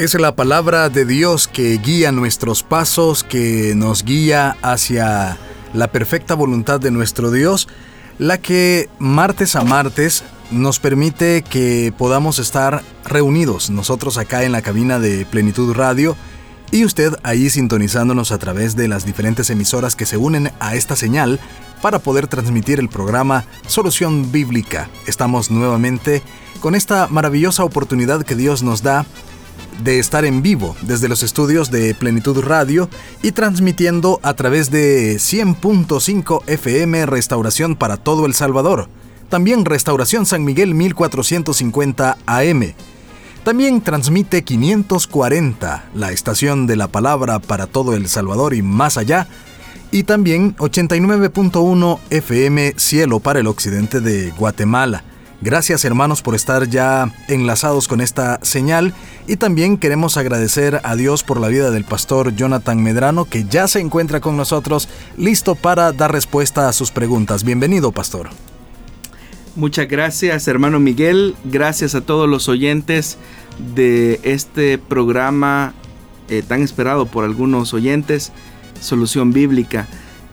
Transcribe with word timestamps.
Es 0.00 0.14
la 0.14 0.34
palabra 0.34 0.88
de 0.88 1.04
Dios 1.04 1.46
que 1.46 1.76
guía 1.76 2.10
nuestros 2.10 2.62
pasos, 2.62 3.22
que 3.22 3.74
nos 3.76 4.02
guía 4.02 4.56
hacia 4.62 5.36
la 5.74 5.92
perfecta 5.92 6.34
voluntad 6.34 6.80
de 6.80 6.90
nuestro 6.90 7.30
Dios, 7.30 7.68
la 8.16 8.38
que 8.38 8.88
martes 8.98 9.56
a 9.56 9.62
martes 9.62 10.24
nos 10.50 10.78
permite 10.78 11.42
que 11.42 11.92
podamos 11.98 12.38
estar 12.38 12.82
reunidos 13.04 13.68
nosotros 13.68 14.16
acá 14.16 14.42
en 14.42 14.52
la 14.52 14.62
cabina 14.62 14.98
de 14.98 15.26
Plenitud 15.26 15.74
Radio 15.74 16.16
y 16.70 16.86
usted 16.86 17.12
ahí 17.22 17.50
sintonizándonos 17.50 18.32
a 18.32 18.38
través 18.38 18.76
de 18.76 18.88
las 18.88 19.04
diferentes 19.04 19.50
emisoras 19.50 19.96
que 19.96 20.06
se 20.06 20.16
unen 20.16 20.50
a 20.60 20.76
esta 20.76 20.96
señal 20.96 21.38
para 21.82 21.98
poder 21.98 22.26
transmitir 22.26 22.80
el 22.80 22.88
programa 22.88 23.44
Solución 23.66 24.32
Bíblica. 24.32 24.88
Estamos 25.06 25.50
nuevamente 25.50 26.22
con 26.60 26.74
esta 26.74 27.06
maravillosa 27.08 27.64
oportunidad 27.64 28.24
que 28.24 28.34
Dios 28.34 28.62
nos 28.62 28.82
da 28.82 29.04
de 29.82 29.98
estar 29.98 30.24
en 30.24 30.42
vivo 30.42 30.76
desde 30.82 31.08
los 31.08 31.22
estudios 31.22 31.70
de 31.70 31.94
Plenitud 31.94 32.40
Radio 32.40 32.88
y 33.22 33.32
transmitiendo 33.32 34.20
a 34.22 34.34
través 34.34 34.70
de 34.70 35.16
100.5 35.16 36.42
FM 36.46 37.06
Restauración 37.06 37.76
para 37.76 37.96
todo 37.96 38.26
El 38.26 38.34
Salvador. 38.34 38.88
También 39.28 39.64
Restauración 39.64 40.26
San 40.26 40.44
Miguel 40.44 40.74
1450 40.74 42.18
AM. 42.26 42.74
También 43.44 43.80
transmite 43.80 44.44
540, 44.44 45.84
la 45.94 46.12
estación 46.12 46.66
de 46.66 46.76
la 46.76 46.88
palabra 46.88 47.38
para 47.38 47.66
todo 47.66 47.94
El 47.94 48.08
Salvador 48.08 48.54
y 48.54 48.62
más 48.62 48.98
allá. 48.98 49.28
Y 49.90 50.02
también 50.02 50.54
89.1 50.56 51.98
FM 52.10 52.74
Cielo 52.76 53.20
para 53.20 53.40
el 53.40 53.46
occidente 53.46 54.00
de 54.00 54.30
Guatemala. 54.32 55.04
Gracias 55.42 55.86
hermanos 55.86 56.20
por 56.20 56.34
estar 56.34 56.68
ya 56.68 57.10
enlazados 57.26 57.88
con 57.88 58.02
esta 58.02 58.38
señal 58.42 58.92
y 59.26 59.36
también 59.36 59.78
queremos 59.78 60.18
agradecer 60.18 60.80
a 60.84 60.96
Dios 60.96 61.24
por 61.24 61.40
la 61.40 61.48
vida 61.48 61.70
del 61.70 61.84
pastor 61.84 62.34
Jonathan 62.34 62.82
Medrano 62.82 63.24
que 63.24 63.44
ya 63.44 63.66
se 63.66 63.80
encuentra 63.80 64.20
con 64.20 64.36
nosotros 64.36 64.90
listo 65.16 65.54
para 65.54 65.92
dar 65.92 66.12
respuesta 66.12 66.68
a 66.68 66.74
sus 66.74 66.90
preguntas. 66.90 67.42
Bienvenido 67.42 67.90
pastor. 67.90 68.28
Muchas 69.56 69.88
gracias 69.88 70.46
hermano 70.46 70.78
Miguel, 70.78 71.34
gracias 71.44 71.94
a 71.94 72.02
todos 72.02 72.28
los 72.28 72.50
oyentes 72.50 73.16
de 73.74 74.20
este 74.22 74.76
programa 74.76 75.72
eh, 76.28 76.42
tan 76.46 76.60
esperado 76.60 77.06
por 77.06 77.24
algunos 77.24 77.72
oyentes, 77.72 78.30
Solución 78.78 79.32
Bíblica. 79.32 79.88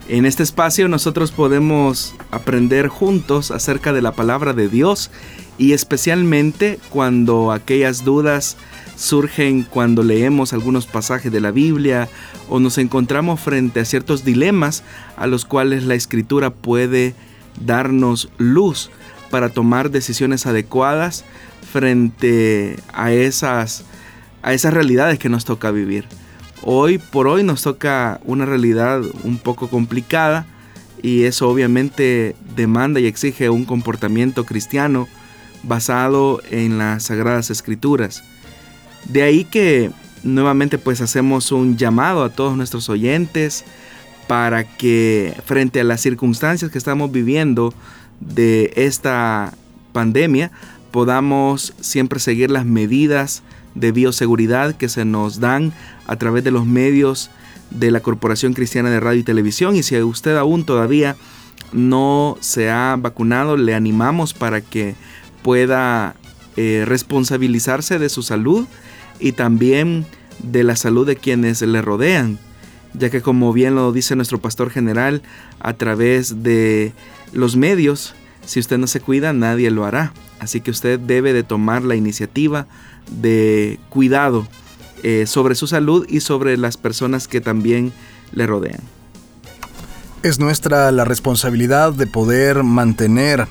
En 0.10 0.26
este 0.26 0.42
espacio 0.42 0.88
nosotros 0.88 1.34
podemos 1.34 2.16
aprender 2.32 2.88
juntos 2.88 3.52
acerca 3.52 3.92
de 3.92 4.02
la 4.02 4.14
palabra 4.14 4.54
de 4.54 4.70
Dios 4.70 5.12
y 5.58 5.74
especialmente 5.74 6.80
cuando 6.90 7.52
aquellas 7.52 8.06
dudas 8.06 8.56
surgen 8.96 9.64
cuando 9.64 10.04
leemos 10.04 10.54
algunos 10.54 10.86
pasajes 10.86 11.30
de 11.30 11.42
la 11.42 11.52
Biblia 11.52 12.08
o 12.48 12.62
nos 12.62 12.78
encontramos 12.78 13.42
frente 13.42 13.82
a 13.82 13.86
ciertos 13.86 14.24
dilemas 14.24 14.84
a 15.18 15.28
los 15.28 15.44
cuales 15.44 15.84
la 15.84 15.96
escritura 15.96 16.52
puede 16.52 17.14
darnos 17.60 18.30
luz 18.38 18.90
para 19.30 19.50
tomar 19.50 19.92
decisiones 19.92 20.46
adecuadas 20.46 21.26
frente 21.70 22.80
a 22.94 23.12
esas, 23.12 23.84
a 24.42 24.54
esas 24.54 24.74
realidades 24.74 25.20
que 25.20 25.28
nos 25.28 25.44
toca 25.44 25.70
vivir. 25.70 26.06
Hoy 26.64 26.98
por 26.98 27.28
hoy 27.28 27.44
nos 27.44 27.62
toca 27.62 28.20
una 28.26 28.46
realidad 28.46 29.02
un 29.24 29.38
poco 29.38 29.70
complicada 29.70 30.46
y 31.02 31.24
eso 31.24 31.50
obviamente 31.50 32.36
demanda 32.56 33.00
y 33.00 33.06
exige 33.06 33.50
un 33.50 33.66
comportamiento 33.66 34.46
cristiano 34.46 35.08
basado 35.64 36.42
en 36.50 36.78
las 36.78 37.04
sagradas 37.04 37.50
escrituras. 37.50 38.24
De 39.06 39.22
ahí 39.22 39.44
que 39.46 39.92
nuevamente 40.24 40.78
pues 40.78 41.02
hacemos 41.02 41.52
un 41.52 41.78
llamado 41.78 42.24
a 42.24 42.30
todos 42.30 42.58
nuestros 42.58 42.90
oyentes 42.90 43.64
para 44.28 44.64
que 44.66 45.34
frente 45.46 45.80
a 45.80 45.84
las 45.84 46.02
circunstancias 46.02 46.72
que 46.72 46.78
estamos 46.78 47.12
viviendo 47.12 47.74
de 48.20 48.74
esta 48.76 49.54
pandemia 49.94 50.52
podamos 50.92 51.74
siempre 51.80 52.20
seguir 52.20 52.52
las 52.52 52.66
medidas 52.66 53.44
de 53.76 53.92
bioseguridad 53.92 54.76
que 54.76 54.90
se 54.90 55.06
nos 55.06 55.40
dan 55.40 55.72
a 56.08 56.16
través 56.16 56.44
de 56.44 56.52
los 56.52 56.66
medios 56.66 57.30
de 57.70 57.92
la 57.92 58.00
Corporación 58.00 58.54
Cristiana 58.54 58.90
de 58.90 59.00
Radio 59.00 59.20
y 59.20 59.24
Televisión. 59.24 59.76
Y 59.76 59.84
si 59.84 60.02
usted 60.02 60.38
aún 60.38 60.64
todavía 60.64 61.16
no 61.74 62.38
se 62.40 62.70
ha 62.70 62.96
vacunado, 62.98 63.58
le 63.58 63.76
animamos 63.76 64.34
para 64.34 64.62
que 64.62 64.96
pueda 65.44 66.16
eh, 66.56 66.84
responsabilizarse 66.88 68.00
de 68.00 68.10
su 68.10 68.24
salud 68.24 68.68
y 69.20 69.34
también 69.34 70.06
de 70.42 70.64
la 70.64 70.76
salud 70.76 71.06
de 71.06 71.16
quienes 71.16 71.62
le 71.62 71.82
rodean, 71.82 72.40
ya 72.94 73.10
que 73.10 73.22
como 73.22 73.54
bien 73.54 73.76
lo 73.76 73.92
dice 73.92 74.16
nuestro 74.16 74.40
pastor 74.40 74.70
general, 74.70 75.22
a 75.60 75.74
través 75.74 76.44
de 76.44 76.94
los 77.34 77.58
medios, 77.58 78.16
si 78.46 78.60
usted 78.60 78.78
no 78.78 78.88
se 78.88 79.02
cuida, 79.02 79.34
nadie 79.34 79.72
lo 79.72 79.86
hará. 79.86 80.14
Así 80.40 80.62
que 80.62 80.72
usted 80.72 81.00
debe 81.00 81.34
de 81.34 81.44
tomar 81.44 81.84
la 81.84 81.96
iniciativa 81.96 82.68
de 83.10 83.80
cuidado 83.90 84.48
eh, 85.04 85.26
sobre 85.28 85.56
su 85.56 85.68
salud 85.68 86.06
y 86.10 86.22
sobre 86.22 86.58
las 86.58 86.78
personas 86.78 87.28
que 87.28 87.42
también 87.42 87.94
le 88.32 88.48
rodean. 88.48 88.82
Es 90.24 90.40
nuestra 90.40 90.92
la 90.92 91.06
responsabilidad 91.06 91.94
de 91.94 92.08
poder 92.08 92.64
mantener 92.64 93.48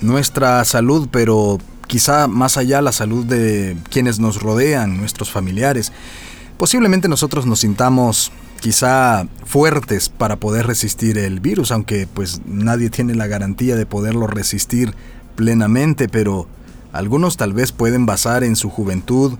nuestra 0.00 0.64
salud, 0.64 1.08
pero 1.10 1.58
quizá 1.86 2.26
más 2.26 2.56
allá 2.56 2.82
la 2.82 2.92
salud 2.92 3.24
de 3.24 3.76
quienes 3.90 4.18
nos 4.18 4.42
rodean, 4.42 4.96
nuestros 4.96 5.30
familiares. 5.30 5.92
Posiblemente 6.58 7.08
nosotros 7.08 7.46
nos 7.46 7.60
sintamos 7.60 8.32
quizá 8.60 9.26
fuertes 9.44 10.08
para 10.08 10.36
poder 10.36 10.66
resistir 10.66 11.18
el 11.18 11.40
virus, 11.40 11.70
aunque 11.70 12.06
pues 12.06 12.40
nadie 12.46 12.90
tiene 12.90 13.14
la 13.14 13.26
garantía 13.26 13.76
de 13.76 13.86
poderlo 13.86 14.26
resistir 14.26 14.94
plenamente, 15.36 16.08
pero 16.08 16.46
algunos 16.92 17.36
tal 17.36 17.52
vez 17.52 17.72
pueden 17.72 18.06
basar 18.06 18.44
en 18.44 18.56
su 18.56 18.70
juventud 18.70 19.34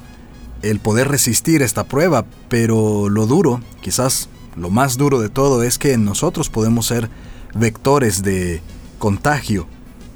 el 0.71 0.81
poder 0.81 1.09
resistir 1.09 1.63
esta 1.63 1.85
prueba, 1.85 2.25
pero 2.49 3.09
lo 3.09 3.27
duro, 3.27 3.61
quizás 3.81 4.29
lo 4.57 4.71
más 4.71 4.97
duro 4.97 5.21
de 5.21 5.29
todo, 5.29 5.63
es 5.63 5.79
que 5.79 5.97
nosotros 5.99 6.49
podemos 6.49 6.87
ser 6.87 7.11
vectores 7.55 8.23
de 8.23 8.63
contagio. 8.99 9.67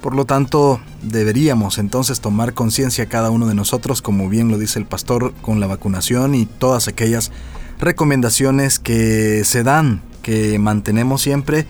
Por 0.00 0.14
lo 0.14 0.24
tanto, 0.24 0.80
deberíamos 1.02 1.78
entonces 1.78 2.20
tomar 2.20 2.54
conciencia 2.54 3.06
cada 3.06 3.30
uno 3.30 3.46
de 3.46 3.54
nosotros, 3.54 4.00
como 4.00 4.28
bien 4.28 4.48
lo 4.48 4.58
dice 4.58 4.78
el 4.78 4.86
pastor, 4.86 5.34
con 5.42 5.60
la 5.60 5.66
vacunación 5.66 6.34
y 6.34 6.46
todas 6.46 6.88
aquellas 6.88 7.32
recomendaciones 7.80 8.78
que 8.78 9.44
se 9.44 9.62
dan, 9.62 10.02
que 10.22 10.58
mantenemos 10.58 11.22
siempre 11.22 11.66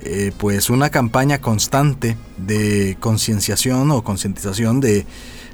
eh, 0.00 0.32
pues 0.38 0.70
una 0.70 0.90
campaña 0.90 1.40
constante 1.40 2.16
de 2.36 2.96
concienciación 3.00 3.90
o 3.90 4.02
concientización 4.02 4.80
de, 4.80 5.06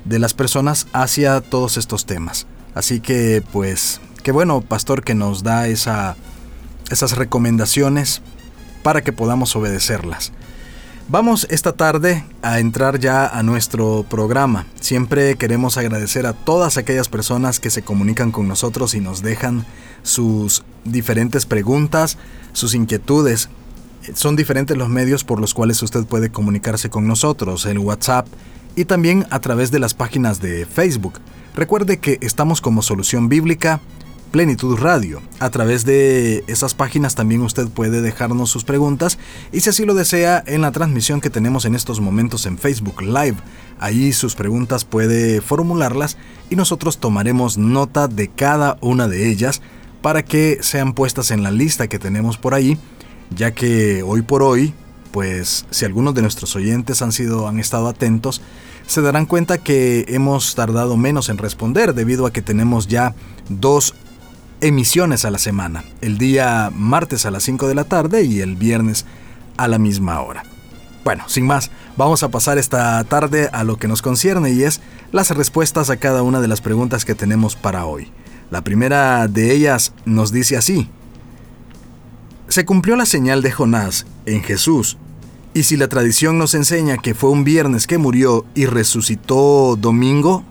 de 0.05 0.19
las 0.19 0.35
personas 0.35 0.87
hacia 0.93 1.41
todos 1.41 1.77
estos 1.77 2.07
temas. 2.07 2.47
Así 2.75 3.01
que 3.01 3.43
pues 3.53 4.01
qué 4.23 4.33
bueno, 4.33 4.61
pastor, 4.61 5.05
que 5.05 5.15
nos 5.15 5.43
da 5.43 5.69
esa, 5.69 6.17
esas 6.91 7.17
recomendaciones 7.17 8.23
para 8.83 9.03
que 9.03 9.13
podamos 9.13 9.55
obedecerlas. 9.57 10.33
Vamos 11.09 11.47
esta 11.51 11.73
tarde 11.73 12.25
a 12.41 12.61
entrar 12.61 12.99
ya 12.99 13.27
a 13.27 13.43
nuestro 13.43 14.07
programa. 14.09 14.67
Siempre 14.81 15.37
queremos 15.37 15.77
agradecer 15.77 16.27
a 16.27 16.33
todas 16.33 16.79
aquellas 16.79 17.09
personas 17.09 17.61
que 17.61 17.69
se 17.69 17.83
comunican 17.83 18.33
con 18.33 18.49
nosotros 18.49 18.95
y 18.95 19.01
nos 19.01 19.23
dejan 19.23 19.67
sus 20.03 20.65
diferentes 20.85 21.45
preguntas, 21.45 22.17
sus 22.55 22.75
inquietudes 22.75 23.51
son 24.13 24.37
diferentes 24.37 24.77
los 24.77 24.89
medios 24.89 25.25
por 25.25 25.41
los 25.41 25.55
cuales 25.55 25.83
usted 25.83 26.05
puede 26.05 26.31
comunicarse 26.31 26.91
con 26.91 27.07
nosotros, 27.07 27.65
el 27.65 27.79
WhatsApp 27.79 28.27
y 28.77 28.85
también 28.85 29.27
a 29.31 29.41
través 29.41 29.71
de 29.71 29.79
las 29.79 29.95
páginas 29.95 30.41
de 30.41 30.67
Facebook. 30.67 31.21
Recuerde 31.55 31.99
que 31.99 32.19
estamos 32.21 32.61
como 32.61 32.83
Solución 32.83 33.29
Bíblica 33.29 33.81
Plenitud 34.33 34.77
Radio. 34.77 35.23
A 35.39 35.51
través 35.51 35.85
de 35.85 36.43
esas 36.49 36.75
páginas 36.75 37.15
también 37.15 37.43
usted 37.43 37.69
puede 37.69 38.03
dejarnos 38.03 38.51
sus 38.51 38.65
preguntas 38.65 39.21
y 39.53 39.61
si 39.61 39.71
así 39.71 39.85
lo 39.85 39.95
desea 39.95 40.43
en 40.49 40.63
la 40.63 40.73
transmisión 40.73 41.21
que 41.21 41.31
tenemos 41.31 41.65
en 41.65 41.77
estos 41.77 42.01
momentos 42.01 42.47
en 42.47 42.59
Facebook 42.59 43.03
Live. 43.03 43.37
Ahí 43.79 44.13
sus 44.13 44.35
preguntas 44.35 44.85
puede 44.85 45.41
formularlas 45.41 46.17
y 46.51 46.57
nosotros 46.57 46.99
tomaremos 46.99 47.57
nota 47.57 48.09
de 48.09 48.27
cada 48.27 48.77
una 48.81 49.07
de 49.07 49.31
ellas 49.31 49.63
para 50.03 50.25
que 50.25 50.59
sean 50.61 50.93
puestas 50.93 51.31
en 51.31 51.45
la 51.45 51.53
lista 51.53 51.87
que 51.87 52.01
tenemos 52.01 52.37
por 52.37 52.55
ahí, 52.55 52.77
ya 53.31 53.53
que 53.53 54.03
hoy 54.03 54.23
por 54.23 54.43
hoy, 54.43 54.75
pues 55.13 55.67
si 55.71 55.85
algunos 55.85 56.17
de 56.17 56.23
nuestros 56.23 56.57
oyentes 56.57 57.01
han 57.01 57.13
sido 57.13 57.47
han 57.47 57.61
estado 57.61 57.87
atentos, 57.87 58.43
se 58.87 59.01
darán 59.01 59.27
cuenta 59.27 59.59
que 59.59 60.05
hemos 60.09 60.55
tardado 60.55 60.97
menos 60.97 61.29
en 61.29 61.39
responder 61.39 61.95
debido 61.95 62.27
a 62.27 62.33
que 62.33 62.43
tenemos 62.43 62.87
ya 62.87 63.15
dos 63.49 63.95
emisiones 64.61 65.25
a 65.25 65.31
la 65.31 65.39
semana, 65.39 65.85
el 66.01 66.19
día 66.19 66.71
martes 66.75 67.27
a 67.27 67.31
las 67.31 67.43
5 67.43 67.69
de 67.69 67.75
la 67.75 67.85
tarde 67.85 68.23
y 68.25 68.41
el 68.41 68.57
viernes 68.57 69.05
a 69.57 69.69
la 69.69 69.79
misma 69.79 70.21
hora. 70.21 70.45
Bueno, 71.05 71.25
sin 71.29 71.47
más, 71.47 71.71
vamos 71.99 72.23
a 72.23 72.31
pasar 72.31 72.57
esta 72.57 73.03
tarde 73.05 73.51
a 73.53 73.63
lo 73.63 73.77
que 73.77 73.89
nos 73.89 74.01
concierne 74.01 74.53
y 74.53 74.63
es 74.63 74.81
las 75.13 75.31
respuestas 75.31 75.91
a 75.91 75.99
cada 75.99 76.23
una 76.23 76.41
de 76.41 76.49
las 76.49 76.63
preguntas 76.63 77.05
que 77.05 77.15
tenemos 77.15 77.57
para 77.57 77.85
hoy. 77.85 78.11
La 78.51 78.63
primera 78.65 79.29
de 79.29 79.53
ellas 79.53 79.93
nos 80.07 80.33
dice 80.33 80.57
así. 80.57 80.89
Se 82.49 82.65
cumplió 82.65 82.97
la 82.97 83.05
señal 83.05 83.43
de 83.43 83.53
Jonás 83.53 84.07
en 84.25 84.43
Jesús, 84.43 84.97
y 85.55 85.63
si 85.63 85.77
la 85.77 85.89
tradición 85.89 86.37
nos 86.37 86.55
enseña 86.55 86.99
que 86.99 87.15
fue 87.15 87.31
un 87.31 87.45
viernes 87.45 87.87
que 87.87 87.97
murió 87.97 88.45
y 88.55 88.67
resucitó 88.67 89.77
domingo, 89.77 90.45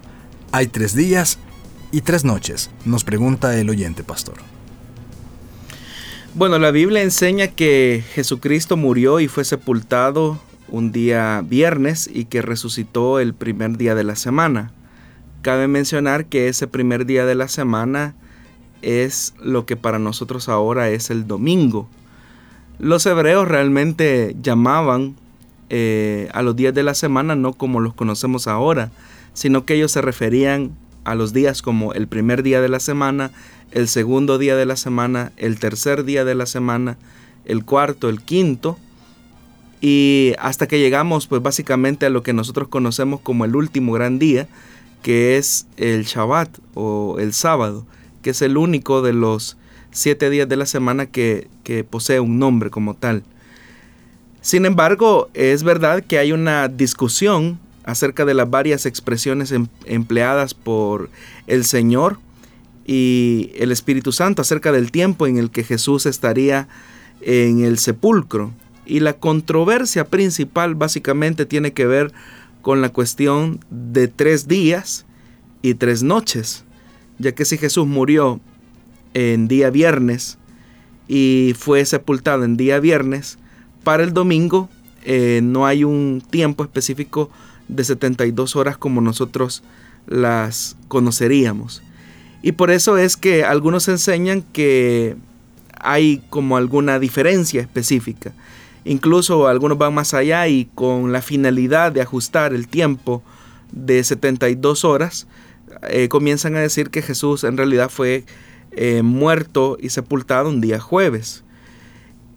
hay 0.53 0.67
tres 0.67 0.95
días 0.95 1.39
y 1.91 2.01
tres 2.01 2.23
noches, 2.23 2.71
nos 2.85 3.03
pregunta 3.03 3.59
el 3.59 3.69
oyente 3.69 4.03
pastor. 4.03 4.35
Bueno, 6.35 6.57
la 6.57 6.71
Biblia 6.71 7.03
enseña 7.03 7.49
que 7.49 8.03
Jesucristo 8.13 8.77
murió 8.77 9.19
y 9.19 9.27
fue 9.27 9.43
sepultado 9.43 10.39
un 10.69 10.91
día 10.91 11.43
viernes 11.45 12.09
y 12.11 12.25
que 12.25 12.41
resucitó 12.41 13.19
el 13.19 13.35
primer 13.35 13.77
día 13.77 13.93
de 13.93 14.03
la 14.03 14.15
semana. 14.15 14.71
Cabe 15.43 15.67
mencionar 15.67 16.25
que 16.25 16.47
ese 16.47 16.65
primer 16.65 17.05
día 17.05 17.25
de 17.25 17.35
la 17.35 17.49
semana 17.49 18.15
es 18.81 19.35
lo 19.39 19.65
que 19.65 19.75
para 19.75 19.99
nosotros 19.99 20.49
ahora 20.49 20.89
es 20.89 21.09
el 21.09 21.27
domingo. 21.27 21.89
Los 22.79 23.05
hebreos 23.05 23.47
realmente 23.47 24.35
llamaban 24.41 25.15
eh, 25.69 26.29
a 26.33 26.41
los 26.41 26.55
días 26.55 26.73
de 26.73 26.83
la 26.83 26.93
semana 26.93 27.35
no 27.35 27.53
como 27.53 27.79
los 27.79 27.93
conocemos 27.93 28.47
ahora, 28.47 28.91
sino 29.33 29.65
que 29.65 29.75
ellos 29.75 29.91
se 29.91 30.01
referían 30.01 30.71
a 31.03 31.15
los 31.15 31.33
días 31.33 31.61
como 31.61 31.93
el 31.93 32.07
primer 32.07 32.43
día 32.43 32.61
de 32.61 32.69
la 32.69 32.79
semana, 32.79 33.31
el 33.71 33.87
segundo 33.87 34.37
día 34.37 34.55
de 34.55 34.65
la 34.65 34.75
semana, 34.75 35.31
el 35.37 35.59
tercer 35.59 36.03
día 36.03 36.25
de 36.25 36.35
la 36.35 36.45
semana, 36.45 36.97
el 37.45 37.65
cuarto, 37.65 38.09
el 38.09 38.21
quinto, 38.21 38.77
y 39.81 40.33
hasta 40.39 40.67
que 40.67 40.79
llegamos 40.79 41.27
pues 41.27 41.41
básicamente 41.41 42.05
a 42.05 42.09
lo 42.09 42.23
que 42.23 42.31
nosotros 42.31 42.69
conocemos 42.69 43.19
como 43.19 43.43
el 43.43 43.55
último 43.55 43.91
gran 43.91 44.17
día, 44.17 44.47
que 45.01 45.37
es 45.37 45.67
el 45.75 46.05
Shabbat 46.05 46.49
o 46.73 47.17
el 47.19 47.33
sábado, 47.33 47.85
que 48.21 48.29
es 48.29 48.41
el 48.41 48.55
único 48.55 49.01
de 49.01 49.11
los 49.11 49.57
siete 49.93 50.29
días 50.29 50.49
de 50.49 50.57
la 50.57 50.65
semana 50.65 51.05
que, 51.05 51.47
posee 51.89 52.19
un 52.19 52.39
nombre 52.39 52.69
como 52.69 52.95
tal. 52.95 53.23
Sin 54.41 54.65
embargo, 54.65 55.29
es 55.33 55.63
verdad 55.63 56.03
que 56.03 56.17
hay 56.17 56.33
una 56.33 56.67
discusión 56.67 57.59
acerca 57.85 58.25
de 58.25 58.33
las 58.33 58.49
varias 58.49 58.85
expresiones 58.85 59.51
em, 59.51 59.67
empleadas 59.85 60.53
por 60.53 61.09
el 61.47 61.63
Señor 61.63 62.17
y 62.85 63.51
el 63.55 63.71
Espíritu 63.71 64.11
Santo 64.11 64.41
acerca 64.41 64.73
del 64.73 64.91
tiempo 64.91 65.27
en 65.27 65.37
el 65.37 65.49
que 65.49 65.63
Jesús 65.63 66.05
estaría 66.05 66.67
en 67.21 67.63
el 67.63 67.77
sepulcro. 67.77 68.51
Y 68.85 68.99
la 68.99 69.13
controversia 69.13 70.05
principal 70.05 70.75
básicamente 70.75 71.45
tiene 71.45 71.71
que 71.71 71.85
ver 71.85 72.11
con 72.61 72.81
la 72.81 72.89
cuestión 72.89 73.59
de 73.69 74.09
tres 74.09 74.47
días 74.47 75.05
y 75.61 75.75
tres 75.75 76.03
noches, 76.03 76.65
ya 77.19 77.33
que 77.33 77.45
si 77.45 77.57
Jesús 77.57 77.87
murió 77.87 78.41
en 79.13 79.47
día 79.47 79.69
viernes 79.69 80.37
y 81.07 81.53
fue 81.57 81.85
sepultado 81.85 82.43
en 82.43 82.57
día 82.57 82.79
viernes, 82.79 83.37
para 83.83 84.03
el 84.03 84.13
domingo 84.13 84.69
eh, 85.03 85.41
no 85.43 85.65
hay 85.65 85.83
un 85.83 86.23
tiempo 86.29 86.63
específico 86.63 87.29
de 87.67 87.83
72 87.83 88.55
horas 88.55 88.77
como 88.77 89.01
nosotros 89.01 89.63
las 90.07 90.77
conoceríamos. 90.87 91.81
Y 92.41 92.53
por 92.53 92.71
eso 92.71 92.97
es 92.97 93.17
que 93.17 93.43
algunos 93.43 93.87
enseñan 93.87 94.41
que 94.41 95.15
hay 95.79 96.21
como 96.29 96.57
alguna 96.57 96.99
diferencia 96.99 97.61
específica. 97.61 98.33
Incluso 98.85 99.47
algunos 99.47 99.77
van 99.77 99.93
más 99.93 100.13
allá 100.13 100.47
y 100.47 100.65
con 100.75 101.11
la 101.11 101.21
finalidad 101.21 101.91
de 101.91 102.01
ajustar 102.01 102.53
el 102.53 102.67
tiempo 102.67 103.23
de 103.71 104.03
72 104.03 104.83
horas, 104.83 105.27
eh, 105.89 106.07
comienzan 106.09 106.55
a 106.55 106.59
decir 106.59 106.89
que 106.89 107.01
Jesús 107.01 107.43
en 107.43 107.57
realidad 107.57 107.89
fue 107.89 108.25
eh, 108.75 109.01
muerto 109.03 109.77
y 109.79 109.89
sepultado 109.89 110.49
un 110.49 110.61
día 110.61 110.79
jueves. 110.79 111.43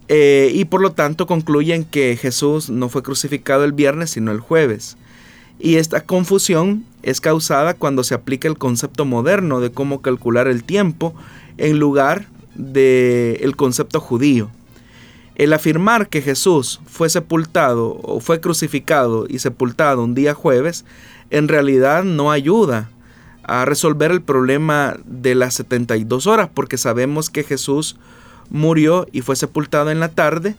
Eh, 0.07 0.51
y 0.53 0.65
por 0.65 0.81
lo 0.81 0.91
tanto 0.93 1.27
concluyen 1.27 1.83
que 1.83 2.15
Jesús 2.15 2.69
no 2.69 2.89
fue 2.89 3.03
crucificado 3.03 3.63
el 3.63 3.73
viernes, 3.73 4.11
sino 4.11 4.31
el 4.31 4.39
jueves. 4.39 4.97
Y 5.59 5.75
esta 5.75 6.01
confusión 6.01 6.85
es 7.01 7.19
causada 7.19 7.73
cuando 7.73 8.03
se 8.03 8.13
aplica 8.13 8.47
el 8.47 8.57
concepto 8.57 9.05
moderno 9.05 9.59
de 9.59 9.71
cómo 9.71 10.01
calcular 10.01 10.47
el 10.47 10.63
tiempo 10.63 11.15
en 11.57 11.79
lugar 11.79 12.27
del 12.55 13.37
el 13.41 13.55
concepto 13.55 13.99
judío. 13.99 14.49
El 15.35 15.53
afirmar 15.53 16.09
que 16.09 16.21
Jesús 16.21 16.79
fue 16.87 17.09
sepultado 17.09 17.99
o 18.01 18.19
fue 18.19 18.39
crucificado 18.39 19.25
y 19.29 19.39
sepultado 19.39 20.03
un 20.03 20.15
día 20.15 20.33
jueves 20.33 20.85
en 21.29 21.47
realidad 21.47 22.03
no 22.03 22.31
ayuda 22.31 22.89
a 23.47 23.65
resolver 23.65 24.11
el 24.11 24.21
problema 24.21 24.97
de 25.05 25.33
las 25.33 25.55
72 25.55 26.27
horas 26.27 26.49
porque 26.53 26.77
sabemos 26.77 27.29
que 27.29 27.43
Jesús 27.43 27.97
murió 28.49 29.07
y 29.11 29.21
fue 29.21 29.35
sepultado 29.35 29.89
en 29.89 29.99
la 29.99 30.09
tarde 30.09 30.55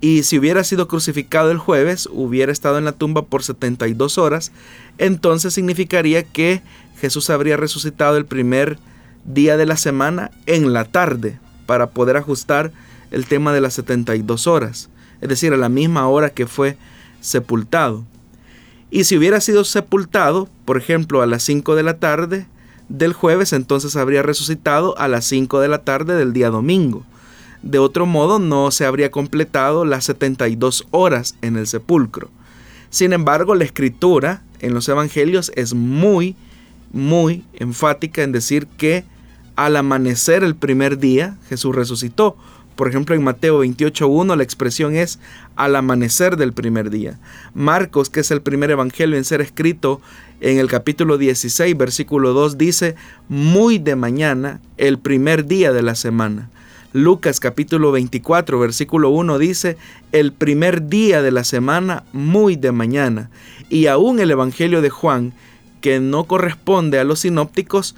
y 0.00 0.22
si 0.22 0.38
hubiera 0.38 0.62
sido 0.62 0.86
crucificado 0.86 1.50
el 1.50 1.58
jueves, 1.58 2.08
hubiera 2.12 2.52
estado 2.52 2.78
en 2.78 2.84
la 2.84 2.92
tumba 2.92 3.22
por 3.22 3.42
72 3.42 4.16
horas, 4.16 4.52
entonces 4.98 5.54
significaría 5.54 6.22
que 6.22 6.62
Jesús 7.00 7.30
habría 7.30 7.56
resucitado 7.56 8.16
el 8.16 8.24
primer 8.24 8.78
día 9.24 9.56
de 9.56 9.66
la 9.66 9.76
semana 9.76 10.30
en 10.46 10.72
la 10.72 10.84
tarde 10.84 11.38
para 11.66 11.90
poder 11.90 12.16
ajustar 12.16 12.70
el 13.10 13.26
tema 13.26 13.52
de 13.52 13.60
las 13.60 13.74
72 13.74 14.46
horas, 14.46 14.88
es 15.20 15.28
decir, 15.28 15.52
a 15.52 15.56
la 15.56 15.68
misma 15.68 16.06
hora 16.08 16.30
que 16.30 16.46
fue 16.46 16.76
sepultado. 17.20 18.04
Y 18.90 19.04
si 19.04 19.16
hubiera 19.16 19.40
sido 19.40 19.64
sepultado, 19.64 20.48
por 20.64 20.78
ejemplo, 20.78 21.20
a 21.20 21.26
las 21.26 21.42
5 21.42 21.74
de 21.74 21.82
la 21.82 21.98
tarde 21.98 22.46
del 22.88 23.12
jueves, 23.12 23.52
entonces 23.52 23.96
habría 23.96 24.22
resucitado 24.22 24.96
a 24.98 25.08
las 25.08 25.26
5 25.26 25.60
de 25.60 25.68
la 25.68 25.78
tarde 25.78 26.14
del 26.14 26.32
día 26.32 26.50
domingo. 26.50 27.04
De 27.62 27.78
otro 27.78 28.06
modo, 28.06 28.38
no 28.38 28.70
se 28.70 28.86
habría 28.86 29.10
completado 29.10 29.84
las 29.84 30.04
72 30.04 30.86
horas 30.90 31.36
en 31.42 31.56
el 31.56 31.66
sepulcro. 31.66 32.30
Sin 32.90 33.12
embargo, 33.12 33.54
la 33.54 33.64
escritura 33.64 34.42
en 34.60 34.74
los 34.74 34.88
evangelios 34.88 35.52
es 35.54 35.74
muy, 35.74 36.36
muy 36.92 37.44
enfática 37.54 38.22
en 38.22 38.32
decir 38.32 38.66
que 38.66 39.04
al 39.56 39.76
amanecer 39.76 40.44
el 40.44 40.54
primer 40.54 40.98
día 40.98 41.36
Jesús 41.48 41.74
resucitó. 41.74 42.36
Por 42.78 42.88
ejemplo, 42.88 43.16
en 43.16 43.24
Mateo 43.24 43.64
28.1 43.64 44.36
la 44.36 44.44
expresión 44.44 44.94
es 44.94 45.18
al 45.56 45.74
amanecer 45.74 46.36
del 46.36 46.52
primer 46.52 46.90
día. 46.90 47.18
Marcos, 47.52 48.08
que 48.08 48.20
es 48.20 48.30
el 48.30 48.40
primer 48.40 48.70
evangelio 48.70 49.16
en 49.16 49.24
ser 49.24 49.40
escrito 49.40 50.00
en 50.40 50.58
el 50.58 50.68
capítulo 50.68 51.18
16, 51.18 51.76
versículo 51.76 52.34
2, 52.34 52.56
dice 52.56 52.94
muy 53.28 53.78
de 53.78 53.96
mañana, 53.96 54.60
el 54.76 55.00
primer 55.00 55.46
día 55.46 55.72
de 55.72 55.82
la 55.82 55.96
semana. 55.96 56.50
Lucas 56.92 57.40
capítulo 57.40 57.90
24 57.90 58.60
versículo 58.60 59.10
1 59.10 59.38
dice, 59.38 59.76
el 60.12 60.32
primer 60.32 60.86
día 60.86 61.20
de 61.20 61.32
la 61.32 61.42
semana 61.42 62.04
muy 62.12 62.54
de 62.54 62.70
mañana. 62.70 63.28
Y 63.68 63.88
aún 63.88 64.20
el 64.20 64.30
Evangelio 64.30 64.82
de 64.82 64.90
Juan, 64.90 65.32
que 65.80 65.98
no 65.98 66.28
corresponde 66.28 67.00
a 67.00 67.04
los 67.04 67.18
sinópticos, 67.18 67.96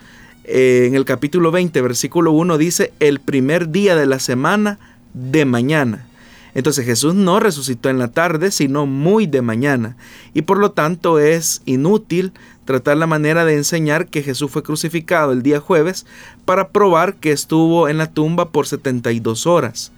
eh, 0.53 0.87
en 0.87 0.95
el 0.95 1.05
capítulo 1.05 1.51
20 1.51 1.81
versículo 1.81 2.33
1 2.33 2.59
dice, 2.59 2.93
el 2.99 3.21
primer 3.21 3.71
día 3.71 3.95
de 3.95 4.07
la 4.07 4.19
semana 4.19 4.79
de 5.15 5.45
mañana. 5.45 6.07
Entonces 6.55 6.85
Jesús 6.85 7.15
no 7.15 7.39
resucitó 7.39 7.89
en 7.89 7.99
la 7.99 8.09
tarde, 8.09 8.51
sino 8.51 8.87
muy 8.87 9.27
de 9.27 9.43
mañana. 9.43 9.97
Y 10.35 10.43
por 10.43 10.59
lo 10.59 10.73
tanto 10.73 11.21
es 11.21 11.63
inútil 11.65 12.33
tratar 12.65 12.97
la 12.97 13.07
manera 13.07 13.45
de 13.45 13.55
enseñar 13.55 14.09
que 14.09 14.23
Jesús 14.23 14.51
fue 14.51 14.63
crucificado 14.63 15.33
el 15.33 15.43
día 15.43 15.61
jueves 15.61 16.07
para 16.45 16.69
probar 16.69 17.15
que 17.15 17.33
estuvo 17.33 17.89
en 17.89 17.99
la 17.99 18.11
tumba 18.11 18.51
por 18.51 18.67
72 18.67 19.47
horas. 19.47 19.93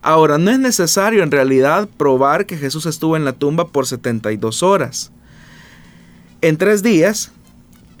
Ahora, 0.00 0.36
no 0.36 0.50
es 0.50 0.58
necesario 0.58 1.22
en 1.22 1.30
realidad 1.30 1.88
probar 1.96 2.44
que 2.44 2.58
Jesús 2.58 2.84
estuvo 2.84 3.16
en 3.16 3.24
la 3.24 3.32
tumba 3.32 3.68
por 3.68 3.86
72 3.86 4.62
horas. 4.62 5.10
En 6.42 6.58
tres 6.58 6.82
días, 6.82 7.32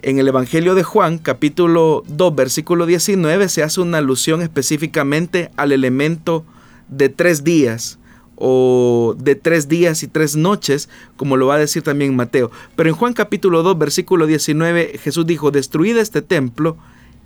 en 0.04 0.18
el 0.18 0.28
Evangelio 0.28 0.74
de 0.74 0.82
Juan, 0.82 1.16
capítulo 1.16 2.02
2, 2.08 2.36
versículo 2.36 2.84
19, 2.84 3.48
se 3.48 3.62
hace 3.62 3.80
una 3.80 3.98
alusión 3.98 4.42
específicamente 4.42 5.50
al 5.56 5.72
elemento 5.72 6.44
de 6.88 7.08
tres 7.08 7.42
días 7.42 7.98
o 8.36 9.16
de 9.18 9.34
tres 9.34 9.66
días 9.66 10.02
y 10.02 10.08
tres 10.08 10.36
noches, 10.36 10.90
como 11.16 11.38
lo 11.38 11.46
va 11.46 11.54
a 11.54 11.58
decir 11.58 11.82
también 11.82 12.14
Mateo. 12.14 12.50
Pero 12.76 12.90
en 12.90 12.94
Juan 12.94 13.14
capítulo 13.14 13.62
2, 13.62 13.78
versículo 13.78 14.26
19, 14.26 14.98
Jesús 15.02 15.24
dijo, 15.24 15.50
destruid 15.50 15.96
este 15.96 16.20
templo 16.20 16.76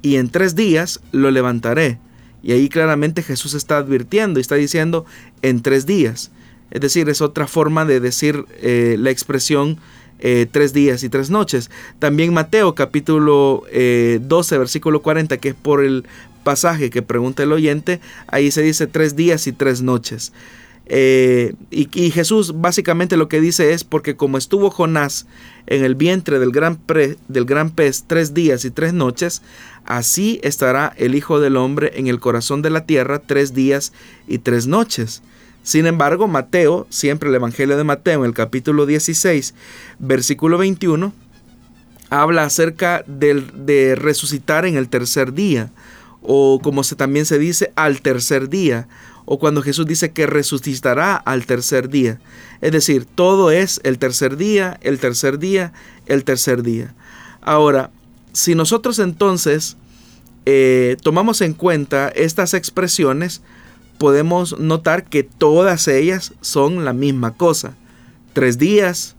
y 0.00 0.14
en 0.14 0.28
tres 0.28 0.54
días 0.54 1.00
lo 1.10 1.32
levantaré. 1.32 1.98
Y 2.44 2.52
ahí 2.52 2.68
claramente 2.68 3.24
Jesús 3.24 3.54
está 3.54 3.78
advirtiendo 3.78 4.38
y 4.38 4.42
está 4.42 4.54
diciendo 4.54 5.04
en 5.42 5.62
tres 5.62 5.84
días. 5.84 6.30
Es 6.70 6.80
decir, 6.80 7.08
es 7.08 7.22
otra 7.22 7.48
forma 7.48 7.84
de 7.84 7.98
decir 7.98 8.44
eh, 8.62 8.94
la 9.00 9.10
expresión 9.10 9.78
eh, 10.20 10.46
tres 10.50 10.72
días 10.72 11.02
y 11.04 11.08
tres 11.08 11.30
noches. 11.30 11.70
También 11.98 12.32
Mateo 12.32 12.74
capítulo 12.74 13.64
12 13.70 13.70
eh, 13.72 14.58
versículo 14.58 15.02
40, 15.02 15.36
que 15.38 15.50
es 15.50 15.54
por 15.54 15.84
el 15.84 16.04
pasaje 16.44 16.90
que 16.90 17.02
pregunta 17.02 17.42
el 17.42 17.52
oyente, 17.52 18.00
ahí 18.26 18.50
se 18.50 18.62
dice 18.62 18.86
tres 18.86 19.16
días 19.16 19.46
y 19.46 19.52
tres 19.52 19.82
noches. 19.82 20.32
y, 20.90 22.10
Jesús 22.10 22.54
básicamente 22.60 23.18
lo 23.18 23.28
que 23.28 23.42
dice 23.42 23.72
es 23.72 23.84
porque 23.84 24.16
como 24.16 24.38
estuvo 24.38 24.70
Jonás 24.70 25.26
en 25.66 25.84
el 25.84 25.94
vientre 25.94 26.38
del 26.38 26.50
gran, 26.50 26.78
del 27.28 27.44
gran 27.44 27.70
pez 27.70 28.04
tres 28.06 28.32
días 28.32 28.64
y 28.64 28.70
tres 28.70 28.94
noches, 28.94 29.42
así 29.84 30.40
estará 30.42 30.94
el 30.96 31.14
Hijo 31.14 31.40
del 31.40 31.56
Hombre 31.56 31.92
en 31.96 32.06
el 32.06 32.20
corazón 32.20 32.62
de 32.62 32.70
la 32.70 32.86
tierra 32.86 33.18
tres 33.18 33.52
días 33.52 33.92
y 34.26 34.38
tres 34.38 34.66
noches. 34.66 35.22
Sin 35.68 35.86
embargo, 35.86 36.28
Mateo, 36.28 36.86
siempre 36.88 37.28
el 37.28 37.34
Evangelio 37.34 37.76
de 37.76 37.84
Mateo, 37.84 38.20
en 38.20 38.24
el 38.24 38.32
capítulo 38.32 38.86
16, 38.86 39.52
versículo 39.98 40.56
21, 40.56 41.12
habla 42.08 42.44
acerca 42.44 43.04
de 43.06 43.94
resucitar 43.94 44.64
en 44.64 44.78
el 44.78 44.88
tercer 44.88 45.34
día, 45.34 45.70
o 46.22 46.58
como 46.62 46.84
se, 46.84 46.96
también 46.96 47.26
se 47.26 47.38
dice, 47.38 47.70
al 47.76 48.00
tercer 48.00 48.48
día, 48.48 48.88
o 49.26 49.38
cuando 49.38 49.60
Jesús 49.60 49.84
dice 49.84 50.10
que 50.10 50.26
resucitará 50.26 51.16
al 51.16 51.44
tercer 51.44 51.90
día. 51.90 52.18
Es 52.62 52.72
decir, 52.72 53.04
todo 53.04 53.50
es 53.50 53.78
el 53.84 53.98
tercer 53.98 54.38
día, 54.38 54.78
el 54.80 54.98
tercer 54.98 55.38
día, 55.38 55.74
el 56.06 56.24
tercer 56.24 56.62
día. 56.62 56.94
Ahora, 57.42 57.90
si 58.32 58.54
nosotros 58.54 58.98
entonces 59.00 59.76
eh, 60.46 60.96
tomamos 61.02 61.42
en 61.42 61.52
cuenta 61.52 62.08
estas 62.08 62.54
expresiones, 62.54 63.42
podemos 63.98 64.58
notar 64.58 65.04
que 65.04 65.24
todas 65.24 65.88
ellas 65.88 66.32
son 66.40 66.84
la 66.84 66.92
misma 66.92 67.34
cosa. 67.34 67.74
Tres 68.32 68.58
días, 68.58 69.16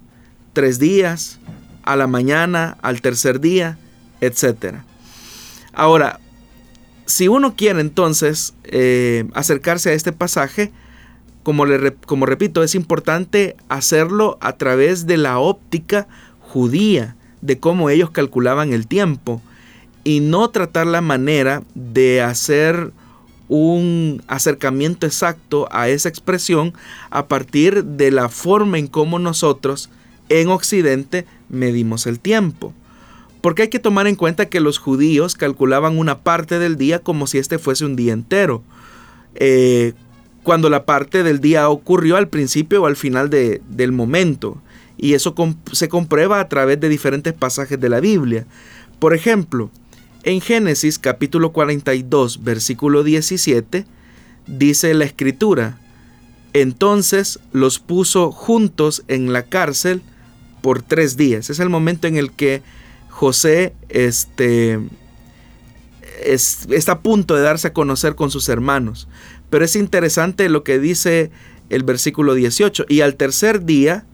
tres 0.53 0.79
días, 0.79 1.39
a 1.83 1.95
la 1.95 2.07
mañana, 2.07 2.77
al 2.81 3.01
tercer 3.01 3.39
día, 3.39 3.77
etc. 4.21 4.75
Ahora, 5.73 6.19
si 7.05 7.27
uno 7.27 7.55
quiere 7.55 7.81
entonces 7.81 8.53
eh, 8.63 9.27
acercarse 9.33 9.89
a 9.89 9.93
este 9.93 10.13
pasaje, 10.13 10.71
como, 11.43 11.65
le, 11.65 11.93
como 11.93 12.25
repito, 12.25 12.63
es 12.63 12.75
importante 12.75 13.55
hacerlo 13.69 14.37
a 14.41 14.53
través 14.53 15.07
de 15.07 15.17
la 15.17 15.39
óptica 15.39 16.07
judía, 16.41 17.15
de 17.41 17.59
cómo 17.59 17.89
ellos 17.89 18.11
calculaban 18.11 18.73
el 18.73 18.87
tiempo, 18.87 19.41
y 20.03 20.19
no 20.19 20.49
tratar 20.49 20.87
la 20.87 21.01
manera 21.01 21.63
de 21.73 22.21
hacer 22.21 22.91
un 23.49 24.23
acercamiento 24.27 25.05
exacto 25.05 25.67
a 25.71 25.89
esa 25.89 26.07
expresión 26.07 26.73
a 27.09 27.25
partir 27.25 27.83
de 27.83 28.11
la 28.11 28.29
forma 28.29 28.77
en 28.77 28.87
cómo 28.87 29.19
nosotros 29.19 29.89
en 30.29 30.47
Occidente 30.49 31.25
medimos 31.49 32.05
el 32.05 32.19
tiempo. 32.19 32.73
Porque 33.41 33.63
hay 33.63 33.69
que 33.69 33.79
tomar 33.79 34.07
en 34.07 34.15
cuenta 34.15 34.45
que 34.47 34.59
los 34.59 34.77
judíos 34.77 35.35
calculaban 35.35 35.97
una 35.97 36.19
parte 36.19 36.59
del 36.59 36.77
día 36.77 36.99
como 36.99 37.25
si 37.25 37.39
este 37.39 37.57
fuese 37.57 37.85
un 37.85 37.95
día 37.95 38.13
entero. 38.13 38.63
Eh, 39.35 39.93
cuando 40.43 40.69
la 40.69 40.85
parte 40.85 41.23
del 41.23 41.39
día 41.39 41.69
ocurrió 41.69 42.17
al 42.17 42.27
principio 42.27 42.83
o 42.83 42.85
al 42.85 42.95
final 42.95 43.29
del 43.29 43.91
momento. 43.91 44.61
Y 44.97 45.13
eso 45.13 45.33
se 45.71 45.89
comprueba 45.89 46.39
a 46.39 46.49
través 46.49 46.79
de 46.79 46.89
diferentes 46.89 47.33
pasajes 47.33 47.79
de 47.79 47.89
la 47.89 47.99
Biblia. 47.99 48.45
Por 48.99 49.13
ejemplo, 49.13 49.71
en 50.23 50.41
Génesis 50.41 50.99
capítulo 50.99 51.51
42, 51.51 52.43
versículo 52.43 53.03
17, 53.03 53.85
dice 54.47 54.93
la 54.93 55.05
escritura, 55.05 55.79
entonces 56.53 57.39
los 57.51 57.79
puso 57.79 58.31
juntos 58.31 59.03
en 59.07 59.31
la 59.31 59.43
cárcel 59.43 60.01
por 60.61 60.81
tres 60.81 61.15
días. 61.15 61.49
Es 61.49 61.59
el 61.59 61.69
momento 61.69 62.07
en 62.07 62.17
el 62.17 62.31
que 62.31 62.61
José 63.09 63.73
este, 63.89 64.79
está 66.23 66.93
a 66.93 66.99
punto 66.99 67.35
de 67.35 67.41
darse 67.41 67.69
a 67.69 67.73
conocer 67.73 68.15
con 68.15 68.31
sus 68.31 68.49
hermanos. 68.49 69.07
Pero 69.49 69.65
es 69.65 69.75
interesante 69.75 70.49
lo 70.49 70.63
que 70.63 70.79
dice 70.79 71.31
el 71.69 71.83
versículo 71.83 72.33
18. 72.33 72.85
Y 72.89 73.01
al 73.01 73.15
tercer 73.15 73.65
día 73.65 74.05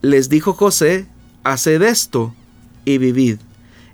les 0.00 0.28
dijo 0.28 0.52
José, 0.52 1.06
haced 1.44 1.82
esto 1.82 2.34
y 2.84 2.98
vivid. 2.98 3.38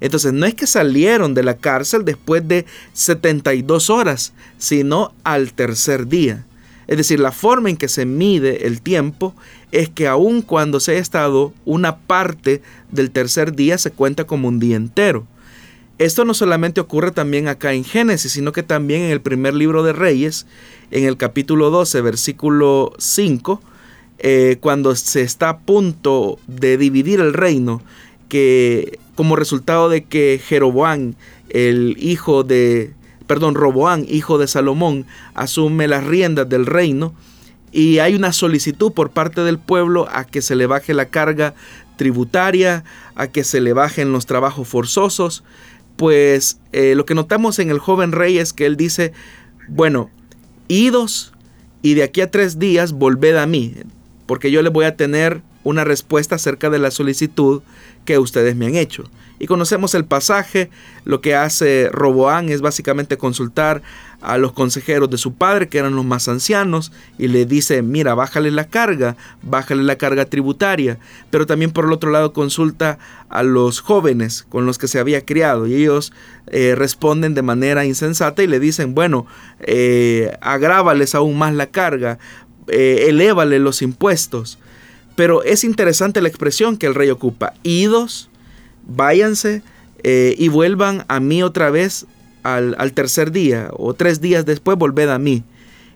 Entonces 0.00 0.32
no 0.32 0.46
es 0.46 0.54
que 0.54 0.66
salieron 0.66 1.34
de 1.34 1.42
la 1.42 1.56
cárcel 1.56 2.04
después 2.04 2.46
de 2.46 2.66
72 2.92 3.90
horas, 3.90 4.32
sino 4.58 5.12
al 5.24 5.52
tercer 5.52 6.06
día. 6.06 6.44
Es 6.86 6.96
decir, 6.96 7.20
la 7.20 7.32
forma 7.32 7.68
en 7.68 7.76
que 7.76 7.88
se 7.88 8.06
mide 8.06 8.66
el 8.66 8.80
tiempo 8.80 9.34
es 9.72 9.90
que 9.90 10.08
aun 10.08 10.40
cuando 10.40 10.80
se 10.80 10.92
ha 10.92 10.98
estado 10.98 11.52
una 11.66 11.98
parte 11.98 12.62
del 12.90 13.10
tercer 13.10 13.54
día 13.54 13.76
se 13.76 13.90
cuenta 13.90 14.24
como 14.24 14.48
un 14.48 14.58
día 14.58 14.76
entero. 14.76 15.26
Esto 15.98 16.24
no 16.24 16.32
solamente 16.32 16.80
ocurre 16.80 17.10
también 17.10 17.48
acá 17.48 17.74
en 17.74 17.84
Génesis, 17.84 18.32
sino 18.32 18.52
que 18.52 18.62
también 18.62 19.02
en 19.02 19.10
el 19.10 19.20
primer 19.20 19.52
libro 19.52 19.82
de 19.82 19.92
Reyes, 19.92 20.46
en 20.90 21.04
el 21.04 21.16
capítulo 21.16 21.70
12, 21.70 22.00
versículo 22.00 22.92
5, 22.98 23.60
eh, 24.20 24.58
cuando 24.60 24.94
se 24.94 25.22
está 25.22 25.48
a 25.48 25.58
punto 25.58 26.38
de 26.46 26.78
dividir 26.78 27.20
el 27.20 27.34
reino, 27.34 27.82
que 28.28 28.98
como 29.14 29.36
resultado 29.36 29.88
de 29.88 30.04
que 30.04 30.40
Jeroboam, 30.44 31.14
el 31.48 31.96
hijo 31.98 32.44
de, 32.44 32.92
perdón, 33.26 33.54
Roboán, 33.54 34.06
hijo 34.08 34.38
de 34.38 34.46
Salomón, 34.46 35.06
asume 35.34 35.88
las 35.88 36.04
riendas 36.04 36.48
del 36.48 36.66
reino 36.66 37.14
y 37.72 37.98
hay 37.98 38.14
una 38.14 38.32
solicitud 38.32 38.92
por 38.92 39.10
parte 39.10 39.42
del 39.42 39.58
pueblo 39.58 40.08
a 40.10 40.24
que 40.24 40.42
se 40.42 40.56
le 40.56 40.66
baje 40.66 40.94
la 40.94 41.06
carga 41.06 41.54
tributaria, 41.96 42.84
a 43.14 43.26
que 43.26 43.44
se 43.44 43.60
le 43.60 43.72
bajen 43.72 44.12
los 44.12 44.26
trabajos 44.26 44.68
forzosos, 44.68 45.44
pues 45.96 46.60
eh, 46.72 46.94
lo 46.94 47.04
que 47.04 47.14
notamos 47.14 47.58
en 47.58 47.70
el 47.70 47.80
joven 47.80 48.12
rey 48.12 48.38
es 48.38 48.52
que 48.52 48.66
él 48.66 48.76
dice, 48.76 49.12
bueno, 49.68 50.10
idos 50.68 51.32
y 51.82 51.94
de 51.94 52.04
aquí 52.04 52.20
a 52.20 52.30
tres 52.30 52.58
días 52.58 52.92
volved 52.92 53.36
a 53.36 53.46
mí, 53.46 53.74
porque 54.26 54.50
yo 54.50 54.62
les 54.62 54.72
voy 54.72 54.84
a 54.84 54.96
tener 54.96 55.42
una 55.68 55.84
respuesta 55.84 56.36
acerca 56.36 56.70
de 56.70 56.78
la 56.78 56.90
solicitud 56.90 57.62
que 58.04 58.18
ustedes 58.18 58.56
me 58.56 58.66
han 58.66 58.74
hecho. 58.74 59.04
Y 59.38 59.46
conocemos 59.46 59.94
el 59.94 60.04
pasaje, 60.04 60.70
lo 61.04 61.20
que 61.20 61.34
hace 61.34 61.90
Roboán 61.92 62.48
es 62.48 62.60
básicamente 62.60 63.18
consultar 63.18 63.82
a 64.20 64.36
los 64.36 64.52
consejeros 64.52 65.10
de 65.10 65.18
su 65.18 65.34
padre, 65.34 65.68
que 65.68 65.78
eran 65.78 65.94
los 65.94 66.04
más 66.04 66.26
ancianos, 66.26 66.90
y 67.18 67.28
le 67.28 67.44
dice, 67.44 67.82
mira, 67.82 68.14
bájale 68.14 68.50
la 68.50 68.64
carga, 68.64 69.16
bájale 69.42 69.84
la 69.84 69.96
carga 69.96 70.24
tributaria, 70.24 70.98
pero 71.30 71.46
también 71.46 71.70
por 71.70 71.84
el 71.84 71.92
otro 71.92 72.10
lado 72.10 72.32
consulta 72.32 72.98
a 73.28 73.44
los 73.44 73.80
jóvenes 73.80 74.44
con 74.48 74.66
los 74.66 74.78
que 74.78 74.88
se 74.88 74.98
había 74.98 75.24
criado, 75.24 75.66
y 75.66 75.74
ellos 75.74 76.12
eh, 76.48 76.74
responden 76.76 77.34
de 77.34 77.42
manera 77.42 77.84
insensata 77.84 78.42
y 78.42 78.48
le 78.48 78.58
dicen, 78.58 78.94
bueno, 78.94 79.26
eh, 79.60 80.36
agrábales 80.40 81.14
aún 81.14 81.38
más 81.38 81.54
la 81.54 81.66
carga, 81.66 82.18
eh, 82.66 83.06
elévale 83.08 83.58
los 83.60 83.82
impuestos. 83.82 84.58
Pero 85.18 85.42
es 85.42 85.64
interesante 85.64 86.22
la 86.22 86.28
expresión 86.28 86.76
que 86.76 86.86
el 86.86 86.94
rey 86.94 87.10
ocupa. 87.10 87.52
Idos, 87.64 88.30
váyanse 88.86 89.64
eh, 90.04 90.36
y 90.38 90.46
vuelvan 90.46 91.04
a 91.08 91.18
mí 91.18 91.42
otra 91.42 91.70
vez 91.70 92.06
al, 92.44 92.76
al, 92.78 92.92
tercer 92.92 93.32
día, 93.32 93.68
o 93.72 93.94
tres 93.94 94.20
días 94.20 94.46
después 94.46 94.78
volved 94.78 95.08
a 95.08 95.18
mí. 95.18 95.42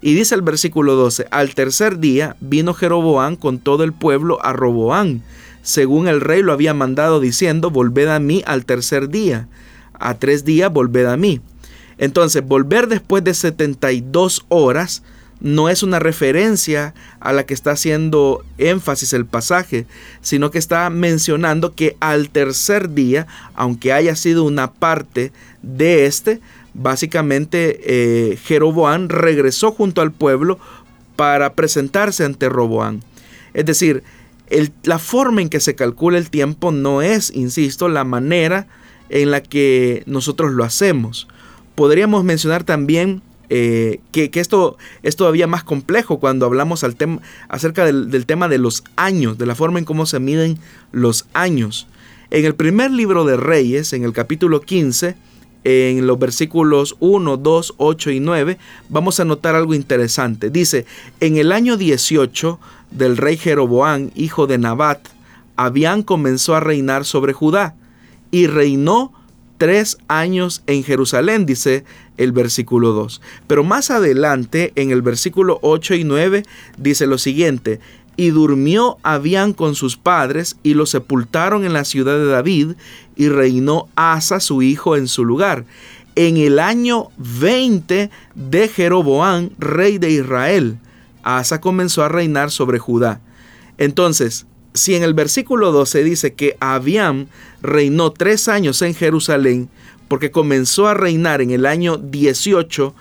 Y 0.00 0.14
dice 0.14 0.34
el 0.34 0.42
versículo 0.42 0.96
12, 0.96 1.28
al 1.30 1.54
tercer 1.54 2.00
día 2.00 2.34
vino 2.40 2.74
Jeroboán 2.74 3.36
con 3.36 3.60
todo 3.60 3.84
el 3.84 3.92
pueblo 3.92 4.44
a 4.44 4.52
Roboán, 4.54 5.22
según 5.62 6.08
el 6.08 6.20
rey 6.20 6.42
lo 6.42 6.52
había 6.52 6.74
mandado 6.74 7.20
diciendo, 7.20 7.70
volved 7.70 8.08
a 8.08 8.18
mí 8.18 8.42
al 8.44 8.64
tercer 8.64 9.08
día, 9.08 9.46
a 10.00 10.18
tres 10.18 10.44
días 10.44 10.72
volved 10.72 11.06
a 11.06 11.16
mí. 11.16 11.40
Entonces, 11.96 12.44
volver 12.44 12.88
después 12.88 13.22
de 13.22 13.34
72 13.34 14.46
horas 14.48 15.04
no 15.42 15.68
es 15.68 15.82
una 15.82 15.98
referencia 15.98 16.94
a 17.18 17.32
la 17.32 17.44
que 17.44 17.52
está 17.52 17.72
haciendo 17.72 18.44
énfasis 18.58 19.12
el 19.12 19.26
pasaje, 19.26 19.86
sino 20.20 20.52
que 20.52 20.58
está 20.58 20.88
mencionando 20.88 21.74
que 21.74 21.96
al 21.98 22.30
tercer 22.30 22.90
día, 22.90 23.26
aunque 23.54 23.92
haya 23.92 24.14
sido 24.14 24.44
una 24.44 24.70
parte 24.70 25.32
de 25.62 26.06
este, 26.06 26.40
básicamente 26.74 27.80
eh, 27.84 28.36
Jeroboán 28.36 29.08
regresó 29.08 29.72
junto 29.72 30.00
al 30.00 30.12
pueblo 30.12 30.60
para 31.16 31.54
presentarse 31.54 32.24
ante 32.24 32.48
Roboán. 32.48 33.02
Es 33.52 33.66
decir, 33.66 34.04
la 34.84 35.00
forma 35.00 35.42
en 35.42 35.48
que 35.48 35.60
se 35.60 35.74
calcula 35.74 36.18
el 36.18 36.30
tiempo 36.30 36.70
no 36.70 37.02
es, 37.02 37.32
insisto, 37.34 37.88
la 37.88 38.04
manera 38.04 38.68
en 39.08 39.32
la 39.32 39.42
que 39.42 40.04
nosotros 40.06 40.52
lo 40.52 40.62
hacemos. 40.62 41.26
Podríamos 41.74 42.22
mencionar 42.22 42.62
también 42.62 43.22
eh, 43.54 44.00
que, 44.12 44.30
esto 44.32 44.78
es 45.02 45.14
todavía 45.16 45.46
más 45.46 45.62
complejo 45.62 46.18
cuando 46.18 46.46
hablamos 46.46 46.84
al 46.84 46.96
acerca 47.50 47.84
del, 47.84 48.24
tema 48.24 48.48
de 48.48 48.56
los 48.56 48.82
años, 48.96 49.36
de 49.36 49.44
la 49.44 49.54
forma 49.54 49.78
en 49.78 49.84
cómo 49.84 50.06
se 50.06 50.20
miden 50.20 50.56
los 50.90 51.26
años. 51.34 51.86
En 52.30 52.46
el 52.46 52.54
primer 52.54 52.90
libro 52.90 53.26
de 53.26 53.36
Reyes, 53.36 53.92
en 53.92 54.04
el 54.04 54.14
capítulo 54.14 54.62
15, 54.62 55.16
en 55.64 56.06
los 56.06 56.18
versículos 56.18 56.96
1, 57.00 57.36
2, 57.36 57.74
8 57.76 58.10
y 58.12 58.20
9, 58.20 58.56
vamos 58.88 59.20
a 59.20 59.26
notar 59.26 59.54
algo 59.54 59.74
interesante. 59.74 60.48
Dice, 60.48 60.86
en 61.20 61.36
el 61.36 61.52
año 61.52 61.76
18 61.76 62.58
del 62.90 63.18
rey 63.18 63.36
Jeroboán, 63.36 64.12
hijo 64.14 64.46
de 64.46 64.56
Nabat, 64.56 65.08
Abián 65.56 66.02
comenzó 66.04 66.54
a 66.54 66.60
reinar 66.60 67.04
sobre 67.04 67.34
Judá 67.34 67.74
y 68.30 68.46
reinó 68.46 69.12
tres 69.58 69.98
años 70.08 70.62
en 70.66 70.82
Jerusalén, 70.84 71.44
dice 71.44 71.84
el 72.16 72.32
versículo 72.32 72.92
2. 72.92 73.20
Pero 73.46 73.64
más 73.64 73.90
adelante, 73.90 74.72
en 74.76 74.90
el 74.90 75.02
versículo 75.02 75.58
8 75.62 75.94
y 75.94 76.04
9, 76.04 76.42
dice 76.78 77.06
lo 77.06 77.18
siguiente, 77.18 77.80
y 78.16 78.30
durmió 78.30 78.98
Abián 79.02 79.52
con 79.52 79.74
sus 79.74 79.96
padres 79.96 80.56
y 80.62 80.74
lo 80.74 80.86
sepultaron 80.86 81.64
en 81.64 81.72
la 81.72 81.84
ciudad 81.84 82.18
de 82.18 82.26
David 82.26 82.72
y 83.16 83.28
reinó 83.28 83.88
Asa 83.96 84.40
su 84.40 84.62
hijo 84.62 84.96
en 84.96 85.08
su 85.08 85.24
lugar. 85.24 85.64
En 86.14 86.36
el 86.36 86.58
año 86.58 87.08
20 87.16 88.10
de 88.34 88.68
Jeroboán, 88.68 89.52
rey 89.58 89.96
de 89.96 90.10
Israel, 90.10 90.78
Asa 91.22 91.60
comenzó 91.60 92.02
a 92.02 92.08
reinar 92.08 92.50
sobre 92.50 92.78
Judá. 92.78 93.20
Entonces, 93.78 94.46
si 94.74 94.94
en 94.94 95.02
el 95.02 95.14
versículo 95.14 95.72
12 95.72 96.04
dice 96.04 96.34
que 96.34 96.56
Abiam 96.60 97.26
reinó 97.62 98.12
tres 98.12 98.48
años 98.48 98.82
en 98.82 98.94
Jerusalén, 98.94 99.70
porque 100.12 100.30
comenzó 100.30 100.88
a 100.88 100.92
reinar 100.92 101.40
en 101.40 101.52
el 101.52 101.64
año 101.64 101.96
18 101.96 102.94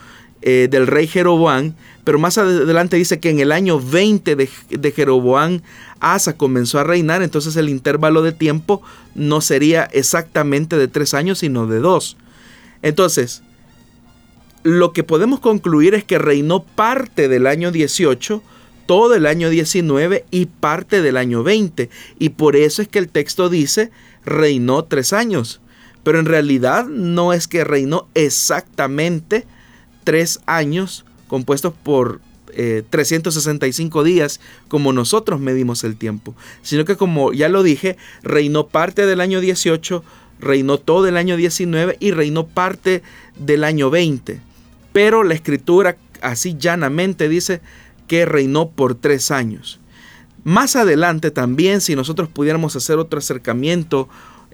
eh, 0.44 0.70
del 0.72 0.88
rey 0.88 1.08
Jeroboán, 1.08 1.76
pero 2.06 2.20
más 2.20 2.38
adelante 2.38 2.96
dice 2.96 3.20
que 3.20 3.30
en 3.30 3.42
el 3.42 3.52
año 3.52 3.82
20 3.82 4.38
de, 4.38 4.50
de 4.70 4.92
Jeroboán 4.94 5.62
Asa 6.00 6.38
comenzó 6.38 6.80
a 6.80 6.86
reinar, 6.86 7.22
entonces 7.22 7.58
el 7.58 7.68
intervalo 7.68 8.22
de 8.22 8.32
tiempo 8.32 8.82
no 9.14 9.42
sería 9.42 9.84
exactamente 9.92 10.78
de 10.78 10.88
tres 10.88 11.14
años, 11.14 11.40
sino 11.40 11.68
de 11.68 11.80
dos. 11.80 12.16
Entonces, 12.82 13.44
lo 14.64 14.94
que 14.94 15.04
podemos 15.04 15.42
concluir 15.42 15.96
es 15.96 16.06
que 16.06 16.18
reinó 16.18 16.64
parte 16.64 17.28
del 17.28 17.46
año 17.46 17.74
18, 17.74 18.42
todo 18.86 19.16
el 19.16 19.26
año 19.26 19.50
19 19.50 20.24
y 20.32 20.46
parte 20.46 21.02
del 21.02 21.18
año 21.18 21.44
20. 21.44 21.90
Y 22.20 22.30
por 22.30 22.56
eso 22.56 22.82
es 22.82 22.88
que 22.88 23.00
el 23.00 23.10
texto 23.10 23.50
dice 23.50 23.92
reinó 24.24 24.86
tres 24.86 25.12
años. 25.12 25.60
Pero 26.04 26.20
en 26.20 26.26
realidad 26.26 26.86
no 26.86 27.34
es 27.34 27.48
que 27.48 27.64
reinó 27.64 28.08
exactamente 28.14 29.46
tres 30.04 30.40
años 30.46 31.06
compuestos 31.28 31.74
por 31.84 32.22
365 32.90 34.02
eh, 34.02 34.06
días 34.06 34.40
como 34.68 34.94
nosotros 34.94 35.40
medimos 35.40 35.84
el 35.84 35.96
tiempo, 35.96 36.36
sino 36.62 36.86
que 36.86 36.98
como 36.98 37.34
ya 37.34 37.50
lo 37.50 37.64
dije, 37.64 37.98
reinó 38.24 38.68
parte 38.68 39.06
del 39.06 39.22
año 39.22 39.40
18, 39.40 40.04
reinó 40.40 40.78
todo 40.78 41.08
el 41.08 41.18
año 41.18 41.38
19 41.38 41.98
y 42.00 42.12
reinó 42.12 42.48
parte 42.48 43.04
del 43.38 43.64
año 43.64 43.90
20. 43.90 44.42
Pero 44.92 45.24
la 45.24 45.34
escritura 45.34 45.96
así 46.22 46.58
llanamente 46.58 47.30
dice 47.30 47.62
que 48.08 48.26
reinó 48.26 48.70
por 48.70 48.96
tres 48.96 49.32
años. 49.32 49.80
Más 50.44 50.76
adelante 50.76 51.32
también, 51.32 51.82
si 51.82 51.96
nosotros 51.96 52.28
pudiéramos 52.28 52.76
hacer 52.76 52.98
otro 52.98 53.20
acercamiento 53.20 54.10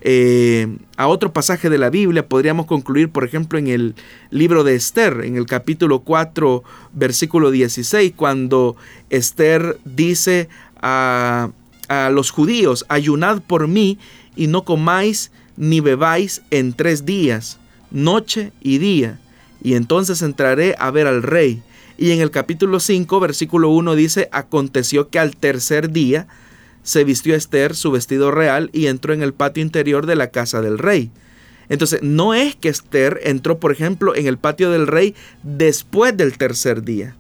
eh, 0.10 0.78
a 0.96 1.10
otro 1.10 1.34
pasaje 1.34 1.70
de 1.70 1.78
la 1.78 1.90
Biblia, 1.90 2.30
podríamos 2.30 2.66
concluir, 2.66 3.10
por 3.10 3.26
ejemplo, 3.26 3.60
en 3.60 3.68
el 3.68 3.94
libro 4.30 4.64
de 4.64 4.74
Esther, 4.74 5.20
en 5.26 5.36
el 5.36 5.46
capítulo 5.46 6.00
4, 6.00 6.64
versículo 6.94 7.52
16, 7.52 8.14
cuando 8.16 8.78
Esther 9.10 9.78
dice 9.84 10.48
a, 10.82 11.50
a 11.90 12.10
los 12.10 12.32
judíos, 12.32 12.86
ayunad 12.88 13.42
por 13.42 13.68
mí 13.68 14.00
y 14.38 14.48
no 14.48 14.64
comáis 14.64 15.30
ni 15.58 15.82
bebáis 15.82 16.42
en 16.52 16.72
tres 16.72 17.04
días, 17.04 17.60
noche 17.92 18.54
y 18.62 18.78
día, 18.78 19.20
y 19.62 19.74
entonces 19.74 20.22
entraré 20.22 20.74
a 20.80 20.90
ver 20.90 21.08
al 21.08 21.22
rey. 21.22 21.62
Y 21.98 22.12
en 22.12 22.22
el 22.22 22.32
capítulo 22.32 22.80
5, 22.80 23.20
versículo 23.20 23.72
1 23.72 23.94
dice, 23.96 24.30
aconteció 24.32 25.10
que 25.10 25.20
al 25.20 25.36
tercer 25.36 25.92
día, 25.92 26.28
se 26.88 27.04
vistió 27.04 27.36
Esther 27.36 27.76
su 27.76 27.92
vestido 27.92 28.32
real 28.32 28.70
y 28.72 28.88
entró 28.88 29.14
en 29.14 29.22
el 29.22 29.34
patio 29.34 29.62
interior 29.62 30.06
de 30.06 30.16
la 30.16 30.32
casa 30.32 30.62
del 30.62 30.78
rey. 30.78 31.12
Entonces, 31.68 32.02
no 32.02 32.34
es 32.34 32.56
que 32.56 32.70
Esther 32.70 33.20
entró, 33.24 33.60
por 33.60 33.74
ejemplo, 33.74 34.16
en 34.16 34.26
el 34.26 34.38
patio 34.38 34.72
del 34.72 34.88
rey 34.88 35.14
después 35.44 36.16
del 36.16 36.38
tercer 36.38 36.84
día, 36.84 37.18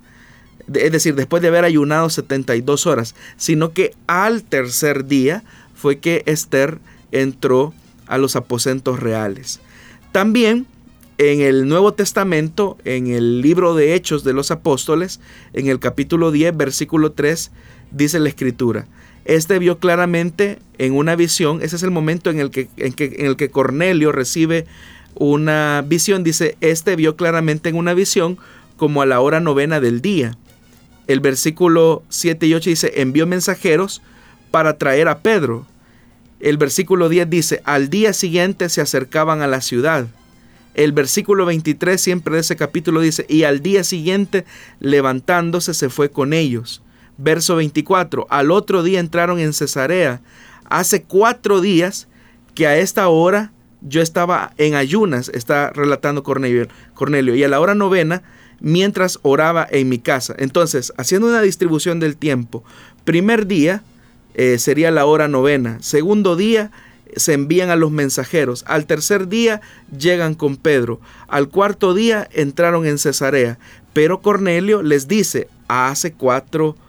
es 0.73 0.89
decir, 0.93 1.15
después 1.15 1.41
de 1.41 1.49
haber 1.49 1.65
ayunado 1.65 2.09
72 2.09 2.87
horas, 2.87 3.13
sino 3.35 3.73
que 3.73 3.93
al 4.07 4.43
tercer 4.43 5.03
día 5.03 5.43
fue 5.75 5.99
que 5.99 6.23
Esther 6.27 6.79
entró 7.11 7.73
a 8.05 8.17
los 8.17 8.37
aposentos 8.37 9.01
reales. 9.01 9.59
También 10.13 10.65
en 11.17 11.41
el 11.41 11.67
Nuevo 11.67 11.93
Testamento, 11.93 12.77
en 12.85 13.07
el 13.07 13.41
libro 13.41 13.75
de 13.75 13.95
Hechos 13.95 14.23
de 14.23 14.31
los 14.31 14.49
Apóstoles, 14.49 15.19
en 15.51 15.67
el 15.67 15.79
capítulo 15.79 16.31
10, 16.31 16.55
versículo 16.55 17.11
3, 17.11 17.51
dice 17.91 18.19
la 18.19 18.29
escritura, 18.29 18.87
este 19.27 19.59
vio 19.59 19.77
claramente 19.77 20.57
en 20.77 20.93
una 20.93 21.17
visión, 21.17 21.61
ese 21.61 21.75
es 21.75 21.83
el 21.83 21.91
momento 21.91 22.29
en 22.29 22.39
el 22.39 22.49
que, 22.49 22.69
en, 22.77 22.95
el 22.97 23.35
que 23.35 23.49
Cornelio 23.49 24.13
recibe 24.13 24.65
una 25.15 25.83
visión, 25.85 26.23
dice, 26.23 26.55
este 26.61 26.95
vio 26.95 27.17
claramente 27.17 27.67
en 27.67 27.75
una 27.75 27.93
visión 27.93 28.37
como 28.77 29.01
a 29.01 29.05
la 29.05 29.19
hora 29.19 29.41
novena 29.41 29.81
del 29.81 30.01
día. 30.01 30.37
El 31.07 31.19
versículo 31.19 32.03
7 32.07 32.47
y 32.47 32.53
8 32.53 32.69
dice, 32.69 32.93
envió 33.01 33.27
mensajeros 33.27 34.01
para 34.49 34.77
traer 34.77 35.09
a 35.09 35.19
Pedro. 35.19 35.65
El 36.39 36.57
versículo 36.57 37.09
10 37.09 37.29
dice, 37.29 37.61
al 37.65 37.89
día 37.89 38.13
siguiente 38.13 38.69
se 38.69 38.79
acercaban 38.79 39.41
a 39.41 39.47
la 39.47 39.59
ciudad. 39.59 40.07
El 40.73 40.93
versículo 40.93 41.45
23 41.45 41.99
siempre 41.99 42.35
de 42.35 42.41
ese 42.41 42.55
capítulo 42.55 43.01
dice, 43.01 43.25
y 43.27 43.43
al 43.43 43.61
día 43.61 43.83
siguiente 43.83 44.45
levantándose 44.79 45.73
se 45.73 45.89
fue 45.89 46.11
con 46.11 46.31
ellos. 46.31 46.81
Verso 47.17 47.55
24, 47.55 48.27
al 48.29 48.51
otro 48.51 48.83
día 48.83 48.99
entraron 48.99 49.39
en 49.39 49.53
Cesarea. 49.53 50.21
Hace 50.69 51.03
cuatro 51.03 51.61
días 51.61 52.07
que 52.53 52.67
a 52.67 52.77
esta 52.77 53.07
hora 53.07 53.51
yo 53.81 54.01
estaba 54.01 54.53
en 54.57 54.75
ayunas, 54.75 55.29
está 55.29 55.71
relatando 55.71 56.23
Cornelio, 56.23 56.67
Cornelio, 56.93 57.35
y 57.35 57.43
a 57.43 57.47
la 57.47 57.59
hora 57.59 57.75
novena, 57.75 58.23
mientras 58.59 59.19
oraba 59.21 59.67
en 59.69 59.89
mi 59.89 59.99
casa. 59.99 60.35
Entonces, 60.37 60.93
haciendo 60.97 61.27
una 61.27 61.41
distribución 61.41 61.99
del 61.99 62.17
tiempo, 62.17 62.63
primer 63.03 63.47
día 63.47 63.83
eh, 64.33 64.57
sería 64.59 64.91
la 64.91 65.05
hora 65.05 65.27
novena, 65.27 65.77
segundo 65.81 66.35
día 66.35 66.71
se 67.15 67.33
envían 67.33 67.69
a 67.69 67.75
los 67.75 67.91
mensajeros, 67.91 68.63
al 68.67 68.85
tercer 68.85 69.27
día 69.27 69.61
llegan 69.97 70.35
con 70.35 70.57
Pedro, 70.57 70.99
al 71.27 71.49
cuarto 71.49 71.93
día 71.93 72.27
entraron 72.33 72.85
en 72.85 72.97
Cesarea, 72.97 73.57
pero 73.93 74.21
Cornelio 74.21 74.83
les 74.83 75.07
dice, 75.07 75.47
hace 75.67 76.13
cuatro 76.13 76.73
días, 76.73 76.86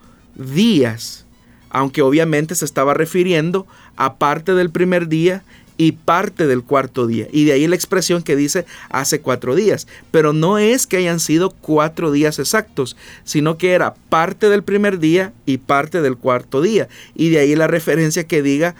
aunque 1.71 2.03
obviamente 2.03 2.55
se 2.55 2.65
estaba 2.65 2.95
refiriendo 2.95 3.67
a 3.97 4.15
parte 4.17 4.55
del 4.55 4.71
primer 4.71 5.09
día 5.09 5.43
y 5.79 5.93
parte 5.93 6.47
del 6.47 6.65
cuarto 6.65 7.07
día. 7.07 7.29
Y 7.33 7.45
de 7.45 7.53
ahí 7.53 7.67
la 7.67 7.77
expresión 7.77 8.23
que 8.23 8.37
dice 8.37 8.67
hace 8.91 9.21
cuatro 9.21 9.55
días. 9.55 9.87
Pero 10.11 10.33
no 10.33 10.59
es 10.59 10.87
que 10.87 10.97
hayan 10.99 11.21
sido 11.21 11.51
cuatro 11.51 12.11
días 12.11 12.39
exactos, 12.39 12.97
sino 13.25 13.57
que 13.57 13.73
era 13.73 13.95
parte 13.95 14.49
del 14.49 14.65
primer 14.65 14.99
día 14.99 15.33
y 15.47 15.59
parte 15.59 16.03
del 16.03 16.17
cuarto 16.17 16.61
día. 16.61 16.89
Y 17.15 17.31
de 17.31 17.39
ahí 17.39 17.55
la 17.55 17.69
referencia 17.69 18.25
que 18.25 18.43
diga 18.43 18.75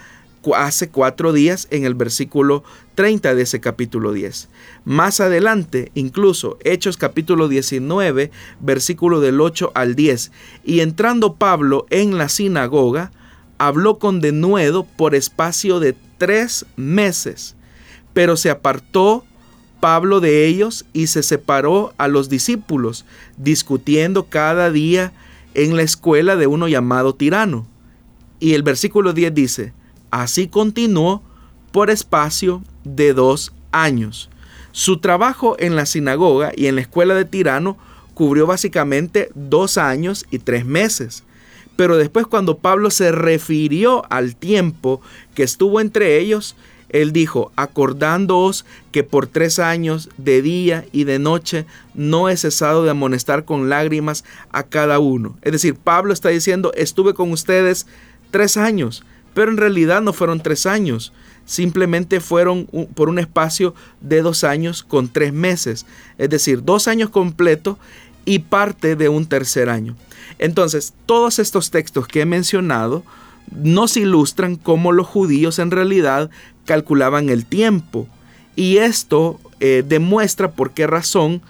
hace 0.55 0.89
cuatro 0.89 1.33
días 1.33 1.67
en 1.71 1.85
el 1.85 1.95
versículo 1.95 2.63
30 2.99 3.33
de 3.33 3.43
ese 3.43 3.61
capítulo 3.61 4.11
10. 4.11 4.49
Más 4.83 5.21
adelante, 5.21 5.89
incluso 5.95 6.57
Hechos 6.65 6.97
capítulo 6.97 7.47
19, 7.47 8.29
versículo 8.59 9.21
del 9.21 9.39
8 9.39 9.71
al 9.73 9.95
10. 9.95 10.33
Y 10.65 10.81
entrando 10.81 11.35
Pablo 11.35 11.85
en 11.91 12.17
la 12.17 12.27
sinagoga, 12.27 13.13
habló 13.57 13.99
con 13.99 14.19
denuedo 14.19 14.83
por 14.83 15.15
espacio 15.15 15.79
de 15.79 15.95
tres 16.17 16.65
meses, 16.75 17.55
pero 18.11 18.35
se 18.35 18.49
apartó 18.49 19.23
Pablo 19.79 20.19
de 20.19 20.45
ellos 20.45 20.85
y 20.91 21.07
se 21.07 21.23
separó 21.23 21.93
a 21.97 22.09
los 22.09 22.27
discípulos, 22.27 23.05
discutiendo 23.37 24.25
cada 24.25 24.71
día 24.71 25.13
en 25.53 25.77
la 25.77 25.83
escuela 25.83 26.35
de 26.35 26.47
uno 26.47 26.67
llamado 26.67 27.15
tirano. 27.15 27.65
Y 28.41 28.55
el 28.55 28.63
versículo 28.63 29.13
10 29.13 29.33
dice, 29.33 29.73
Así 30.11 30.49
continuó 30.49 31.23
por 31.71 31.89
espacio 31.89 32.61
de 32.95 33.13
dos 33.13 33.53
años. 33.71 34.29
Su 34.71 34.99
trabajo 34.99 35.55
en 35.59 35.75
la 35.75 35.85
sinagoga 35.85 36.51
y 36.55 36.67
en 36.67 36.75
la 36.75 36.81
escuela 36.81 37.15
de 37.15 37.25
Tirano 37.25 37.77
cubrió 38.13 38.45
básicamente 38.47 39.29
dos 39.35 39.77
años 39.77 40.25
y 40.31 40.39
tres 40.39 40.65
meses. 40.65 41.23
Pero 41.75 41.97
después 41.97 42.27
cuando 42.27 42.57
Pablo 42.57 42.91
se 42.91 43.11
refirió 43.11 44.03
al 44.11 44.35
tiempo 44.35 45.01
que 45.33 45.43
estuvo 45.43 45.79
entre 45.79 46.17
ellos, 46.17 46.55
él 46.89 47.13
dijo, 47.13 47.51
acordándoos 47.55 48.65
que 48.91 49.03
por 49.03 49.27
tres 49.27 49.59
años 49.59 50.09
de 50.17 50.41
día 50.41 50.85
y 50.91 51.03
de 51.03 51.19
noche 51.19 51.65
no 51.93 52.29
he 52.29 52.35
cesado 52.35 52.83
de 52.83 52.89
amonestar 52.89 53.45
con 53.45 53.69
lágrimas 53.69 54.25
a 54.51 54.63
cada 54.63 54.99
uno. 54.99 55.37
Es 55.41 55.51
decir, 55.51 55.75
Pablo 55.75 56.13
está 56.13 56.29
diciendo, 56.29 56.71
estuve 56.75 57.13
con 57.13 57.31
ustedes 57.31 57.85
tres 58.31 58.57
años, 58.57 59.05
pero 59.33 59.51
en 59.51 59.57
realidad 59.57 60.01
no 60.01 60.13
fueron 60.13 60.41
tres 60.41 60.65
años, 60.65 61.13
simplemente 61.49 62.19
fueron 62.19 62.67
por 62.93 63.09
un 63.09 63.17
espacio 63.17 63.73
de 64.01 64.21
dos 64.21 64.43
años 64.43 64.83
con 64.83 65.09
tres 65.09 65.33
meses, 65.33 65.87
es 66.19 66.29
decir, 66.29 66.63
dos 66.63 66.87
años 66.87 67.09
completos 67.09 67.77
y 68.23 68.37
parte 68.37 68.95
de 68.95 69.09
un 69.09 69.25
tercer 69.25 69.67
año. 69.67 69.95
Entonces, 70.37 70.93
todos 71.07 71.39
estos 71.39 71.71
textos 71.71 72.07
que 72.07 72.21
he 72.21 72.25
mencionado 72.27 73.03
nos 73.51 73.97
ilustran 73.97 74.57
cómo 74.57 74.91
los 74.91 75.07
judíos 75.07 75.57
en 75.57 75.71
realidad 75.71 76.29
calculaban 76.65 77.29
el 77.29 77.47
tiempo. 77.47 78.07
Y 78.55 78.77
esto 78.77 79.39
eh, 79.59 79.83
demuestra 79.87 80.51
por 80.51 80.71
qué 80.71 80.85
razón, 80.85 81.41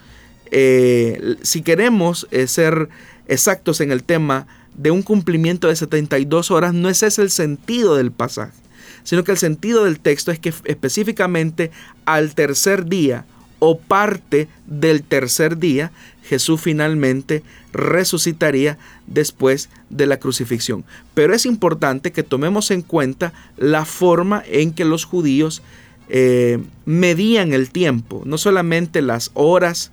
eh, 0.50 1.36
si 1.42 1.60
queremos 1.60 2.26
eh, 2.30 2.46
ser 2.46 2.88
exactos 3.28 3.82
en 3.82 3.92
el 3.92 4.02
tema 4.02 4.46
de 4.74 4.90
un 4.90 5.02
cumplimiento 5.02 5.68
de 5.68 5.76
72 5.76 6.50
horas, 6.50 6.72
no 6.72 6.88
ese 6.88 7.06
es 7.06 7.18
el 7.18 7.30
sentido 7.30 7.96
del 7.96 8.12
pasaje, 8.12 8.56
sino 9.02 9.24
que 9.24 9.32
el 9.32 9.38
sentido 9.38 9.84
del 9.84 10.00
texto 10.00 10.30
es 10.30 10.38
que 10.38 10.52
específicamente 10.64 11.70
al 12.04 12.34
tercer 12.34 12.86
día 12.86 13.24
o 13.58 13.78
parte 13.78 14.48
del 14.66 15.02
tercer 15.02 15.58
día, 15.58 15.92
Jesús 16.24 16.60
finalmente 16.60 17.42
resucitaría 17.72 18.78
después 19.06 19.68
de 19.90 20.06
la 20.06 20.18
crucifixión. 20.18 20.84
Pero 21.14 21.34
es 21.34 21.46
importante 21.46 22.12
que 22.12 22.22
tomemos 22.22 22.70
en 22.70 22.82
cuenta 22.82 23.32
la 23.56 23.84
forma 23.84 24.42
en 24.46 24.72
que 24.72 24.84
los 24.84 25.04
judíos 25.04 25.62
eh, 26.08 26.58
medían 26.86 27.52
el 27.52 27.70
tiempo, 27.70 28.22
no 28.24 28.38
solamente 28.38 29.02
las 29.02 29.30
horas, 29.34 29.92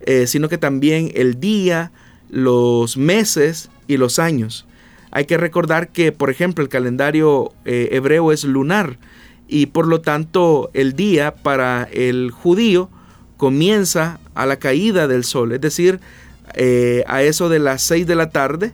eh, 0.00 0.26
sino 0.26 0.48
que 0.48 0.58
también 0.58 1.10
el 1.14 1.40
día, 1.40 1.92
los 2.28 2.96
meses 2.96 3.70
y 3.86 3.96
los 3.96 4.18
años. 4.18 4.66
Hay 5.14 5.26
que 5.26 5.36
recordar 5.36 5.90
que, 5.90 6.10
por 6.10 6.28
ejemplo, 6.28 6.64
el 6.64 6.68
calendario 6.68 7.52
eh, 7.64 7.90
hebreo 7.92 8.32
es 8.32 8.42
lunar 8.42 8.98
y 9.46 9.66
por 9.66 9.86
lo 9.86 10.00
tanto 10.00 10.70
el 10.74 10.94
día 10.94 11.36
para 11.36 11.84
el 11.92 12.32
judío 12.32 12.90
comienza 13.36 14.18
a 14.34 14.44
la 14.44 14.56
caída 14.56 15.06
del 15.06 15.22
sol, 15.22 15.52
es 15.52 15.60
decir, 15.60 16.00
eh, 16.54 17.04
a 17.06 17.22
eso 17.22 17.48
de 17.48 17.60
las 17.60 17.82
6 17.82 18.08
de 18.08 18.16
la 18.16 18.30
tarde 18.30 18.72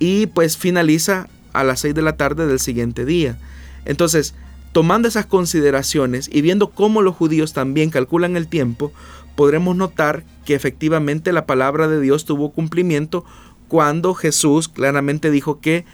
y 0.00 0.26
pues 0.26 0.56
finaliza 0.56 1.28
a 1.52 1.62
las 1.62 1.78
6 1.80 1.94
de 1.94 2.02
la 2.02 2.16
tarde 2.16 2.48
del 2.48 2.58
siguiente 2.58 3.04
día. 3.04 3.38
Entonces, 3.84 4.34
tomando 4.72 5.06
esas 5.06 5.26
consideraciones 5.26 6.28
y 6.32 6.42
viendo 6.42 6.70
cómo 6.70 7.02
los 7.02 7.14
judíos 7.14 7.52
también 7.52 7.90
calculan 7.90 8.36
el 8.36 8.48
tiempo, 8.48 8.92
podremos 9.36 9.76
notar 9.76 10.24
que 10.44 10.56
efectivamente 10.56 11.32
la 11.32 11.46
palabra 11.46 11.86
de 11.86 12.00
Dios 12.00 12.24
tuvo 12.24 12.50
cumplimiento 12.50 13.24
cuando 13.68 14.14
Jesús 14.14 14.68
claramente 14.68 15.30
dijo 15.30 15.60
que 15.60 15.84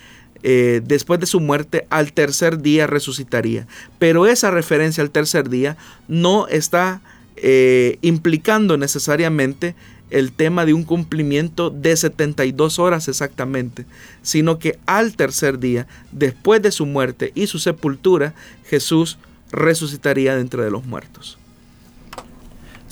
eh, 0.42 0.82
después 0.84 1.20
de 1.20 1.26
su 1.26 1.40
muerte 1.40 1.86
al 1.90 2.12
tercer 2.12 2.60
día 2.60 2.86
resucitaría. 2.86 3.66
Pero 3.98 4.26
esa 4.26 4.50
referencia 4.50 5.02
al 5.02 5.10
tercer 5.10 5.48
día 5.48 5.76
no 6.06 6.48
está 6.48 7.00
eh, 7.36 7.98
implicando 8.02 8.76
necesariamente 8.76 9.74
el 10.10 10.32
tema 10.32 10.66
de 10.66 10.74
un 10.74 10.84
cumplimiento 10.84 11.70
de 11.70 11.96
72 11.96 12.78
horas 12.78 13.08
exactamente, 13.08 13.86
sino 14.22 14.58
que 14.58 14.78
al 14.86 15.16
tercer 15.16 15.58
día, 15.58 15.86
después 16.12 16.62
de 16.62 16.70
su 16.70 16.86
muerte 16.86 17.32
y 17.34 17.46
su 17.46 17.58
sepultura, 17.58 18.34
Jesús 18.66 19.18
resucitaría 19.50 20.36
dentro 20.36 20.62
de 20.62 20.70
los 20.70 20.84
muertos. 20.84 21.38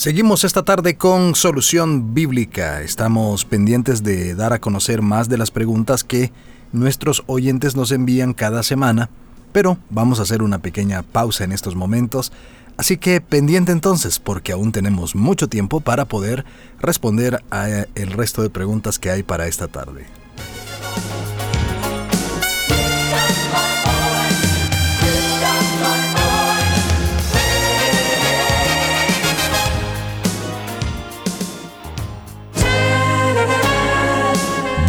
Seguimos 0.03 0.43
esta 0.43 0.65
tarde 0.65 0.97
con 0.97 1.37
Solución 1.37 2.13
Bíblica. 2.13 2.83
Estamos 2.83 3.45
pendientes 3.45 4.03
de 4.03 4.35
dar 4.35 4.53
a 4.53 4.61
conocer 4.61 5.01
más 5.01 5.29
de 5.29 5.39
las 5.39 5.53
preguntas 5.53 6.03
que 6.03 6.33
nuestros 6.73 7.23
oyentes 7.29 7.77
nos 7.77 7.93
envían 7.93 8.35
cada 8.35 8.65
semana, 8.65 9.11
pero 9.53 9.79
vamos 9.91 10.19
a 10.19 10.25
hacer 10.25 10.43
una 10.43 10.59
pequeña 10.59 11.05
pausa 11.05 11.45
en 11.45 11.53
estos 11.53 11.77
momentos 11.77 12.33
Así 12.77 12.97
que 12.97 13.21
pendiente 13.21 13.71
entonces, 13.71 14.19
porque 14.19 14.51
aún 14.51 14.73
tenemos 14.73 15.15
mucho 15.15 15.49
tiempo 15.49 15.79
para 15.79 16.07
poder 16.07 16.45
responder 16.81 17.45
a 17.53 17.69
el 17.69 18.11
resto 18.11 18.43
de 18.43 18.51
preguntas 18.51 18.99
que 18.99 19.13
hay 19.13 19.23
para 19.23 19.47
esta 19.47 19.69
tarde. 19.69 20.07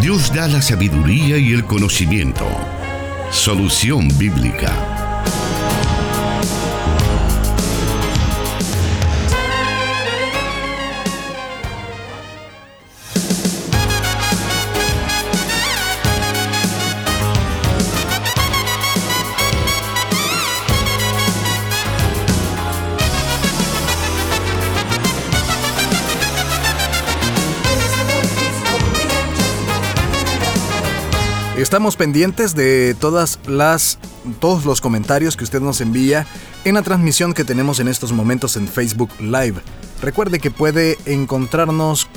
Dios 0.04 0.34
da 0.34 0.50
la 0.50 0.62
sabiduría 0.62 1.38
y 1.38 1.54
el 1.54 1.64
conocimiento. 1.64 2.46
Solución 3.32 4.10
bíblica. 4.18 4.93
Estamos 31.74 31.96
pendientes 31.96 32.54
de 32.54 32.96
todas 33.00 33.40
las 33.48 33.98
todos 34.40 34.64
los 34.64 34.80
comentarios 34.80 35.36
que 35.36 35.44
usted 35.44 35.60
nos 35.60 35.82
envía 35.82 36.28
en 36.66 36.76
la 36.76 36.84
transmisión 36.84 37.34
que 37.34 37.44
tenemos 37.44 37.80
en 37.80 37.88
estos 37.88 38.12
momentos 38.12 38.58
en 38.58 38.68
Facebook 38.68 39.10
Live. 39.20 39.56
Recuerde 40.00 40.38
que 40.38 40.52
puede 40.52 41.00
encontrarnos 41.08 42.08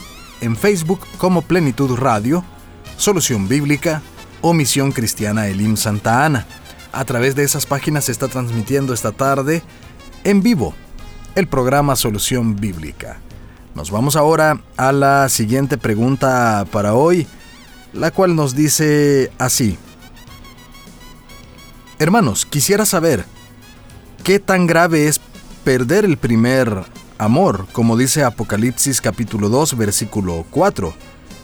en 0.43 0.59
Facebook 0.59 1.01
como 1.17 1.41
Plenitud 1.41 1.97
Radio, 1.97 2.45
Solución 2.99 3.49
Bíblica 3.49 4.03
o 4.43 4.53
Misión 4.53 4.93
Cristiana 4.93 5.49
Elim 5.49 5.79
Santa 5.79 6.27
Ana. 6.27 6.47
A 6.93 7.07
través 7.07 7.35
de 7.35 7.45
esas 7.45 7.65
páginas 7.65 8.05
se 8.05 8.13
está 8.13 8.29
transmitiendo 8.29 8.93
esta 8.93 9.13
tarde 9.13 9.63
en 10.25 10.43
vivo 10.43 10.75
el 11.35 11.47
programa 11.47 11.97
Solución 11.97 12.57
Bíblica. 12.57 13.21
Nos 13.75 13.91
vamos 13.91 14.17
ahora 14.17 14.61
a 14.77 14.93
la 14.93 15.31
siguiente 15.31 15.79
pregunta 15.79 16.67
para 16.71 16.93
hoy 16.93 17.27
la 17.97 18.11
cual 18.11 18.37
nos 18.37 18.55
dice 18.55 19.31
así. 19.39 19.79
Hermanos, 21.99 22.45
quisiera 22.45 22.85
saber, 22.85 23.25
¿qué 24.23 24.39
tan 24.39 24.67
grave 24.67 25.09
es 25.09 25.21
perder 25.65 26.05
el 26.05 26.19
primer 26.19 26.85
amor, 27.19 27.67
como 27.73 27.97
dice 27.97 28.23
Apocalipsis 28.23 29.01
capítulo 29.01 29.49
2, 29.49 29.77
versículo 29.77 30.45
4? 30.51 30.95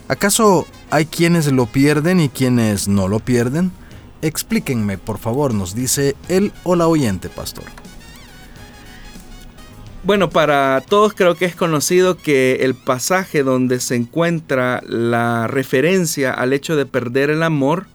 ¿Acaso 0.08 0.66
hay 0.90 1.06
quienes 1.06 1.50
lo 1.50 1.66
pierden 1.66 2.20
y 2.20 2.28
quienes 2.28 2.86
no 2.86 3.08
lo 3.08 3.18
pierden? 3.18 3.72
Explíquenme, 4.20 4.98
por 4.98 5.18
favor, 5.18 5.54
nos 5.54 5.74
dice 5.74 6.16
el 6.28 6.52
o 6.64 6.76
la 6.76 6.86
oyente, 6.86 7.28
pastor. 7.28 7.64
Bueno, 10.04 10.30
para 10.30 10.82
todos 10.88 11.12
creo 11.12 11.36
que 11.36 11.44
es 11.44 11.54
conocido 11.54 12.16
que 12.16 12.58
el 12.62 12.74
pasaje 12.74 13.44
donde 13.44 13.78
se 13.78 13.94
encuentra 13.94 14.82
la 14.84 15.46
referencia 15.46 16.32
al 16.32 16.52
hecho 16.52 16.74
de 16.74 16.86
perder 16.86 17.30
el 17.30 17.44
amor 17.44 17.86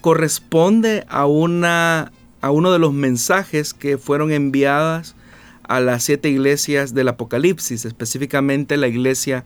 corresponde 0.00 1.04
a, 1.08 1.26
una, 1.26 2.12
a 2.42 2.52
uno 2.52 2.70
de 2.70 2.78
los 2.78 2.92
mensajes 2.92 3.74
que 3.74 3.98
fueron 3.98 4.30
enviadas 4.30 5.16
a 5.64 5.80
las 5.80 6.04
siete 6.04 6.28
iglesias 6.28 6.94
del 6.94 7.08
Apocalipsis, 7.08 7.84
específicamente 7.86 8.76
la 8.76 8.86
iglesia 8.86 9.44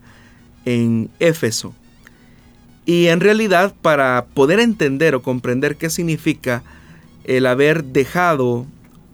en 0.67 1.09
Éfeso. 1.19 1.75
Y 2.85 3.07
en 3.07 3.21
realidad 3.21 3.75
para 3.81 4.27
poder 4.35 4.61
entender 4.61 5.15
o 5.15 5.23
comprender 5.23 5.77
qué 5.77 5.89
significa 5.89 6.63
el 7.25 7.47
haber 7.47 7.85
dejado 7.85 8.67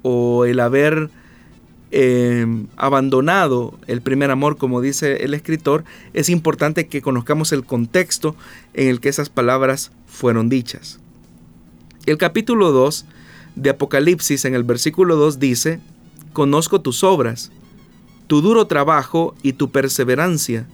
o 0.02 0.46
el 0.46 0.58
haber 0.58 1.10
Em, 1.92 2.66
abandonado 2.76 3.78
el 3.86 4.02
primer 4.02 4.32
amor, 4.32 4.56
como 4.56 4.80
dice 4.80 5.24
el 5.24 5.34
escritor, 5.34 5.84
es 6.14 6.28
importante 6.28 6.88
que 6.88 7.00
conozcamos 7.00 7.52
el 7.52 7.64
contexto 7.64 8.34
en 8.74 8.88
el 8.88 9.00
que 9.00 9.08
esas 9.08 9.30
palabras 9.30 9.92
fueron 10.06 10.48
dichas. 10.48 10.98
El 12.04 12.18
capítulo 12.18 12.72
2 12.72 13.06
de 13.54 13.70
Apocalipsis 13.70 14.44
en 14.44 14.54
el 14.54 14.64
versículo 14.64 15.14
2 15.16 15.38
dice, 15.38 15.80
Conozco 16.32 16.80
tus 16.80 17.04
obras, 17.04 17.52
tu 18.26 18.42
duro 18.42 18.66
trabajo 18.66 19.36
y 19.42 19.52
tu 19.52 19.70
perseverancia. 19.70 20.66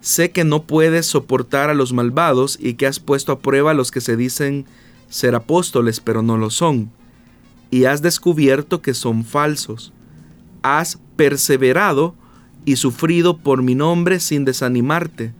Sé 0.00 0.30
que 0.30 0.42
no 0.42 0.64
puedes 0.64 1.06
soportar 1.06 1.68
a 1.68 1.74
los 1.74 1.92
malvados 1.92 2.58
y 2.60 2.74
que 2.74 2.86
has 2.86 2.98
puesto 2.98 3.30
a 3.30 3.40
prueba 3.40 3.72
a 3.72 3.74
los 3.74 3.90
que 3.90 4.00
se 4.00 4.16
dicen 4.16 4.64
ser 5.08 5.34
apóstoles 5.34 6.00
pero 6.00 6.22
no 6.22 6.38
lo 6.38 6.48
son 6.48 6.90
y 7.72 7.86
has 7.86 8.02
descubierto 8.02 8.82
que 8.82 8.92
son 8.92 9.24
falsos. 9.24 9.94
Has 10.62 10.98
perseverado 11.16 12.14
y 12.66 12.76
sufrido 12.76 13.38
por 13.38 13.62
mi 13.62 13.74
nombre 13.74 14.20
sin 14.20 14.44
desanimarte. 14.44 15.32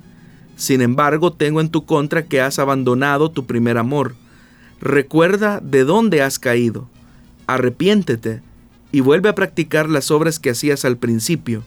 Sin 0.56 0.80
embargo, 0.80 1.34
tengo 1.34 1.60
en 1.60 1.68
tu 1.68 1.84
contra 1.84 2.24
que 2.24 2.40
has 2.40 2.58
abandonado 2.58 3.30
tu 3.30 3.44
primer 3.44 3.76
amor. 3.76 4.14
Recuerda 4.80 5.60
de 5.60 5.84
dónde 5.84 6.22
has 6.22 6.38
caído, 6.38 6.88
arrepiéntete 7.46 8.40
y 8.92 9.00
vuelve 9.00 9.28
a 9.28 9.34
practicar 9.34 9.90
las 9.90 10.10
obras 10.10 10.38
que 10.38 10.50
hacías 10.50 10.86
al 10.86 10.96
principio. 10.96 11.62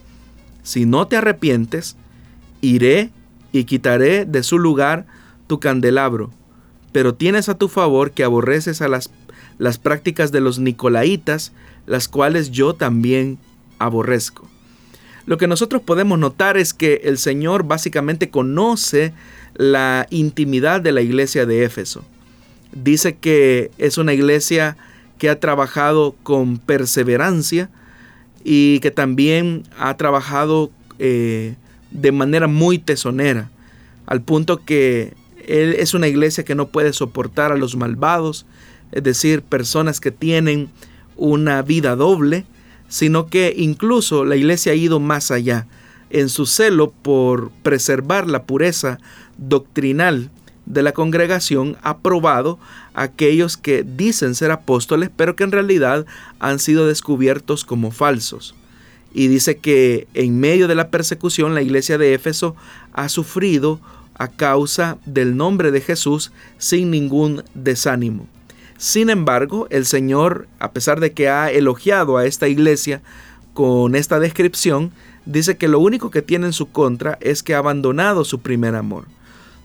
Si 0.64 0.88
no 0.88 1.08
te 1.08 1.16
arrepientes, 1.16 1.96
iré 2.62 3.12
y 3.52 3.66
quitaré 3.66 4.26
de 4.26 4.42
su 4.42 4.58
lugar 4.58 5.06
tu 5.46 5.60
candelabro, 5.60 6.32
pero 6.92 7.14
tienes 7.14 7.50
a 7.50 7.58
tu 7.58 7.68
favor 7.68 8.12
que 8.12 8.24
aborreces 8.24 8.82
a 8.82 8.88
las, 8.88 9.12
las 9.58 9.78
prácticas 9.78 10.32
de 10.32 10.42
los 10.42 10.60
nicolaitas, 10.60 11.52
las 11.86 12.08
cuales 12.08 12.52
yo 12.52 12.74
también 12.74 13.38
aborrezco. 13.80 14.48
Lo 15.26 15.38
que 15.38 15.48
nosotros 15.48 15.82
podemos 15.82 16.20
notar 16.20 16.58
es 16.58 16.74
que 16.74 17.02
el 17.06 17.18
Señor 17.18 17.64
básicamente 17.64 18.30
conoce 18.30 19.14
la 19.56 20.06
intimidad 20.10 20.82
de 20.82 20.92
la 20.92 21.02
iglesia 21.02 21.46
de 21.46 21.64
Éfeso. 21.64 22.04
Dice 22.74 23.16
que 23.16 23.72
es 23.78 23.98
una 23.98 24.14
iglesia 24.14 24.78
que 25.18 25.30
ha 25.30 25.40
trabajado 25.40 26.16
con 26.24 26.58
perseverancia 26.58 27.70
y 28.44 28.80
que 28.82 28.92
también 28.92 29.64
ha 29.80 29.96
trabajado 29.98 30.70
eh, 31.00 31.56
de 31.92 32.12
manera 32.12 32.48
muy 32.48 32.78
tesonera, 32.78 33.50
al 34.06 34.22
punto 34.22 34.64
que 34.64 35.14
él 35.48 35.76
es 35.80 35.94
una 35.94 36.08
iglesia 36.08 36.44
que 36.44 36.56
no 36.56 36.68
puede 36.68 36.94
soportar 36.94 37.52
a 37.52 37.58
los 37.58 37.76
malvados, 37.76 38.46
es 38.96 39.04
decir, 39.04 39.44
personas 39.44 40.00
que 40.00 40.10
tienen 40.10 40.70
una 41.16 41.62
vida 41.62 41.96
doble, 41.96 42.46
sino 42.88 43.28
que 43.28 43.54
incluso 43.56 44.26
la 44.26 44.36
iglesia 44.36 44.72
ha 44.72 44.76
ido 44.76 45.00
más 45.00 45.30
allá 45.30 45.68
en 46.10 46.30
su 46.30 46.46
celo 46.46 46.92
por 46.92 47.52
preservar 47.64 48.30
la 48.30 48.44
pureza 48.44 49.00
doctrinal 49.38 50.30
de 50.66 50.82
la 50.82 50.94
congregación 50.94 51.78
ha 51.84 51.98
probado 51.98 52.58
a 52.94 53.04
aquellos 53.04 53.58
que 53.58 53.84
dicen 53.84 54.34
ser 54.34 54.52
apóstoles, 54.52 55.10
pero 55.16 55.36
que 55.36 55.44
en 55.44 55.52
realidad 55.52 56.06
han 56.40 56.60
sido 56.60 56.88
descubiertos 56.88 57.66
como 57.66 57.92
falsos. 57.92 58.56
Y 59.14 59.28
dice 59.28 59.58
que 59.58 60.08
en 60.14 60.40
medio 60.40 60.68
de 60.68 60.76
la 60.76 60.90
persecución 60.90 61.54
la 61.54 61.62
iglesia 61.62 61.98
de 61.98 62.14
Éfeso 62.14 62.56
ha 62.94 63.10
sufrido 63.10 63.80
a 64.18 64.30
causa 64.30 64.98
del 65.06 65.38
nombre 65.38 65.72
de 65.72 65.82
Jesús 65.82 66.32
sin 66.58 66.92
ningún 66.92 67.44
desánimo. 67.54 68.28
Sin 68.78 69.10
embargo, 69.10 69.68
el 69.70 69.86
Señor, 69.86 70.48
a 70.60 70.72
pesar 70.72 71.00
de 71.00 71.14
que 71.14 71.30
ha 71.30 71.50
elogiado 71.52 72.18
a 72.18 72.26
esta 72.26 72.48
iglesia 72.48 73.02
con 73.54 73.96
esta 73.96 74.20
descripción, 74.20 74.92
dice 75.26 75.58
que 75.58 75.68
lo 75.68 75.80
único 75.80 76.12
que 76.12 76.22
tiene 76.22 76.48
en 76.48 76.54
su 76.54 76.70
contra 76.70 77.18
es 77.22 77.42
que 77.42 77.56
ha 77.56 77.60
abandonado 77.60 78.26
su 78.26 78.40
primer 78.42 78.76
amor 78.76 79.06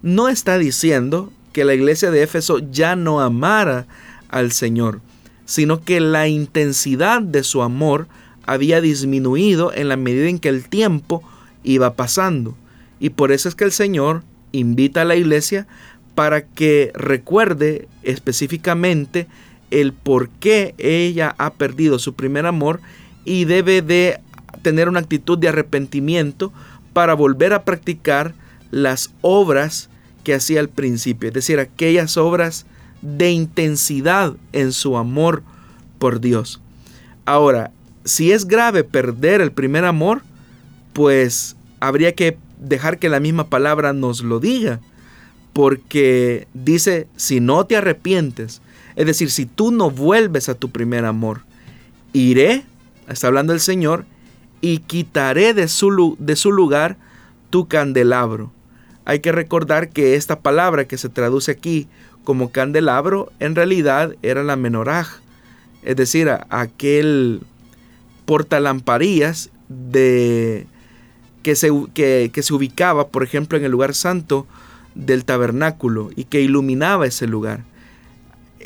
no 0.03 0.29
está 0.29 0.59
diciendo 0.59 1.33
que 1.53 1.65
la 1.65 1.75
iglesia 1.75 2.11
de 2.11 2.23
Éfeso 2.23 2.59
ya 2.59 2.97
no 2.97 3.21
amara 3.21 3.87
al 4.29 4.53
Señor, 4.53 5.01
sino 5.45 5.83
que 5.85 6.01
la 6.01 6.29
intensidad 6.29 7.23
de 7.23 7.43
su 7.43 7.63
amor 7.63 8.07
había 8.47 8.81
disminuido 8.81 9.73
en 9.75 9.89
la 9.89 9.97
medida 9.97 10.29
en 10.29 10.39
que 10.39 10.49
el 10.49 10.69
tiempo 10.69 11.23
iba 11.65 11.95
pasando. 11.95 12.57
Y 12.99 13.11
por 13.11 13.33
eso 13.33 13.49
es 13.49 13.55
que 13.55 13.65
el 13.65 13.73
Señor 13.73 14.23
invita 14.53 15.03
a 15.03 15.05
la 15.05 15.17
iglesia 15.17 15.67
para 16.15 16.45
que 16.47 16.93
recuerde 16.95 17.89
específicamente 18.03 19.27
el 19.71 19.93
por 19.93 20.29
qué 20.29 20.75
ella 20.79 21.35
ha 21.39 21.55
perdido 21.55 21.99
su 21.99 22.15
primer 22.15 22.47
amor 22.47 22.81
y 23.25 23.45
debe 23.45 23.83
de 23.83 24.21
tener 24.63 24.89
una 24.89 25.01
actitud 25.01 25.39
de 25.39 25.49
arrepentimiento 25.49 26.53
para 26.93 27.15
volver 27.15 27.53
a 27.53 27.65
practicar 27.65 28.35
las 28.71 29.11
obras 29.21 29.89
que 30.25 30.35
hacía 30.35 30.61
al 30.61 30.69
principio, 30.69 31.29
es 31.29 31.35
decir, 31.35 31.59
aquellas 31.59 32.17
obras 32.17 32.67
de 33.03 33.31
intensidad 33.31 34.37
en 34.53 34.73
su 34.73 34.97
amor 34.97 35.43
por 35.99 36.21
Dios. 36.21 36.61
Ahora, 37.25 37.71
si 38.05 38.33
es 38.33 38.47
grave 38.47 38.85
perder 38.85 39.41
el 39.41 39.53
primer 39.53 39.85
amor, 39.85 40.23
pues 40.93 41.57
habría 41.81 42.15
que 42.15 42.37
dejar 42.59 42.99
que 42.99 43.09
la 43.09 43.21
misma 43.21 43.49
palabra 43.49 43.93
nos 43.93 44.23
lo 44.23 44.41
diga, 44.41 44.81
porque 45.53 46.47
dice, 46.55 47.09
si 47.17 47.41
no 47.41 47.65
te 47.65 47.77
arrepientes, 47.77 48.63
es 48.97 49.07
decir, 49.07 49.31
si 49.31 49.47
tú 49.47 49.71
no 49.71 49.91
vuelves 49.91 50.49
a 50.49 50.55
tu 50.55 50.71
primer 50.71 51.05
amor, 51.05 51.43
iré, 52.13 52.65
está 53.09 53.29
hablando 53.29 53.53
el 53.53 53.61
Señor, 53.61 54.05
y 54.61 54.79
quitaré 54.79 55.55
de 55.55 55.69
su, 55.69 56.17
de 56.19 56.37
su 56.37 56.53
lugar 56.53 56.97
tu 57.51 57.67
candelabro. 57.67 58.53
Hay 59.05 59.21
que 59.21 59.33
recordar 59.33 59.89
que 59.89 60.15
esta 60.15 60.41
palabra 60.41 60.85
que 60.87 60.99
se 60.99 61.09
traduce 61.09 61.51
aquí 61.51 61.89
como 62.25 62.53
candelabro 62.53 63.33
en 63.41 63.55
realidad 63.55 64.15
era 64.23 64.45
la 64.45 64.57
menoraj, 64.57 65.09
es 65.83 65.97
decir, 65.97 66.31
aquel 66.51 67.41
portalamparías 68.27 69.51
de, 69.69 70.67
que, 71.43 71.57
se, 71.57 71.71
que, 71.95 72.43
se 72.43 72.55
ubicaba, 72.55 73.09
por 73.09 73.23
ejemplo, 73.25 73.57
en 73.57 73.65
el 73.65 73.73
lugar 73.73 73.95
santo 73.95 74.47
del 74.95 75.25
tabernáculo 75.25 76.11
y 76.17 76.25
que 76.25 76.41
iluminaba 76.41 77.07
ese 77.07 77.27
lugar. 77.27 77.65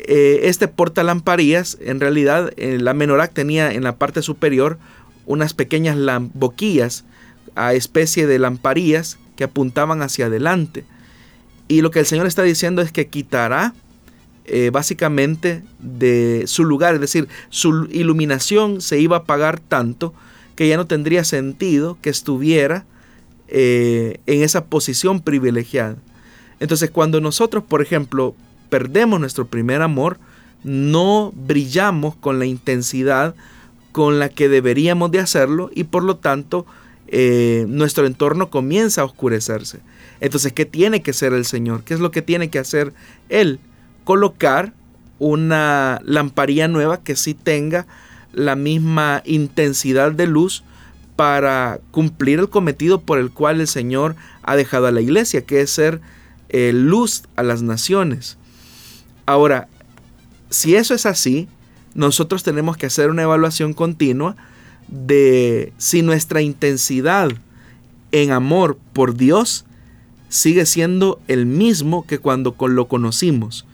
Eh, 0.07 0.41
este 0.49 0.67
portalamparías, 0.67 1.77
en 1.81 1.99
realidad, 1.99 2.51
eh, 2.57 2.77
la 2.79 2.93
menorá 2.93 3.27
tenía 3.27 3.71
en 3.71 3.83
la 3.83 3.95
parte 3.95 4.21
superior 4.21 4.77
unas 5.25 5.53
pequeñas 5.53 5.97
boquillas 6.33 7.05
a 7.55 7.73
especie 7.73 8.27
de 8.27 8.37
lamparías 8.37 9.17
que 9.35 9.45
apuntaban 9.45 10.01
hacia 10.01 10.27
adelante. 10.27 10.83
Y 11.67 11.81
lo 11.81 11.89
que 11.89 11.99
el 11.99 12.05
Señor 12.05 12.27
está 12.27 12.43
diciendo 12.43 12.81
es 12.81 12.91
que 12.91 13.07
quitará 13.07 13.73
eh, 14.45 14.69
básicamente 14.71 15.63
de 15.79 16.43
su 16.45 16.65
lugar, 16.65 16.93
es 16.93 17.01
decir, 17.01 17.27
su 17.49 17.87
iluminación 17.89 18.81
se 18.81 18.99
iba 18.99 19.17
a 19.17 19.19
apagar 19.21 19.59
tanto 19.59 20.13
que 20.55 20.67
ya 20.67 20.77
no 20.77 20.85
tendría 20.85 21.23
sentido 21.23 21.97
que 22.01 22.09
estuviera 22.09 22.85
en 23.47 24.41
esa 24.41 24.65
posición 24.65 25.21
privilegiada. 25.21 25.97
Entonces 26.59 26.89
cuando 26.89 27.21
nosotros, 27.21 27.63
por 27.63 27.81
ejemplo, 27.81 28.35
perdemos 28.69 29.19
nuestro 29.19 29.47
primer 29.47 29.81
amor, 29.81 30.17
no 30.63 31.31
brillamos 31.35 32.15
con 32.15 32.39
la 32.39 32.45
intensidad 32.45 33.35
con 33.91 34.19
la 34.19 34.29
que 34.29 34.49
deberíamos 34.49 35.11
de 35.11 35.19
hacerlo 35.19 35.69
y 35.73 35.85
por 35.85 36.03
lo 36.03 36.17
tanto 36.17 36.65
eh, 37.07 37.65
nuestro 37.69 38.07
entorno 38.07 38.49
comienza 38.49 39.01
a 39.01 39.05
oscurecerse. 39.05 39.79
Entonces, 40.19 40.53
¿qué 40.53 40.65
tiene 40.65 41.01
que 41.01 41.11
hacer 41.11 41.33
el 41.33 41.45
Señor? 41.45 41.83
¿Qué 41.83 41.93
es 41.93 41.99
lo 41.99 42.11
que 42.11 42.21
tiene 42.21 42.49
que 42.49 42.59
hacer 42.59 42.93
Él? 43.29 43.59
Colocar 44.03 44.73
una 45.19 46.01
lamparilla 46.03 46.67
nueva 46.67 47.03
que 47.03 47.15
sí 47.15 47.33
tenga 47.33 47.85
la 48.33 48.55
misma 48.55 49.21
intensidad 49.25 50.11
de 50.11 50.27
luz 50.27 50.63
para 51.15 51.79
cumplir 51.91 52.39
el 52.39 52.49
cometido 52.49 52.99
por 52.99 53.19
el 53.19 53.31
cual 53.31 53.61
el 53.61 53.67
Señor 53.67 54.15
ha 54.43 54.55
dejado 54.55 54.87
a 54.87 54.91
la 54.91 55.01
iglesia, 55.01 55.45
que 55.45 55.61
es 55.61 55.69
ser 55.69 56.01
eh, 56.57 56.71
luz 56.71 57.23
a 57.35 57.43
las 57.43 57.63
naciones. 57.63 58.37
Ahora, 59.25 59.67
si 60.49 60.77
eso 60.77 60.93
es 60.93 61.05
así, 61.05 61.49
nosotros 61.95 62.43
tenemos 62.43 62.77
que 62.77 62.85
hacer 62.85 63.09
una 63.09 63.23
evaluación 63.23 63.73
continua 63.73 64.37
de 64.87 65.73
si 65.77 66.01
nuestra 66.01 66.41
intensidad 66.41 67.29
en 68.13 68.31
amor 68.31 68.77
por 68.93 69.17
Dios 69.17 69.65
sigue 70.29 70.65
siendo 70.65 71.19
el 71.27 71.45
mismo 71.45 72.07
que 72.07 72.19
cuando 72.19 72.55
lo 72.57 72.87
conocimos. 72.87 73.65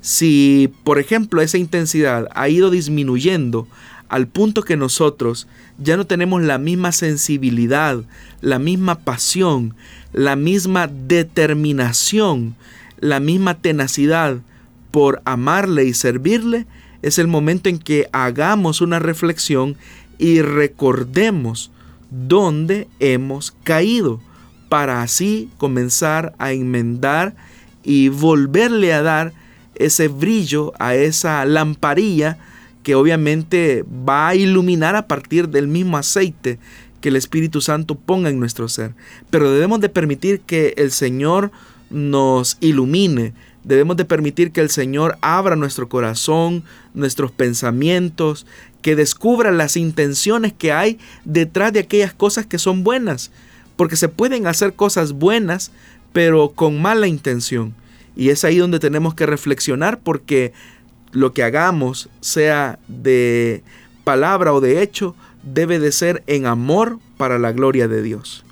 Si, 0.00 0.72
por 0.84 1.00
ejemplo, 1.00 1.42
esa 1.42 1.58
intensidad 1.58 2.28
ha 2.36 2.48
ido 2.48 2.70
disminuyendo 2.70 3.66
al 4.10 4.26
punto 4.26 4.62
que 4.62 4.76
nosotros 4.76 5.46
ya 5.78 5.96
no 5.96 6.04
tenemos 6.04 6.42
la 6.42 6.58
misma 6.58 6.90
sensibilidad, 6.90 8.02
la 8.40 8.58
misma 8.58 8.98
pasión, 8.98 9.74
la 10.12 10.34
misma 10.34 10.88
determinación, 10.88 12.56
la 12.98 13.20
misma 13.20 13.54
tenacidad 13.58 14.38
por 14.90 15.22
amarle 15.24 15.84
y 15.84 15.94
servirle, 15.94 16.66
es 17.02 17.20
el 17.20 17.28
momento 17.28 17.68
en 17.68 17.78
que 17.78 18.08
hagamos 18.12 18.80
una 18.80 18.98
reflexión 18.98 19.76
y 20.18 20.42
recordemos 20.42 21.70
dónde 22.10 22.88
hemos 22.98 23.52
caído 23.62 24.20
para 24.68 25.02
así 25.02 25.48
comenzar 25.56 26.34
a 26.38 26.50
enmendar 26.50 27.36
y 27.84 28.08
volverle 28.08 28.92
a 28.92 29.02
dar 29.02 29.32
ese 29.76 30.08
brillo 30.08 30.72
a 30.80 30.96
esa 30.96 31.44
lamparilla 31.44 32.38
obviamente 32.94 33.84
va 34.08 34.28
a 34.28 34.34
iluminar 34.34 34.96
a 34.96 35.06
partir 35.06 35.48
del 35.48 35.68
mismo 35.68 35.96
aceite 35.96 36.58
que 37.00 37.08
el 37.08 37.16
Espíritu 37.16 37.60
Santo 37.60 37.94
ponga 37.94 38.28
en 38.28 38.38
nuestro 38.38 38.68
ser. 38.68 38.94
Pero 39.30 39.50
debemos 39.50 39.80
de 39.80 39.88
permitir 39.88 40.40
que 40.40 40.74
el 40.76 40.90
Señor 40.90 41.50
nos 41.90 42.56
ilumine, 42.60 43.32
debemos 43.64 43.96
de 43.96 44.04
permitir 44.04 44.52
que 44.52 44.60
el 44.60 44.70
Señor 44.70 45.18
abra 45.20 45.56
nuestro 45.56 45.88
corazón, 45.88 46.62
nuestros 46.94 47.32
pensamientos, 47.32 48.46
que 48.82 48.96
descubra 48.96 49.50
las 49.50 49.76
intenciones 49.76 50.52
que 50.52 50.72
hay 50.72 50.98
detrás 51.24 51.72
de 51.72 51.80
aquellas 51.80 52.14
cosas 52.14 52.46
que 52.46 52.58
son 52.58 52.84
buenas, 52.84 53.30
porque 53.76 53.96
se 53.96 54.08
pueden 54.08 54.46
hacer 54.46 54.74
cosas 54.74 55.12
buenas, 55.12 55.72
pero 56.12 56.50
con 56.50 56.80
mala 56.80 57.06
intención. 57.06 57.74
Y 58.16 58.30
es 58.30 58.44
ahí 58.44 58.58
donde 58.58 58.78
tenemos 58.78 59.14
que 59.14 59.26
reflexionar 59.26 60.00
porque 60.00 60.52
lo 61.12 61.32
que 61.32 61.42
hagamos, 61.42 62.08
sea 62.20 62.78
de 62.88 63.62
palabra 64.04 64.52
o 64.52 64.60
de 64.60 64.82
hecho, 64.82 65.14
debe 65.42 65.78
de 65.78 65.92
ser 65.92 66.22
en 66.26 66.46
amor 66.46 66.98
para 67.16 67.38
la 67.38 67.52
gloria 67.52 67.88
de 67.88 68.02
Dios. 68.02 68.44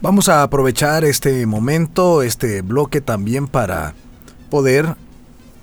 Vamos 0.00 0.28
a 0.28 0.42
aprovechar 0.42 1.04
este 1.04 1.46
momento, 1.46 2.22
este 2.22 2.62
bloque 2.62 3.00
también 3.00 3.46
para 3.46 3.94
poder 4.50 4.96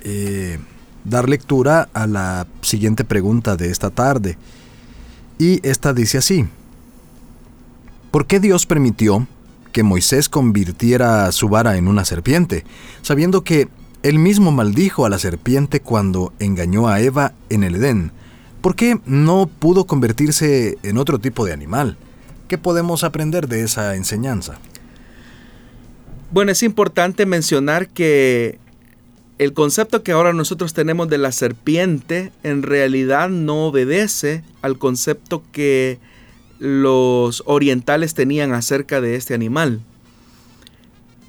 eh, 0.02 0.60
dar 1.04 1.28
lectura 1.28 1.90
a 1.94 2.08
la 2.08 2.48
siguiente 2.62 3.04
pregunta 3.04 3.58
de 3.58 3.70
esta 3.70 3.90
tarde. 3.90 4.38
Y 5.38 5.66
esta 5.68 5.94
dice 5.94 6.20
así. 6.20 6.46
¿Por 8.12 8.28
qué 8.28 8.40
Dios 8.40 8.66
permitió 8.66 9.28
que 9.72 9.84
Moisés 9.84 10.30
convirtiera 10.30 11.32
su 11.32 11.50
vara 11.50 11.78
en 11.78 11.88
una 11.88 12.06
serpiente, 12.06 12.66
sabiendo 13.02 13.44
que 13.44 13.68
él 14.04 14.20
mismo 14.20 14.52
maldijo 14.52 15.06
a 15.06 15.10
la 15.10 15.20
serpiente 15.20 15.82
cuando 15.82 16.34
engañó 16.40 16.88
a 16.88 17.02
Eva 17.02 17.34
en 17.50 17.64
el 17.64 17.76
Edén? 17.76 18.12
¿Por 18.62 18.76
qué 18.76 19.00
no 19.06 19.48
pudo 19.48 19.86
convertirse 19.86 20.78
en 20.84 20.98
otro 20.98 21.20
tipo 21.20 21.46
de 21.46 21.54
animal? 21.54 21.98
¿Qué 22.48 22.58
podemos 22.58 23.04
aprender 23.04 23.48
de 23.48 23.64
esa 23.64 23.96
enseñanza? 23.96 24.60
Bueno, 26.32 26.52
es 26.52 26.64
importante 26.64 27.26
mencionar 27.26 27.88
que 27.88 28.60
el 29.38 29.54
concepto 29.54 30.04
que 30.04 30.12
ahora 30.12 30.34
nosotros 30.34 30.74
tenemos 30.74 31.10
de 31.10 31.18
la 31.18 31.32
serpiente 31.32 32.32
en 32.44 32.62
realidad 32.62 33.30
no 33.30 33.68
obedece 33.68 34.44
al 34.62 34.78
concepto 34.78 35.44
que 35.52 35.98
los 36.60 37.42
orientales 37.46 38.14
tenían 38.14 38.54
acerca 38.54 39.00
de 39.00 39.16
este 39.16 39.34
animal. 39.34 39.82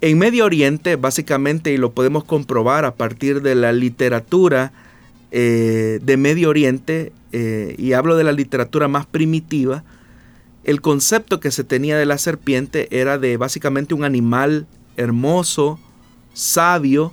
En 0.03 0.19
Medio 0.19 0.47
Oriente, 0.47 0.97
básicamente, 0.97 1.73
y 1.73 1.77
lo 1.77 1.93
podemos 1.93 2.25
comprobar 2.25 2.87
a 2.87 2.95
partir 2.95 3.43
de 3.43 3.55
la 3.55 3.73
literatura 3.73 4.73
eh, 5.31 5.99
de 6.03 6.17
Medio 6.17 6.49
Oriente, 6.49 7.13
eh, 7.33 7.75
y 7.77 7.93
hablo 7.93 8.17
de 8.17 8.25
la 8.25 8.33
literatura 8.33 8.89
más 8.89 9.05
primitiva, 9.05 9.85
el 10.65 10.81
concepto 10.81 11.39
que 11.39 11.51
se 11.51 11.65
tenía 11.65 11.99
de 11.99 12.07
la 12.07 12.17
serpiente 12.17 12.89
era 12.99 13.19
de 13.19 13.37
básicamente 13.37 13.93
un 13.93 14.05
animal 14.05 14.67
hermoso, 14.97 15.79
sabio, 16.33 17.13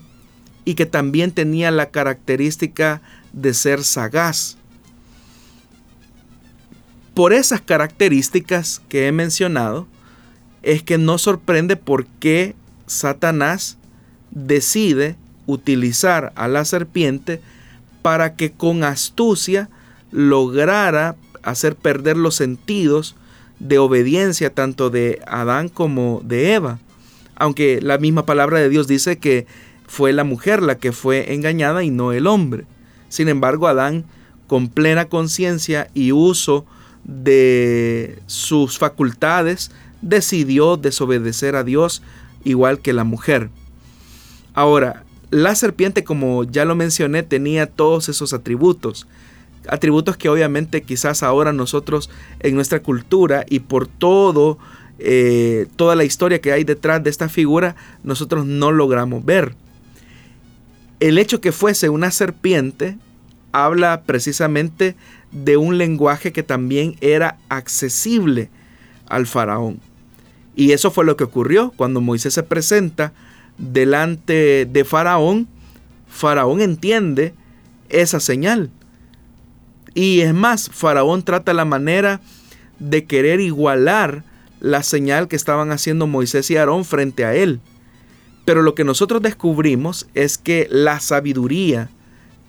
y 0.64 0.76
que 0.76 0.86
también 0.86 1.32
tenía 1.32 1.72
la 1.72 1.92
característica 1.92 3.02
de 3.34 3.54
ser 3.54 3.84
sagaz. 3.84 4.58
Por 7.14 7.34
esas 7.34 7.60
características 7.62 8.82
que 8.88 9.08
he 9.08 9.12
mencionado, 9.12 9.88
es 10.64 10.84
que 10.84 10.98
no 10.98 11.18
sorprende 11.18 11.76
por 11.76 12.06
qué 12.06 12.56
Satanás 12.88 13.78
decide 14.32 15.16
utilizar 15.46 16.34
a 16.36 16.48
la 16.48 16.66
serpiente 16.66 17.42
para 18.02 18.36
que 18.36 18.52
con 18.52 18.84
astucia 18.84 19.70
lograra 20.12 21.16
hacer 21.44 21.76
perder 21.76 22.18
los 22.18 22.36
sentidos 22.36 23.16
de 23.60 23.80
obediencia 23.80 24.54
tanto 24.54 24.90
de 24.90 25.22
Adán 25.28 25.70
como 25.70 26.22
de 26.24 26.54
Eva. 26.54 26.80
Aunque 27.36 27.80
la 27.82 27.98
misma 27.98 28.26
palabra 28.26 28.60
de 28.60 28.70
Dios 28.70 28.88
dice 28.88 29.18
que 29.18 29.48
fue 29.88 30.14
la 30.14 30.24
mujer 30.24 30.62
la 30.62 30.78
que 30.78 30.92
fue 30.92 31.34
engañada 31.34 31.84
y 31.84 31.90
no 31.90 32.12
el 32.12 32.28
hombre. 32.28 32.66
Sin 33.10 33.30
embargo, 33.30 33.68
Adán, 33.68 34.06
con 34.48 34.68
plena 34.68 35.06
conciencia 35.06 35.90
y 35.94 36.12
uso 36.12 36.66
de 37.04 38.20
sus 38.28 38.78
facultades, 38.78 39.72
decidió 40.02 40.78
desobedecer 40.78 41.56
a 41.56 41.64
Dios 41.64 42.02
igual 42.44 42.80
que 42.80 42.94
la 42.94 43.04
mujer. 43.04 43.50
Ahora, 44.54 45.04
la 45.30 45.56
serpiente, 45.56 46.04
como 46.04 46.44
ya 46.44 46.66
lo 46.66 46.76
mencioné, 46.76 47.24
tenía 47.24 47.68
todos 47.68 48.10
esos 48.10 48.34
atributos. 48.34 49.08
Atributos 49.68 50.18
que 50.18 50.30
obviamente 50.30 50.82
quizás 50.82 51.24
ahora 51.24 51.52
nosotros 51.52 52.10
en 52.40 52.56
nuestra 52.56 52.82
cultura 52.82 53.46
y 53.50 53.60
por 53.60 53.88
todo, 53.88 54.58
eh, 55.00 55.68
toda 55.76 55.96
la 55.96 56.06
historia 56.06 56.40
que 56.40 56.54
hay 56.54 56.64
detrás 56.64 57.04
de 57.04 57.10
esta 57.10 57.28
figura, 57.28 57.76
nosotros 58.04 58.46
no 58.46 58.72
logramos 58.72 59.26
ver 59.26 59.56
el 61.00 61.18
hecho 61.18 61.42
que 61.42 61.52
fuese 61.52 61.90
una 61.90 62.12
serpiente 62.12 62.98
habla 63.52 64.04
precisamente 64.06 64.96
de 65.32 65.58
un 65.58 65.78
lenguaje 65.78 66.32
que 66.32 66.44
también 66.44 66.96
era 67.02 67.38
accesible 67.50 68.50
al 69.08 69.28
faraón. 69.28 69.80
Y 70.58 70.72
eso 70.72 70.90
fue 70.90 71.06
lo 71.06 71.16
que 71.16 71.24
ocurrió 71.24 71.72
cuando 71.78 72.02
Moisés 72.02 72.34
se 72.34 72.42
presenta 72.42 73.14
delante 73.60 74.66
de 74.66 74.84
faraón. 74.84 75.48
Faraón 76.10 76.62
entiende 76.62 77.36
esa 77.90 78.20
señal. 78.20 78.72
Y 79.94 80.22
es 80.22 80.34
más, 80.34 80.72
faraón 80.74 81.22
trata 81.22 81.54
la 81.54 81.64
manera 81.64 82.22
de 82.80 83.06
querer 83.06 83.40
igualar 83.40 84.24
la 84.60 84.82
señal 84.82 85.28
que 85.28 85.36
estaban 85.36 85.72
haciendo 85.72 86.08
Moisés 86.08 86.50
y 86.50 86.58
Aarón 86.58 86.86
frente 86.86 87.24
a 87.24 87.36
él. 87.36 87.60
Pero 88.44 88.64
lo 88.64 88.74
que 88.74 88.84
nosotros 88.84 89.22
descubrimos 89.22 90.08
es 90.16 90.40
que 90.40 90.68
la 90.72 91.00
sabiduría, 91.00 91.92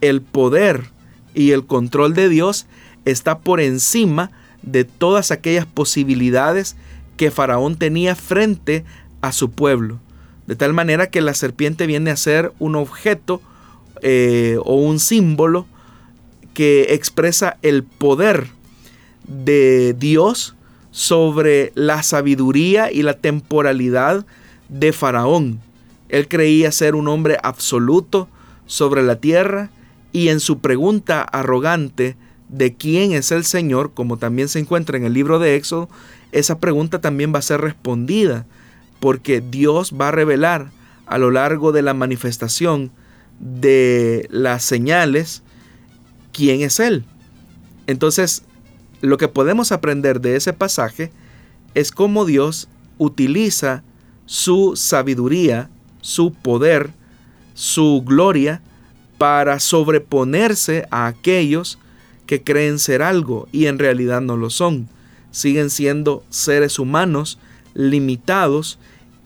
el 0.00 0.22
poder 0.22 0.84
y 1.34 1.50
el 1.50 1.66
control 1.66 2.14
de 2.14 2.30
Dios 2.30 2.64
está 3.04 3.40
por 3.40 3.60
encima 3.60 4.30
de 4.62 4.84
todas 4.84 5.30
aquellas 5.30 5.66
posibilidades 5.66 6.74
que 7.18 7.30
Faraón 7.30 7.76
tenía 7.76 8.14
frente 8.14 8.84
a 9.20 9.32
su 9.32 9.50
pueblo. 9.50 10.00
De 10.46 10.56
tal 10.56 10.72
manera 10.72 11.10
que 11.10 11.20
la 11.20 11.34
serpiente 11.34 11.86
viene 11.86 12.10
a 12.10 12.16
ser 12.16 12.52
un 12.58 12.76
objeto 12.76 13.42
eh, 14.00 14.56
o 14.64 14.76
un 14.76 14.98
símbolo 15.00 15.66
que 16.54 16.94
expresa 16.94 17.58
el 17.60 17.82
poder 17.84 18.48
de 19.26 19.94
Dios 19.98 20.54
sobre 20.90 21.72
la 21.74 22.02
sabiduría 22.02 22.90
y 22.90 23.02
la 23.02 23.14
temporalidad 23.14 24.24
de 24.68 24.92
Faraón. 24.92 25.60
Él 26.08 26.28
creía 26.28 26.72
ser 26.72 26.94
un 26.94 27.08
hombre 27.08 27.36
absoluto 27.42 28.28
sobre 28.66 29.02
la 29.02 29.16
tierra 29.16 29.70
y 30.12 30.28
en 30.28 30.40
su 30.40 30.60
pregunta 30.60 31.22
arrogante 31.22 32.16
de 32.48 32.74
quién 32.74 33.12
es 33.12 33.30
el 33.30 33.44
Señor, 33.44 33.92
como 33.92 34.16
también 34.16 34.48
se 34.48 34.58
encuentra 34.58 34.96
en 34.96 35.04
el 35.04 35.12
libro 35.12 35.38
de 35.38 35.56
Éxodo, 35.56 35.88
esa 36.32 36.58
pregunta 36.58 37.00
también 37.00 37.34
va 37.34 37.38
a 37.38 37.42
ser 37.42 37.60
respondida 37.60 38.46
porque 39.00 39.40
Dios 39.40 39.94
va 39.98 40.08
a 40.08 40.12
revelar 40.12 40.70
a 41.06 41.18
lo 41.18 41.30
largo 41.30 41.72
de 41.72 41.82
la 41.82 41.94
manifestación 41.94 42.90
de 43.38 44.26
las 44.30 44.64
señales 44.64 45.42
quién 46.32 46.60
es 46.60 46.80
Él. 46.80 47.04
Entonces, 47.86 48.42
lo 49.00 49.16
que 49.16 49.28
podemos 49.28 49.72
aprender 49.72 50.20
de 50.20 50.36
ese 50.36 50.52
pasaje 50.52 51.12
es 51.74 51.92
cómo 51.92 52.24
Dios 52.24 52.68
utiliza 52.98 53.82
su 54.26 54.74
sabiduría 54.76 55.70
su 56.00 56.32
poder, 56.32 56.90
su 57.54 58.02
gloria, 58.04 58.62
para 59.18 59.58
sobreponerse 59.58 60.86
a 60.90 61.06
aquellos 61.06 61.78
que 62.26 62.42
creen 62.42 62.78
ser 62.78 63.02
algo 63.02 63.48
y 63.50 63.66
en 63.66 63.78
realidad 63.78 64.20
no 64.20 64.36
lo 64.36 64.48
son. 64.48 64.88
Siguen 65.30 65.70
siendo 65.70 66.24
seres 66.30 66.78
humanos 66.78 67.38
limitados 67.74 68.78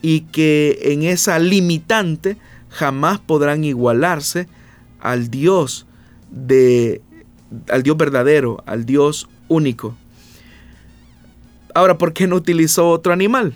y 0.03 0.23
que 0.23 0.79
en 0.83 1.05
esa 1.05 1.38
limitante 1.38 2.37
jamás 2.69 3.19
podrán 3.19 3.65
igualarse 3.65 4.49
al 5.01 5.31
Dios 5.31 5.87
de 6.31 7.01
al 7.69 7.83
Dios 7.83 7.97
verdadero, 7.97 8.62
al 8.67 8.87
Dios 8.87 9.29
único. 9.49 9.97
Ahora, 11.75 11.99
¿por 11.99 12.12
qué 12.12 12.27
no 12.27 12.37
utilizó 12.37 12.88
otro 12.88 13.12
animal? 13.12 13.55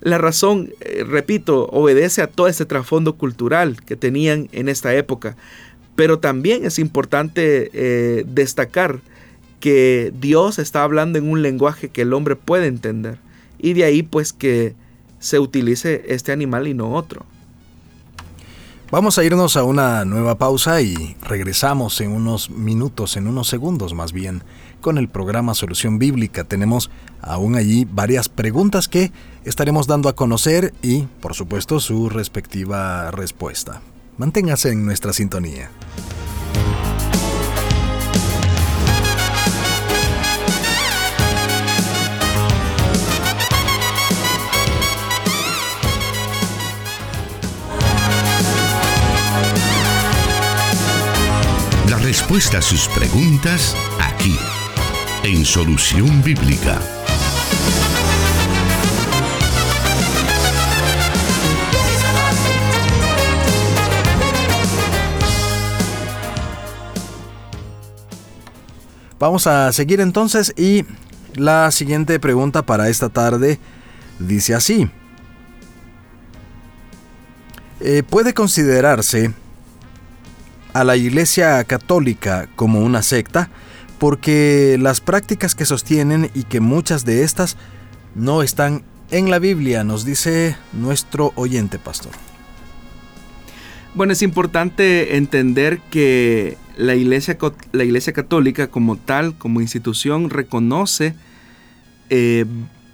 La 0.00 0.18
razón, 0.18 0.72
eh, 0.80 1.04
repito, 1.04 1.66
obedece 1.66 2.22
a 2.22 2.28
todo 2.28 2.46
este 2.46 2.64
trasfondo 2.64 3.16
cultural 3.16 3.82
que 3.84 3.96
tenían 3.96 4.48
en 4.52 4.68
esta 4.68 4.94
época. 4.94 5.36
Pero 5.96 6.20
también 6.20 6.64
es 6.64 6.78
importante 6.78 7.70
eh, 7.72 8.24
destacar 8.26 9.00
que 9.60 10.12
Dios 10.18 10.58
está 10.58 10.82
hablando 10.82 11.18
en 11.18 11.28
un 11.28 11.42
lenguaje 11.42 11.88
que 11.88 12.02
el 12.02 12.12
hombre 12.12 12.36
puede 12.36 12.66
entender. 12.66 13.18
Y 13.58 13.72
de 13.72 13.84
ahí 13.84 14.02
pues 14.02 14.32
que 14.32 14.74
se 15.18 15.38
utilice 15.38 16.04
este 16.08 16.32
animal 16.32 16.68
y 16.68 16.74
no 16.74 16.94
otro. 16.94 17.26
Vamos 18.90 19.18
a 19.18 19.24
irnos 19.24 19.58
a 19.58 19.64
una 19.64 20.06
nueva 20.06 20.36
pausa 20.38 20.80
y 20.80 21.14
regresamos 21.20 22.00
en 22.00 22.10
unos 22.10 22.48
minutos, 22.48 23.18
en 23.18 23.26
unos 23.26 23.46
segundos 23.46 23.92
más 23.92 24.14
bien, 24.14 24.42
con 24.80 24.96
el 24.96 25.08
programa 25.08 25.52
Solución 25.52 25.98
Bíblica. 25.98 26.44
Tenemos 26.44 26.90
aún 27.20 27.56
allí 27.56 27.86
varias 27.90 28.30
preguntas 28.30 28.88
que 28.88 29.12
estaremos 29.44 29.88
dando 29.88 30.08
a 30.08 30.14
conocer 30.14 30.72
y, 30.80 31.02
por 31.20 31.34
supuesto, 31.34 31.80
su 31.80 32.08
respectiva 32.08 33.10
respuesta. 33.10 33.82
Manténgase 34.16 34.70
en 34.70 34.86
nuestra 34.86 35.12
sintonía. 35.12 35.70
Respuesta 52.08 52.56
a 52.56 52.62
sus 52.62 52.88
preguntas 52.88 53.76
aquí, 54.00 54.34
en 55.24 55.44
Solución 55.44 56.22
Bíblica. 56.22 56.80
Vamos 69.18 69.46
a 69.46 69.70
seguir 69.74 70.00
entonces 70.00 70.54
y 70.56 70.86
la 71.34 71.70
siguiente 71.70 72.18
pregunta 72.18 72.62
para 72.62 72.88
esta 72.88 73.10
tarde 73.10 73.60
dice 74.18 74.54
así. 74.54 74.90
Eh, 77.80 78.02
¿Puede 78.02 78.32
considerarse 78.32 79.34
a 80.72 80.84
la 80.84 80.96
Iglesia 80.96 81.62
Católica 81.64 82.48
como 82.56 82.80
una 82.80 83.02
secta? 83.02 83.50
Porque 83.98 84.76
las 84.80 85.00
prácticas 85.00 85.54
que 85.54 85.64
sostienen 85.64 86.30
y 86.34 86.44
que 86.44 86.60
muchas 86.60 87.04
de 87.04 87.24
estas 87.24 87.56
no 88.14 88.42
están 88.42 88.82
en 89.10 89.30
la 89.30 89.38
Biblia, 89.38 89.84
nos 89.84 90.04
dice 90.04 90.56
nuestro 90.72 91.32
oyente 91.34 91.78
pastor. 91.78 92.12
Bueno, 93.94 94.12
es 94.12 94.22
importante 94.22 95.16
entender 95.16 95.80
que 95.90 96.56
la 96.76 96.94
iglesia, 96.94 97.38
la 97.72 97.84
iglesia 97.84 98.12
católica 98.12 98.68
como 98.68 98.96
tal, 98.96 99.36
como 99.36 99.60
institución, 99.60 100.30
reconoce 100.30 101.14
eh, 102.10 102.44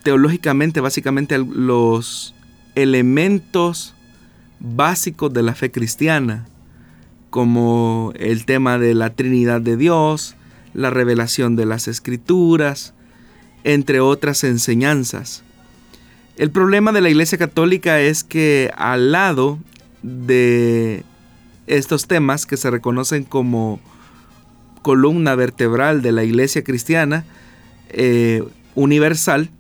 teológicamente 0.03 0.81
básicamente 0.81 1.37
los 1.39 2.35
elementos 2.75 3.95
básicos 4.61 5.33
de 5.33 5.43
la 5.43 5.55
fe 5.55 5.70
cristiana, 5.70 6.47
como 7.35 8.12
el 8.14 8.45
tema 8.45 8.78
de 8.78 8.95
la 8.95 9.11
Trinidad 9.11 9.61
de 9.61 9.76
Dios, 9.76 10.37
la 10.72 10.91
revelación 10.91 11.57
de 11.57 11.66
las 11.66 11.89
escrituras, 11.89 12.95
entre 13.64 13.99
otras 13.99 14.45
enseñanzas. 14.45 15.43
El 16.37 16.53
problema 16.53 16.93
de 16.93 17.01
la 17.01 17.11
Iglesia 17.11 17.37
Católica 17.37 17.99
es 17.99 18.22
que 18.22 18.70
al 18.76 19.11
lado 19.11 19.59
de 20.05 21.03
estos 21.66 22.07
temas 22.07 22.47
que 22.47 22.57
se 22.57 22.70
reconocen 22.70 23.24
como 23.24 23.80
columna 24.82 25.35
vertebral 25.35 26.03
de 26.03 26.12
la 26.12 26.22
iglesia 26.22 26.62
cristiana 26.62 27.24
eh, 27.89 28.45
universal, 28.76 29.51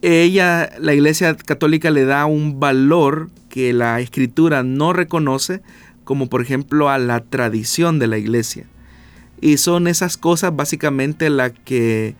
ella, 0.00 0.70
la 0.78 0.94
iglesia 0.94 1.36
católica 1.36 1.90
le 1.90 2.06
da 2.06 2.24
un 2.24 2.60
valor 2.60 3.28
que 3.50 3.74
la 3.74 4.00
escritura 4.00 4.62
no 4.62 4.94
reconoce, 4.94 5.60
como 6.10 6.26
por 6.26 6.42
ejemplo 6.42 6.90
a 6.90 6.98
la 6.98 7.20
tradición 7.20 8.00
de 8.00 8.08
la 8.08 8.18
iglesia. 8.18 8.66
Y 9.40 9.58
son 9.58 9.86
esas 9.86 10.16
cosas 10.16 10.56
básicamente 10.56 11.30
las 11.30 11.52
que 11.64 12.16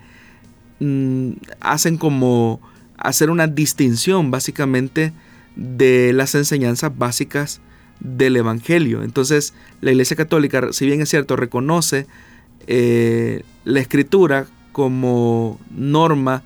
mm, 0.78 1.30
hacen 1.58 1.96
como 1.96 2.60
hacer 2.98 3.30
una 3.30 3.48
distinción 3.48 4.30
básicamente 4.30 5.12
de 5.56 6.12
las 6.12 6.36
enseñanzas 6.36 6.96
básicas 6.96 7.60
del 7.98 8.36
Evangelio. 8.36 9.02
Entonces, 9.02 9.54
la 9.80 9.90
Iglesia 9.90 10.16
Católica, 10.16 10.68
si 10.70 10.86
bien 10.86 11.00
es 11.00 11.08
cierto, 11.08 11.34
reconoce 11.34 12.06
eh, 12.68 13.42
la 13.64 13.80
escritura 13.80 14.46
como 14.70 15.58
norma 15.74 16.44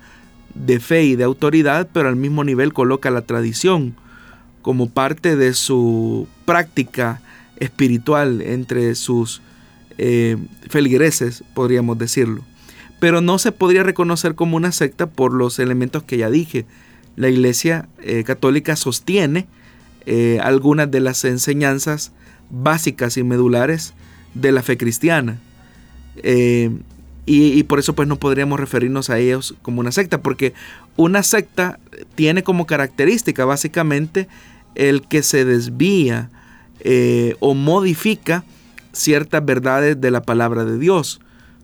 de 0.55 0.79
fe 0.79 1.03
y 1.03 1.15
de 1.15 1.25
autoridad, 1.25 1.89
pero 1.93 2.09
al 2.09 2.15
mismo 2.15 2.43
nivel 2.43 2.73
coloca 2.73 3.11
la 3.11 3.21
tradición 3.21 3.95
como 4.63 4.89
parte 4.89 5.35
de 5.35 5.53
su 5.53 6.27
práctica 6.45 7.21
espiritual 7.59 8.41
entre 8.41 8.95
sus 8.95 9.41
eh, 9.97 10.37
feligreses, 10.69 11.43
podríamos 11.53 11.97
decirlo. 11.97 12.43
Pero 12.99 13.21
no 13.21 13.37
se 13.39 13.51
podría 13.51 13.83
reconocer 13.83 14.35
como 14.35 14.57
una 14.57 14.71
secta 14.71 15.07
por 15.07 15.33
los 15.33 15.59
elementos 15.59 16.03
que 16.03 16.17
ya 16.17 16.29
dije. 16.29 16.65
La 17.15 17.29
Iglesia 17.29 17.87
eh, 18.01 18.23
Católica 18.23 18.75
sostiene 18.75 19.47
eh, 20.05 20.39
algunas 20.43 20.91
de 20.91 20.99
las 20.99 21.25
enseñanzas 21.25 22.11
básicas 22.49 23.17
y 23.17 23.23
medulares 23.23 23.93
de 24.33 24.51
la 24.51 24.61
fe 24.61 24.77
cristiana. 24.77 25.39
Eh, 26.17 26.71
y, 27.27 27.63
por 27.63 27.79
eso 27.79 27.95
pues 27.95 28.07
no 28.07 28.17
podríamos 28.17 28.59
referirnos 28.59 29.09
a 29.09 29.17
ellos 29.17 29.55
como 29.63 29.79
una 29.79 29.91
secta, 29.91 30.21
porque 30.21 30.53
una 30.95 31.23
secta 31.23 31.79
tiene 32.13 32.43
como 32.43 32.67
característica 32.67 33.45
básicamente 33.45 34.27
el 34.75 35.07
que 35.07 35.23
se 35.23 35.43
desvía 35.43 36.29
eh, 36.79 37.35
o 37.39 37.53
modifica 37.53 38.43
ciertas 38.91 39.45
verdades 39.45 39.99
de 39.99 40.11
la 40.11 40.21
palabra 40.21 40.65
de 40.65 40.77
Dios, 40.77 41.19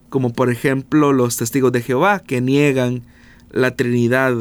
como 0.09 0.33
por 0.33 0.51
ejemplo 0.51 1.13
los 1.13 1.37
testigos 1.37 1.71
de 1.71 1.81
Jehová 1.81 2.19
que 2.19 2.41
niegan 2.41 3.03
la 3.51 3.75
Trinidad 3.75 4.33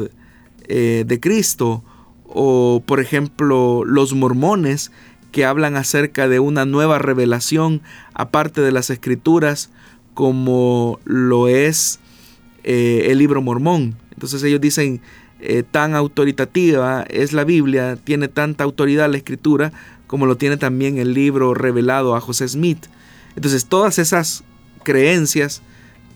de 0.67 1.19
Cristo, 1.19 1.83
o 2.33 2.81
por 2.85 3.01
ejemplo 3.01 3.83
los 3.85 4.13
mormones 4.13 4.91
que 5.31 5.45
hablan 5.45 5.75
acerca 5.75 6.27
de 6.27 6.39
una 6.39 6.65
nueva 6.65 6.99
revelación 6.99 7.81
aparte 8.13 8.61
de 8.61 8.71
las 8.71 8.89
escrituras 8.89 9.69
como 10.13 10.99
lo 11.05 11.47
es 11.47 11.99
eh, 12.63 13.07
el 13.09 13.17
libro 13.17 13.41
mormón. 13.41 13.95
Entonces 14.11 14.43
ellos 14.43 14.61
dicen 14.61 15.01
eh, 15.39 15.63
tan 15.69 15.95
autoritativa 15.95 17.03
es 17.09 17.33
la 17.33 17.43
Biblia, 17.43 17.95
tiene 17.95 18.27
tanta 18.27 18.63
autoridad 18.63 19.09
la 19.09 19.17
escritura 19.17 19.71
como 20.11 20.25
lo 20.25 20.35
tiene 20.35 20.57
también 20.57 20.97
el 20.97 21.13
libro 21.13 21.53
revelado 21.53 22.17
a 22.17 22.19
José 22.19 22.45
Smith. 22.45 22.87
Entonces 23.37 23.65
todas 23.65 23.97
esas 23.97 24.43
creencias, 24.83 25.61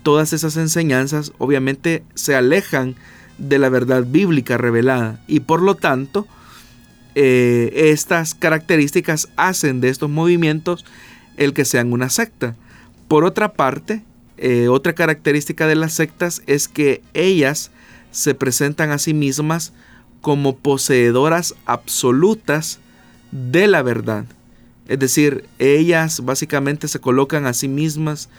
todas 0.04 0.34
esas 0.34 0.58
enseñanzas 0.58 1.32
obviamente 1.38 2.04
se 2.14 2.36
alejan 2.36 2.96
de 3.38 3.58
la 3.58 3.70
verdad 3.70 4.04
bíblica 4.06 4.58
revelada 4.58 5.24
y 5.28 5.40
por 5.40 5.62
lo 5.62 5.76
tanto 5.76 6.28
eh, 7.16 7.72
estas 7.74 8.36
características 8.36 9.30
hacen 9.38 9.80
de 9.80 9.88
estos 9.88 10.10
movimientos 10.10 10.84
el 11.38 11.54
que 11.54 11.64
sean 11.64 11.94
una 11.94 12.10
secta. 12.10 12.54
Por 13.08 13.24
otra 13.24 13.54
parte, 13.54 14.04
eh, 14.36 14.68
otra 14.68 14.92
característica 14.92 15.68
de 15.68 15.76
las 15.76 15.94
sectas 15.94 16.42
es 16.48 16.68
que 16.68 17.02
ellas 17.14 17.72
se 18.12 18.36
presentan 18.36 18.92
a 18.92 18.98
sí 18.98 19.14
mismas 19.14 19.72
como 20.20 20.58
poseedoras 20.58 21.56
absolutas 21.66 22.82
de 23.36 23.68
la 23.68 23.82
verdad. 23.82 24.26
Es 24.88 25.00
decir, 25.00 25.46
ellas 25.60 26.24
básicamente 26.24 26.88
se 26.88 27.00
colocan 27.00 27.46
a 27.46 27.54
sí 27.54 27.68
mismas 27.68 28.30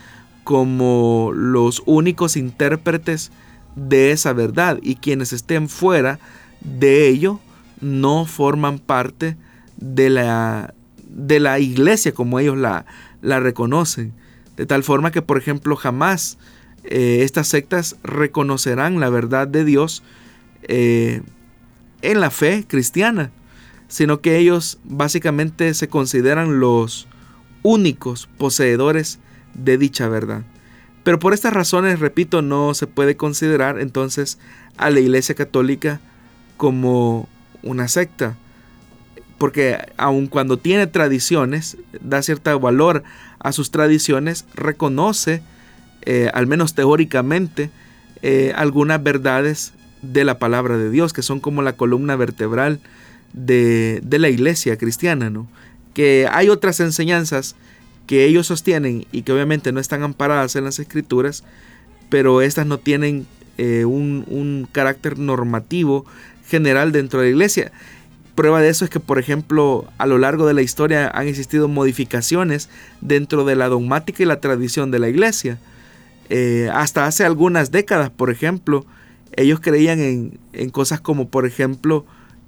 como 0.45 1.33
los 1.35 1.83
únicos 1.87 2.37
intérpretes 2.37 3.31
de 3.75 4.13
esa 4.13 4.33
verdad 4.33 4.79
y 4.81 4.97
quienes 4.97 5.33
estén 5.33 5.69
fuera 5.69 6.19
de 6.61 7.09
ello 7.09 7.41
no 7.81 8.25
forman 8.25 8.79
parte 8.79 9.37
de 9.77 10.09
la, 10.09 10.73
de 11.09 11.41
la 11.41 11.59
iglesia 11.59 12.13
como 12.13 12.39
ellos 12.39 12.57
la, 12.57 12.87
la 13.21 13.41
reconocen. 13.41 14.15
De 14.57 14.65
tal 14.65 14.83
forma 14.83 15.11
que, 15.11 15.21
por 15.21 15.37
ejemplo, 15.37 15.77
jamás 15.77 16.39
eh, 16.85 17.19
estas 17.23 17.49
sectas 17.49 17.97
reconocerán 18.03 19.01
la 19.01 19.11
verdad 19.11 19.47
de 19.47 19.65
Dios 19.65 20.03
eh, 20.63 21.21
en 22.01 22.21
la 22.21 22.31
fe 22.31 22.65
cristiana, 22.67 23.31
sino 23.89 24.21
que 24.21 24.37
ellos 24.39 24.79
básicamente 24.85 25.73
se 25.75 25.89
consideran 25.89 26.61
los 26.61 27.07
únicos 27.63 28.29
poseedores 28.39 29.19
de 29.55 29.79
dicha 29.79 30.09
verdad. 30.09 30.43
Pero 31.03 31.19
por 31.19 31.35
estas 31.35 31.53
razones, 31.53 32.01
repito, 32.01 32.43
no 32.43 32.75
se 32.75 32.87
puede 32.87 33.17
considerar 33.17 33.79
entonces 33.79 34.39
a 34.77 34.91
la 34.91 35.01
Iglesia 35.01 35.35
Católica 35.35 36.01
como 36.57 37.29
una 37.63 37.89
secta. 37.89 38.37
Porque 39.39 39.79
aun 39.99 40.27
cuando 40.27 40.59
tiene 40.59 40.87
tradiciones, 40.87 41.77
da 42.01 42.23
cierto 42.23 42.59
valor 42.59 43.05
a 43.39 43.53
sus 43.53 43.71
tradiciones, 43.71 44.47
reconoce, 44.55 45.43
eh, 46.03 46.31
al 46.33 46.47
menos 46.47 46.75
teóricamente, 46.75 47.71
eh, 48.23 48.53
algunas 48.57 49.03
verdades 49.03 49.75
de 50.03 50.25
la 50.25 50.39
palabra 50.39 50.79
de 50.79 50.91
Dios, 50.91 51.13
que 51.13 51.23
son 51.23 51.39
como 51.39 51.63
la 51.63 51.75
columna 51.75 52.17
vertebral 52.17 52.81
de, 53.37 54.01
de 54.03 54.19
la 54.19 54.29
iglesia 54.29 54.77
cristiana, 54.77 55.31
¿no? 55.31 55.47
Que 55.95 56.27
hay 56.31 56.49
otras 56.49 56.81
enseñanzas 56.81 57.55
que 58.07 58.25
ellos 58.25 58.47
sostienen 58.47 59.07
y 59.13 59.23
que 59.23 59.33
obviamente 59.33 59.73
no 59.73 59.81
están 59.81 60.03
amparadas 60.03 60.57
en 60.57 60.65
las 60.65 60.79
escrituras, 60.79 61.45
pero 62.09 62.41
estas 62.41 62.67
no 62.67 62.79
tienen 62.79 63.27
eh, 63.59 63.85
un, 63.85 64.69
carácter 64.71 65.19
normativo 65.19 66.05
general 66.47 66.93
dentro 66.93 67.21
de 67.21 67.27
la 67.27 67.31
iglesia. 67.31 67.73
Prueba 68.35 68.61
de 68.61 68.69
eso 68.69 68.85
es 68.85 68.91
que, 68.91 69.01
por 69.01 69.19
ejemplo, 69.19 69.87
a 69.97 70.07
lo 70.07 70.19
largo 70.19 70.47
de 70.47 70.53
la 70.53 70.61
historia 70.61 71.09
han 71.09 71.27
existido 71.27 71.69
modificaciones 71.69 72.69
dentro 73.01 73.45
de 73.45 73.57
la 73.57 73.69
dogmática 73.69 74.23
y 74.23 74.27
la 74.27 74.41
tradición 74.41 74.91
de 74.91 74.99
la 74.99 75.09
iglesia. 75.09 75.59
Eh, 76.29 76.69
hasta 76.73 77.07
hace 77.07 77.25
algunas 77.25 77.71
décadas, 77.71 78.11
por 78.11 78.31
ejemplo, 78.31 78.85
ellos 79.37 79.61
creían 79.61 80.01
en, 80.01 80.39
en 80.53 80.71
cosas 80.71 81.01
como, 81.01 81.29
por 81.29 81.47
ejemplo, 81.47 82.05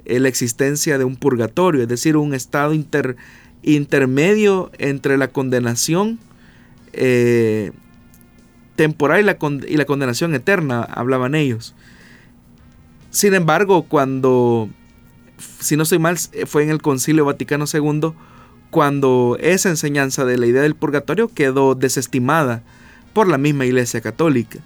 la 0.08 0.28
existencia 0.28 0.98
de 0.98 1.04
un 1.04 1.16
purgatorio, 1.16 1.82
es 1.82 1.88
decir, 1.88 2.16
un 2.16 2.34
estado 2.34 2.72
inter, 2.72 3.16
intermedio 3.62 4.70
entre 4.78 5.16
la 5.18 5.28
condenación 5.28 6.18
eh, 6.92 7.72
temporal 8.76 9.20
y 9.20 9.24
la, 9.24 9.38
y 9.68 9.76
la 9.76 9.84
condenación 9.84 10.34
eterna, 10.34 10.82
hablaban 10.82 11.34
ellos. 11.34 11.74
Sin 13.10 13.34
embargo, 13.34 13.84
cuando, 13.84 14.68
si 15.60 15.76
no 15.76 15.84
soy 15.84 15.98
mal, 15.98 16.16
fue 16.46 16.62
en 16.62 16.70
el 16.70 16.80
Concilio 16.80 17.24
Vaticano 17.24 17.64
II, 17.72 18.12
cuando 18.70 19.36
esa 19.40 19.70
enseñanza 19.70 20.24
de 20.24 20.38
la 20.38 20.46
idea 20.46 20.62
del 20.62 20.74
purgatorio 20.74 21.28
quedó 21.28 21.74
desestimada 21.74 22.62
por 23.12 23.28
la 23.28 23.38
misma 23.38 23.64
Iglesia 23.66 24.00
Católica. 24.00 24.60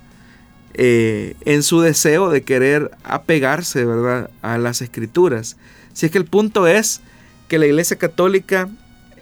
Eh, 0.74 1.34
en 1.44 1.62
su 1.62 1.80
deseo 1.80 2.30
de 2.30 2.42
querer 2.44 2.90
apegarse 3.04 3.84
¿verdad? 3.84 4.30
a 4.40 4.56
las 4.58 4.80
escrituras. 4.80 5.56
Si 5.92 6.06
es 6.06 6.12
que 6.12 6.18
el 6.18 6.24
punto 6.24 6.66
es 6.66 7.02
que 7.48 7.58
la 7.58 7.66
Iglesia 7.66 7.98
Católica 7.98 8.70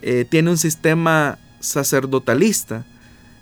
eh, 0.03 0.25
tiene 0.29 0.51
un 0.51 0.59
sistema 0.59 1.39
sacerdotalista, 1.59 2.87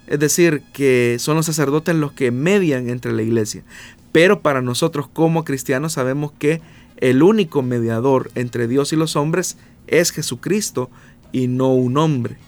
es 0.07 0.19
decir, 0.19 0.63
que 0.73 1.17
son 1.19 1.37
los 1.37 1.47
sacerdotes 1.47 1.95
los 1.95 2.13
que 2.13 2.31
median 2.31 2.89
entre 2.89 3.13
la 3.13 3.23
iglesia. 3.23 3.63
Pero 4.11 4.41
para 4.41 4.63
nosotros 4.63 5.07
como 5.07 5.45
cristianos 5.45 5.93
sabemos 5.93 6.33
que 6.33 6.63
el 6.97 7.23
único 7.23 7.63
mediador 7.63 8.31
entre 8.35 8.67
Dios 8.67 8.93
y 8.93 8.97
los 8.97 9.17
hombres 9.17 9.59
es 9.87 10.11
Jesucristo 10.11 10.91
y 11.31 11.47
no 11.47 11.75
un 11.75 11.99
hombre. 11.99 12.39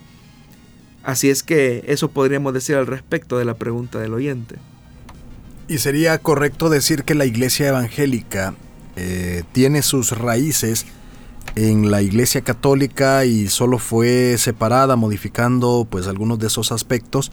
Así 1.03 1.31
es 1.31 1.43
que 1.43 1.85
eso 1.87 2.11
podríamos 2.11 2.55
decir 2.55 2.77
al 2.77 2.87
respecto 2.87 3.39
de 3.39 3.45
la 3.45 3.55
pregunta 3.55 4.01
del 4.01 4.15
oyente. 4.15 4.57
Y 5.71 5.79
sería 5.79 6.19
correcto 6.19 6.69
decir 6.69 7.05
que 7.05 7.15
la 7.15 7.27
iglesia 7.27 7.69
evangélica 7.69 8.55
eh, 8.97 9.45
tiene 9.53 9.83
sus 9.83 10.11
raíces 10.11 10.85
en 11.55 11.93
la 11.93 12.03
Iglesia 12.03 12.41
Católica 12.41 13.25
y 13.25 13.47
solo 13.47 13.79
fue 13.79 14.37
separada 14.37 14.97
modificando 14.97 15.87
pues 15.89 16.09
algunos 16.09 16.41
de 16.41 16.49
esos 16.49 16.73
aspectos 16.73 17.31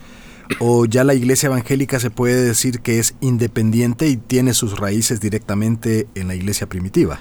o 0.60 0.86
ya 0.86 1.02
la 1.02 1.14
Iglesia 1.14 1.48
Evangélica 1.48 1.98
se 1.98 2.10
puede 2.10 2.44
decir 2.44 2.78
que 2.78 3.00
es 3.00 3.16
independiente 3.20 4.06
y 4.06 4.16
tiene 4.16 4.54
sus 4.54 4.78
raíces 4.78 5.20
directamente 5.20 6.06
en 6.14 6.28
la 6.28 6.36
Iglesia 6.36 6.68
primitiva. 6.68 7.18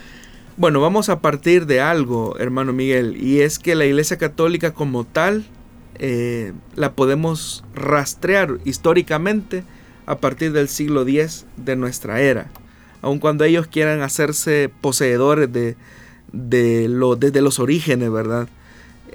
Bueno, 0.55 0.81
vamos 0.81 1.09
a 1.09 1.19
partir 1.19 1.65
de 1.65 1.81
algo, 1.81 2.37
hermano 2.37 2.73
Miguel, 2.73 3.17
y 3.19 3.41
es 3.41 3.57
que 3.57 3.73
la 3.73 3.85
Iglesia 3.85 4.17
Católica 4.17 4.75
como 4.75 5.03
tal 5.03 5.47
eh, 5.95 6.53
la 6.75 6.93
podemos 6.93 7.63
rastrear 7.73 8.59
históricamente 8.65 9.63
a 10.07 10.17
partir 10.17 10.53
del 10.53 10.69
siglo 10.69 11.07
X 11.07 11.45
de 11.57 11.75
nuestra 11.75 12.19
era, 12.21 12.49
aun 13.03 13.19
cuando 13.19 13.43
ellos 13.43 13.67
quieran 13.67 14.01
hacerse 14.01 14.71
poseedores 14.81 15.51
de, 15.53 15.75
de 16.31 16.89
desde 17.19 17.41
los 17.41 17.59
orígenes, 17.59 18.11
¿verdad? 18.11 18.47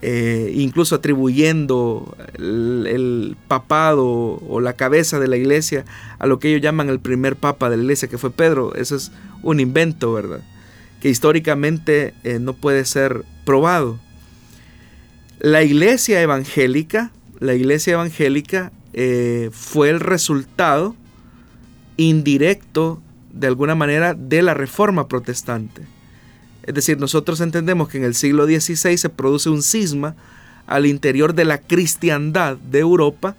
Eh, 0.04 0.52
incluso 0.56 0.96
atribuyendo 0.96 2.16
el, 2.34 3.36
papado 3.46 4.04
o 4.04 4.60
la 4.60 4.72
cabeza 4.72 5.20
de 5.20 5.28
la 5.28 5.36
iglesia 5.36 5.84
a 6.18 6.26
lo 6.26 6.40
que 6.40 6.48
ellos 6.48 6.60
llaman 6.60 6.88
el 6.88 6.98
primer 6.98 7.36
papa 7.36 7.70
de 7.70 7.76
la 7.76 7.84
iglesia, 7.84 8.08
que 8.08 8.18
fue 8.18 8.30
Pedro. 8.30 8.74
Eso 8.74 8.96
es 8.96 9.12
un 9.42 9.60
invento, 9.60 10.12
¿verdad? 10.12 10.40
Que 11.00 11.08
históricamente 11.08 12.14
eh, 12.24 12.38
no 12.40 12.52
puede 12.54 12.84
ser 12.84 13.24
probado. 13.44 13.98
La 15.38 15.62
iglesia 15.62 16.20
evangélica, 16.20 17.12
la 17.38 17.54
iglesia 17.54 17.94
evangélica 17.94 18.72
eh, 18.92 19.50
fue 19.52 19.90
el 19.90 20.00
resultado 20.00 20.94
indirecto, 21.96 23.00
de 23.32 23.46
alguna 23.46 23.74
manera, 23.74 24.14
de 24.14 24.42
la 24.42 24.54
reforma 24.54 25.08
protestante. 25.08 25.82
Es 26.62 26.74
decir, 26.74 26.98
nosotros 26.98 27.40
entendemos 27.40 27.88
que 27.88 27.98
en 27.98 28.04
el 28.04 28.14
siglo 28.14 28.46
XVI 28.46 28.96
se 28.96 29.08
produce 29.08 29.50
un 29.50 29.62
cisma 29.62 30.14
al 30.66 30.86
interior 30.86 31.34
de 31.34 31.44
la 31.44 31.58
cristiandad 31.58 32.56
de 32.56 32.78
Europa 32.78 33.34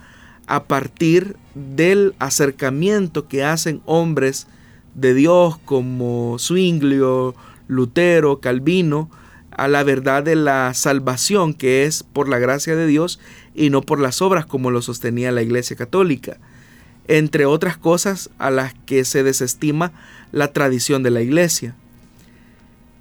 a 0.48 0.66
partir 0.66 1.38
del 1.56 2.16
acercamiento 2.20 3.28
que 3.28 3.44
hacen 3.44 3.82
hombres 3.86 4.48
de 4.96 5.14
Dios 5.14 5.58
como 5.66 6.38
Zwinglio, 6.38 7.36
Lutero, 7.68 8.40
Calvino, 8.40 9.10
a 9.58 9.68
la 9.68 9.84
verdad 9.84 10.24
de 10.24 10.36
la 10.36 10.74
salvación 10.74 11.54
que 11.54 11.86
es 11.86 12.04
por 12.04 12.30
la 12.30 12.40
gracia 12.40 12.76
de 12.76 12.88
Dios 12.88 13.20
y 13.56 13.70
no 13.70 13.82
por 13.82 14.00
las 14.00 14.22
obras 14.22 14.46
como 14.46 14.72
lo 14.72 14.82
sostenía 14.82 15.32
la 15.32 15.42
Iglesia 15.42 15.76
Católica, 15.76 16.38
entre 17.08 17.46
otras 17.46 17.78
cosas 17.78 18.30
a 18.38 18.50
las 18.50 18.74
que 18.86 19.06
se 19.06 19.24
desestima 19.24 19.92
la 20.32 20.50
tradición 20.54 21.04
de 21.04 21.12
la 21.12 21.22
Iglesia. 21.22 21.76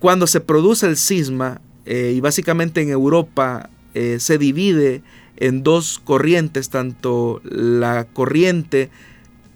Cuando 0.01 0.27
se 0.27 0.41
produce 0.41 0.87
el 0.87 0.97
cisma, 0.97 1.61
eh, 1.87 2.13
y 2.15 2.21
básicamente 2.21 2.81
en 2.81 2.91
Europa 2.91 3.71
eh, 3.95 4.19
se 4.21 4.39
divide 4.39 5.03
en 5.37 5.63
dos 5.63 6.01
corrientes, 6.03 6.71
tanto 6.71 7.41
la 7.45 8.05
corriente 8.13 8.91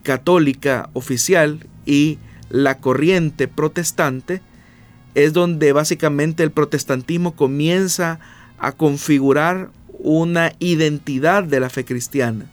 católica 0.02 0.90
oficial 0.92 1.66
y 1.84 2.18
la 2.48 2.78
corriente 2.78 3.48
protestante, 3.48 4.40
es 5.16 5.32
donde 5.32 5.72
básicamente 5.72 6.42
el 6.42 6.50
protestantismo 6.50 7.34
comienza 7.34 8.20
a 8.58 8.72
configurar 8.72 9.70
una 9.98 10.52
identidad 10.58 11.42
de 11.42 11.58
la 11.58 11.70
fe 11.70 11.86
cristiana. 11.86 12.44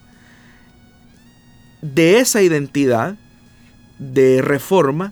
De 1.82 2.20
esa 2.20 2.42
identidad 2.42 3.18
de 4.00 4.42
reforma 4.42 5.12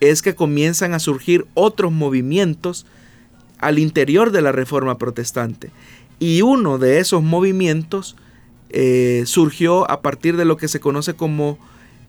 es 0.00 0.22
que 0.22 0.34
comienzan 0.34 0.94
a 0.94 0.98
surgir 0.98 1.44
otros 1.52 1.92
movimientos 1.92 2.86
al 3.58 3.78
interior 3.78 4.32
de 4.32 4.40
la 4.40 4.50
Reforma 4.50 4.96
Protestante. 4.96 5.70
Y 6.18 6.40
uno 6.40 6.78
de 6.78 7.00
esos 7.00 7.22
movimientos 7.22 8.16
eh, 8.70 9.24
surgió 9.26 9.88
a 9.90 10.00
partir 10.00 10.38
de 10.38 10.46
lo 10.46 10.56
que 10.56 10.68
se 10.68 10.80
conoce 10.80 11.12
como 11.12 11.58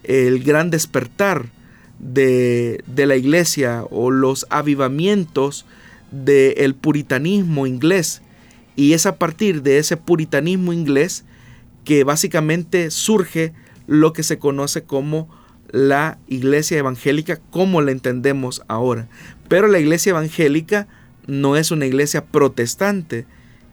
el 0.03 0.41
gran 0.41 0.69
despertar 0.69 1.49
de, 1.99 2.83
la 2.95 3.15
iglesia 3.15 3.85
o 3.89 4.11
los 4.11 4.45
avivamientos 4.49 5.65
del 6.11 6.75
puritanismo 6.75 7.67
inglés. 7.67 8.21
Y 8.75 8.93
es 8.93 9.05
a 9.05 9.17
partir 9.17 9.61
de 9.61 9.77
ese 9.77 9.97
puritanismo 9.97 10.73
inglés 10.73 11.25
que 11.85 12.03
básicamente 12.03 12.91
surge 12.91 13.53
lo 13.87 14.13
que 14.13 14.23
se 14.23 14.39
conoce 14.39 14.83
como 14.83 15.29
la 15.71 16.17
iglesia 16.27 16.77
evangélica 16.77 17.39
como 17.49 17.81
la 17.81 17.91
entendemos 17.91 18.63
ahora. 18.67 19.07
Pero 19.47 19.67
la 19.67 19.79
iglesia 19.79 20.11
evangélica 20.11 20.87
no 21.27 21.57
es 21.57 21.71
una 21.71 21.85
iglesia 21.85 22.25
protestante, 22.25 23.25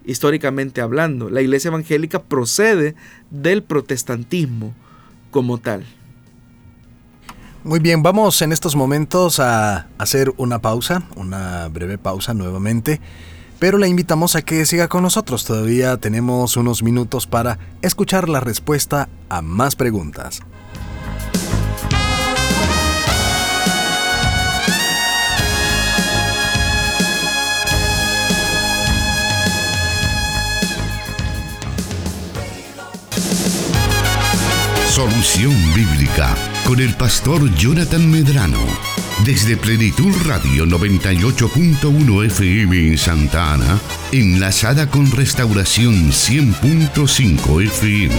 históricamente 0.04 0.80
hablando. 0.80 1.30
La 1.30 1.42
iglesia 1.42 1.68
evangélica 1.68 2.22
procede 2.22 2.94
del 3.30 3.62
protestantismo 3.62 4.74
como 5.30 5.58
tal. 5.58 5.84
Muy 7.62 7.78
bien, 7.78 8.02
vamos 8.02 8.40
en 8.40 8.52
estos 8.52 8.74
momentos 8.74 9.38
a 9.38 9.86
hacer 9.98 10.32
una 10.38 10.60
pausa, 10.60 11.02
una 11.14 11.68
breve 11.68 11.98
pausa 11.98 12.32
nuevamente, 12.32 13.02
pero 13.58 13.76
la 13.76 13.86
invitamos 13.86 14.34
a 14.34 14.40
que 14.40 14.64
siga 14.64 14.88
con 14.88 15.02
nosotros. 15.02 15.44
Todavía 15.44 15.98
tenemos 15.98 16.56
unos 16.56 16.82
minutos 16.82 17.26
para 17.26 17.58
escuchar 17.82 18.30
la 18.30 18.40
respuesta 18.40 19.10
a 19.28 19.42
más 19.42 19.76
preguntas. 19.76 20.40
Solución 34.88 35.54
Bíblica 35.74 36.34
con 36.66 36.80
el 36.80 36.94
pastor 36.94 37.54
Jonathan 37.54 38.10
Medrano. 38.10 38.58
Desde 39.24 39.56
Plenitud 39.56 40.12
Radio 40.26 40.64
98.1 40.66 42.26
FM 42.26 42.88
en 42.88 42.98
Santa 42.98 43.54
Ana, 43.54 43.78
enlazada 44.12 44.90
con 44.90 45.10
Restauración 45.10 46.10
100.5 46.10 47.64
FM. 47.64 48.14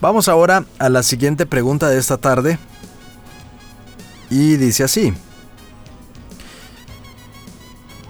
Vamos 0.00 0.28
ahora 0.28 0.64
a 0.78 0.88
la 0.88 1.02
siguiente 1.02 1.46
pregunta 1.46 1.88
de 1.88 1.98
esta 1.98 2.16
tarde. 2.16 2.58
Y 4.30 4.56
dice 4.56 4.84
así. 4.84 5.12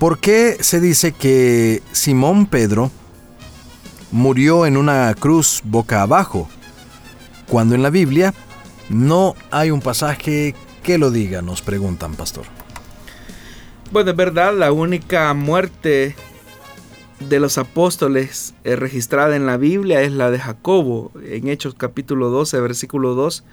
¿Por 0.03 0.19
qué 0.19 0.57
se 0.59 0.81
dice 0.81 1.13
que 1.13 1.81
Simón 1.93 2.47
Pedro 2.47 2.91
murió 4.11 4.67
en 4.67 4.77
una 4.77 5.15
cruz 5.15 5.63
boca 5.63 6.03
abajo, 6.03 6.49
cuando 7.47 7.77
en 7.77 7.85
la 7.85 7.91
Biblia 7.91 8.35
no 8.89 9.37
hay 9.53 9.71
un 9.71 9.81
pasaje 9.81 10.57
que 10.83 10.99
lo 10.99 11.13
diga? 11.13 11.41
Nos 11.41 11.63
preguntan, 11.63 12.17
pastor. 12.17 12.47
Bueno, 13.93 14.11
es 14.11 14.17
verdad, 14.17 14.53
la 14.59 14.73
única 14.73 15.33
muerte 15.35 16.17
de 17.21 17.39
los 17.39 17.57
apóstoles 17.57 18.55
eh, 18.65 18.75
registrada 18.75 19.37
en 19.37 19.47
la 19.47 19.57
Biblia 19.57 20.03
es 20.03 20.11
la 20.11 20.33
de 20.33 20.41
Jacobo, 20.41 21.13
en 21.25 21.47
Hechos 21.47 21.75
capítulo 21.75 22.29
12, 22.31 22.59
versículo 22.59 23.15
2, 23.15 23.45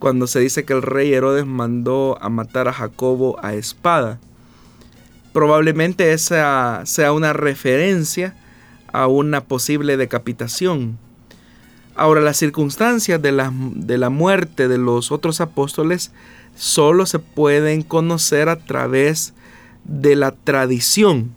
cuando 0.00 0.26
se 0.26 0.40
dice 0.40 0.64
que 0.64 0.72
el 0.72 0.82
rey 0.82 1.14
Herodes 1.14 1.46
mandó 1.46 2.18
a 2.20 2.28
matar 2.28 2.66
a 2.66 2.72
Jacobo 2.72 3.38
a 3.40 3.54
espada. 3.54 4.18
Probablemente 5.32 6.12
esa 6.12 6.82
sea 6.84 7.12
una 7.12 7.32
referencia 7.32 8.34
a 8.92 9.06
una 9.06 9.44
posible 9.44 9.96
decapitación. 9.96 10.98
Ahora, 11.94 12.20
las 12.20 12.36
circunstancias 12.36 13.20
de 13.20 13.32
la, 13.32 13.52
de 13.54 13.98
la 13.98 14.10
muerte 14.10 14.68
de 14.68 14.78
los 14.78 15.12
otros 15.12 15.40
apóstoles 15.40 16.12
solo 16.54 17.06
se 17.06 17.18
pueden 17.18 17.82
conocer 17.82 18.48
a 18.48 18.56
través 18.56 19.34
de 19.84 20.16
la 20.16 20.32
tradición 20.32 21.34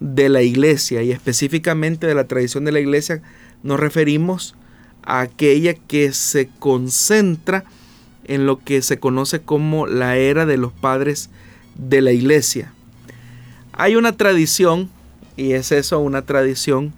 de 0.00 0.28
la 0.28 0.42
iglesia 0.42 1.02
y 1.02 1.10
específicamente 1.10 2.06
de 2.06 2.14
la 2.14 2.28
tradición 2.28 2.64
de 2.64 2.72
la 2.72 2.80
iglesia 2.80 3.20
nos 3.62 3.80
referimos 3.80 4.54
a 5.02 5.20
aquella 5.20 5.74
que 5.74 6.12
se 6.12 6.48
concentra 6.58 7.64
en 8.24 8.46
lo 8.46 8.58
que 8.58 8.82
se 8.82 8.98
conoce 8.98 9.40
como 9.40 9.86
la 9.86 10.16
era 10.16 10.46
de 10.46 10.56
los 10.56 10.72
padres 10.72 11.30
de 11.76 12.00
la 12.00 12.12
iglesia. 12.12 12.72
Hay 13.80 13.94
una 13.94 14.10
tradición, 14.10 14.90
y 15.36 15.52
es 15.52 15.70
eso, 15.70 16.00
una 16.00 16.22
tradición, 16.22 16.92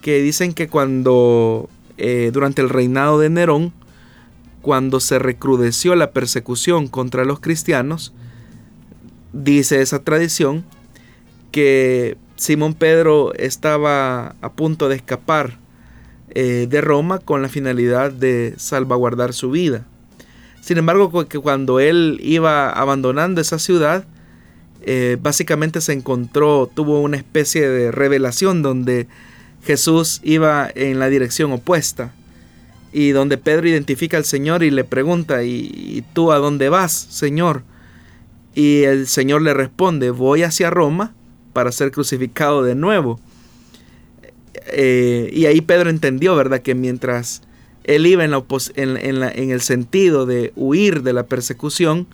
que 0.00 0.20
dicen 0.20 0.52
que 0.52 0.66
cuando, 0.68 1.70
eh, 1.96 2.30
durante 2.32 2.60
el 2.60 2.70
reinado 2.70 3.20
de 3.20 3.30
Nerón, 3.30 3.72
cuando 4.62 4.98
se 4.98 5.20
recrudeció 5.20 5.94
la 5.94 6.10
persecución 6.10 6.88
contra 6.88 7.24
los 7.24 7.38
cristianos, 7.38 8.12
dice 9.32 9.80
esa 9.80 10.00
tradición 10.00 10.64
que 11.52 12.16
Simón 12.34 12.74
Pedro 12.74 13.32
estaba 13.34 14.34
a 14.40 14.52
punto 14.54 14.88
de 14.88 14.96
escapar 14.96 15.56
eh, 16.30 16.66
de 16.68 16.80
Roma 16.80 17.20
con 17.20 17.42
la 17.42 17.48
finalidad 17.48 18.10
de 18.10 18.54
salvaguardar 18.56 19.32
su 19.32 19.52
vida. 19.52 19.86
Sin 20.62 20.78
embargo, 20.78 21.28
que 21.28 21.38
cuando 21.38 21.78
él 21.78 22.18
iba 22.24 22.70
abandonando 22.70 23.40
esa 23.40 23.60
ciudad, 23.60 24.04
eh, 24.84 25.16
básicamente 25.20 25.80
se 25.80 25.92
encontró, 25.92 26.68
tuvo 26.72 27.00
una 27.00 27.16
especie 27.16 27.68
de 27.68 27.92
revelación 27.92 28.62
donde 28.62 29.06
Jesús 29.64 30.20
iba 30.24 30.68
en 30.74 30.98
la 30.98 31.08
dirección 31.08 31.52
opuesta 31.52 32.12
y 32.92 33.10
donde 33.10 33.38
Pedro 33.38 33.68
identifica 33.68 34.16
al 34.16 34.24
Señor 34.24 34.64
y 34.64 34.70
le 34.70 34.84
pregunta, 34.84 35.44
¿y, 35.44 36.04
tú 36.12 36.32
a 36.32 36.38
dónde 36.38 36.68
vas, 36.68 36.92
Señor? 36.92 37.62
Y 38.54 38.82
el 38.82 39.06
Señor 39.06 39.42
le 39.42 39.54
responde, 39.54 40.10
voy 40.10 40.42
hacia 40.42 40.68
Roma 40.68 41.14
para 41.52 41.72
ser 41.72 41.92
crucificado 41.92 42.62
de 42.62 42.74
nuevo. 42.74 43.20
Eh, 44.66 45.30
y 45.32 45.46
ahí 45.46 45.60
Pedro 45.60 45.90
entendió, 45.90 46.34
¿verdad? 46.34 46.60
Que 46.60 46.74
mientras 46.74 47.42
él 47.84 48.06
iba 48.06 48.24
en, 48.24 48.32
en 48.76 49.50
el 49.50 49.60
sentido 49.60 50.26
de 50.26 50.52
huir 50.56 51.02
de 51.02 51.12
la 51.12 51.22
persecución, 51.24 52.06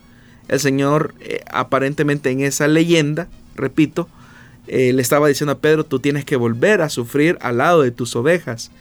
el 0.49 0.59
Señor 0.59 1.13
eh, 1.21 1.43
aparentemente 1.51 2.31
en 2.31 2.41
esa 2.41 2.67
leyenda, 2.67 3.27
repito, 3.55 4.09
eh, 4.67 4.91
le 4.93 5.01
estaba 5.01 5.27
diciendo 5.27 5.53
a 5.53 5.59
Pedro, 5.59 5.85
tú 5.85 5.99
tienes 5.99 6.25
que 6.25 6.35
volver 6.35 6.81
a 6.81 6.89
sufrir 6.89 7.37
al 7.41 7.59
lado 7.59 7.83
de 7.83 7.91
tus 7.91 8.15
ovejas. 8.15 8.71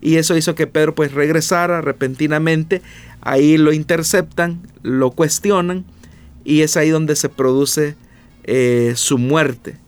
Y 0.00 0.16
eso 0.16 0.36
hizo 0.36 0.54
que 0.54 0.66
Pedro 0.66 0.94
pues 0.94 1.12
regresara 1.12 1.80
repentinamente, 1.80 2.82
ahí 3.22 3.56
lo 3.56 3.72
interceptan, 3.72 4.60
lo 4.82 5.10
cuestionan 5.10 5.84
y 6.44 6.60
es 6.60 6.76
ahí 6.76 6.90
donde 6.90 7.16
se 7.16 7.30
produce 7.30 7.96
eh, 8.44 8.92
su 8.96 9.16
muerte. 9.16 9.78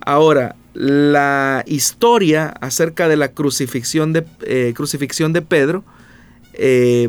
Ahora, 0.00 0.54
la 0.74 1.64
historia 1.66 2.48
acerca 2.60 3.08
de 3.08 3.16
la 3.16 3.28
crucifixión 3.28 4.12
de, 4.12 4.72
crucifixión 4.74 5.32
de 5.32 5.42
Pedro 5.42 5.84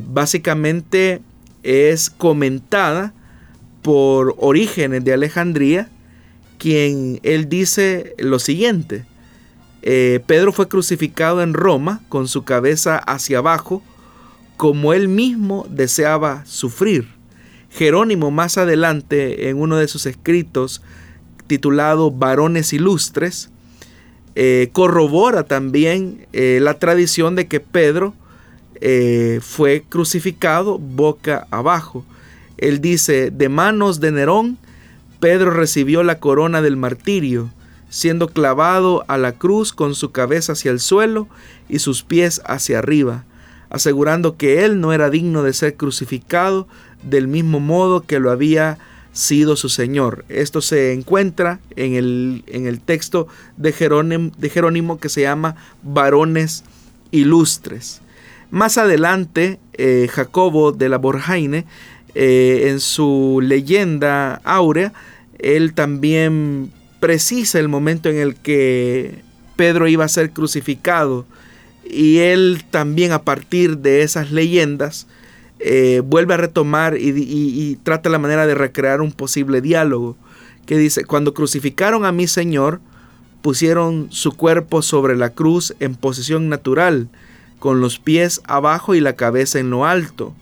básicamente 0.06 1.22
es 1.64 2.10
comentada 2.10 3.14
por 3.84 4.36
Orígenes 4.40 5.04
de 5.04 5.14
Alejandría, 5.14 5.90
quien 6.58 7.20
él 7.22 7.50
dice 7.50 8.16
lo 8.18 8.40
siguiente. 8.40 9.06
Eh, 9.84 10.22
Pedro 10.26 10.54
fue 10.54 10.70
crucificado 10.70 11.44
en 11.44 11.54
Roma 11.54 12.02
con 12.10 12.28
su 12.28 12.46
cabeza 12.46 12.98
hacia 12.98 13.40
abajo, 13.40 13.84
como 14.56 14.94
él 14.94 15.10
mismo 15.10 15.68
deseaba 15.70 16.46
sufrir. 16.46 17.10
Jerónimo 17.70 18.32
más 18.32 18.58
adelante, 18.58 19.50
en 19.50 19.60
uno 19.60 19.76
de 19.76 19.88
sus 19.88 20.06
escritos 20.06 20.82
titulado 21.48 22.12
Varones 22.12 22.72
Ilustres, 22.72 23.50
eh, 24.36 24.70
corrobora 24.72 25.44
también 25.44 26.26
eh, 26.32 26.60
la 26.62 26.80
tradición 26.80 27.36
de 27.36 27.48
que 27.48 27.60
Pedro 27.60 28.16
fue 29.40 29.86
crucificado 29.88 30.78
boca 30.78 31.48
abajo. 31.52 32.06
Él 32.58 32.82
dice, 32.82 33.32
de 33.32 33.50
manos 33.50 34.00
de 34.00 34.12
Nerón, 34.12 34.58
Pedro 35.20 35.52
recibió 35.52 36.04
la 36.04 36.20
corona 36.20 36.62
del 36.62 36.78
martirio, 36.78 37.50
siendo 37.90 38.28
clavado 38.28 39.06
a 39.08 39.18
la 39.18 39.34
cruz 39.34 39.72
con 39.72 39.96
su 39.96 40.12
cabeza 40.12 40.54
hacia 40.54 40.72
el 40.72 40.80
suelo 40.80 41.28
y 41.70 41.80
sus 41.80 42.04
pies 42.04 42.42
hacia 42.46 42.80
arriba, 42.80 43.24
asegurando 43.70 44.36
que 44.36 44.66
él 44.66 44.82
no 44.82 44.94
era 44.94 45.10
digno 45.10 45.44
de 45.44 45.54
ser 45.54 45.76
crucificado 45.76 46.68
del 47.04 47.28
mismo 47.28 47.60
modo 47.60 48.02
que 48.02 48.20
lo 48.20 48.32
había 48.32 48.80
sido 49.14 49.56
su 49.56 49.70
Señor. 49.70 50.26
Esto 50.28 50.60
se 50.60 50.92
encuentra 50.92 51.60
en 51.76 51.94
el, 51.94 52.44
en 52.48 52.66
el 52.66 52.82
texto 52.82 53.28
de 53.58 53.72
Jerónimo, 53.72 54.32
de 54.38 54.50
Jerónimo, 54.50 55.00
que 55.00 55.10
se 55.10 55.22
llama 55.22 55.56
Varones 55.84 56.64
Ilustres. 57.12 58.02
Más 58.50 58.78
adelante, 58.78 59.60
eh, 59.74 60.08
Jacobo 60.12 60.72
de 60.72 60.90
la 60.90 60.98
Borjaine 60.98 61.66
eh, 62.16 62.70
en 62.70 62.80
su 62.80 63.40
leyenda 63.42 64.42
áurea, 64.44 64.94
él 65.40 65.74
también 65.74 66.72
precisa 67.00 67.60
el 67.60 67.68
momento 67.68 68.10
en 68.10 68.18
el 68.18 68.36
que 68.36 69.20
Pedro 69.56 69.88
iba 69.88 70.06
a 70.06 70.10
ser 70.10 70.32
crucificado 70.32 71.26
y 71.90 72.20
él 72.20 72.64
también 72.72 73.12
a 73.12 73.24
partir 73.24 73.80
de 73.80 74.04
esas 74.04 74.32
leyendas 74.32 75.08
eh, 75.60 76.02
vuelve 76.04 76.34
a 76.34 76.38
retomar 76.38 76.98
y, 76.98 77.10
y, 77.10 77.78
trata 77.84 78.10
la 78.10 78.20
manera 78.20 78.48
de 78.48 78.56
recrear 78.56 79.02
un 79.02 79.12
posible 79.12 79.62
diálogo 79.62 80.18
que 80.66 80.78
dice, 80.78 81.06
cuando 81.06 81.34
crucificaron 81.34 82.06
a 82.06 82.12
mi 82.12 82.28
Señor, 82.28 82.80
pusieron 83.42 84.08
su 84.10 84.32
cuerpo 84.32 84.82
sobre 84.82 85.16
la 85.16 85.30
cruz 85.30 85.76
en 85.80 85.96
posición 85.96 86.50
natural, 86.50 87.10
con 87.60 87.82
los 87.82 88.00
pies 88.00 88.42
abajo 88.46 88.96
y 88.96 89.02
la 89.02 89.14
cabeza 89.14 89.60
en 89.60 89.70
lo 89.70 89.86
alto. 89.86 90.34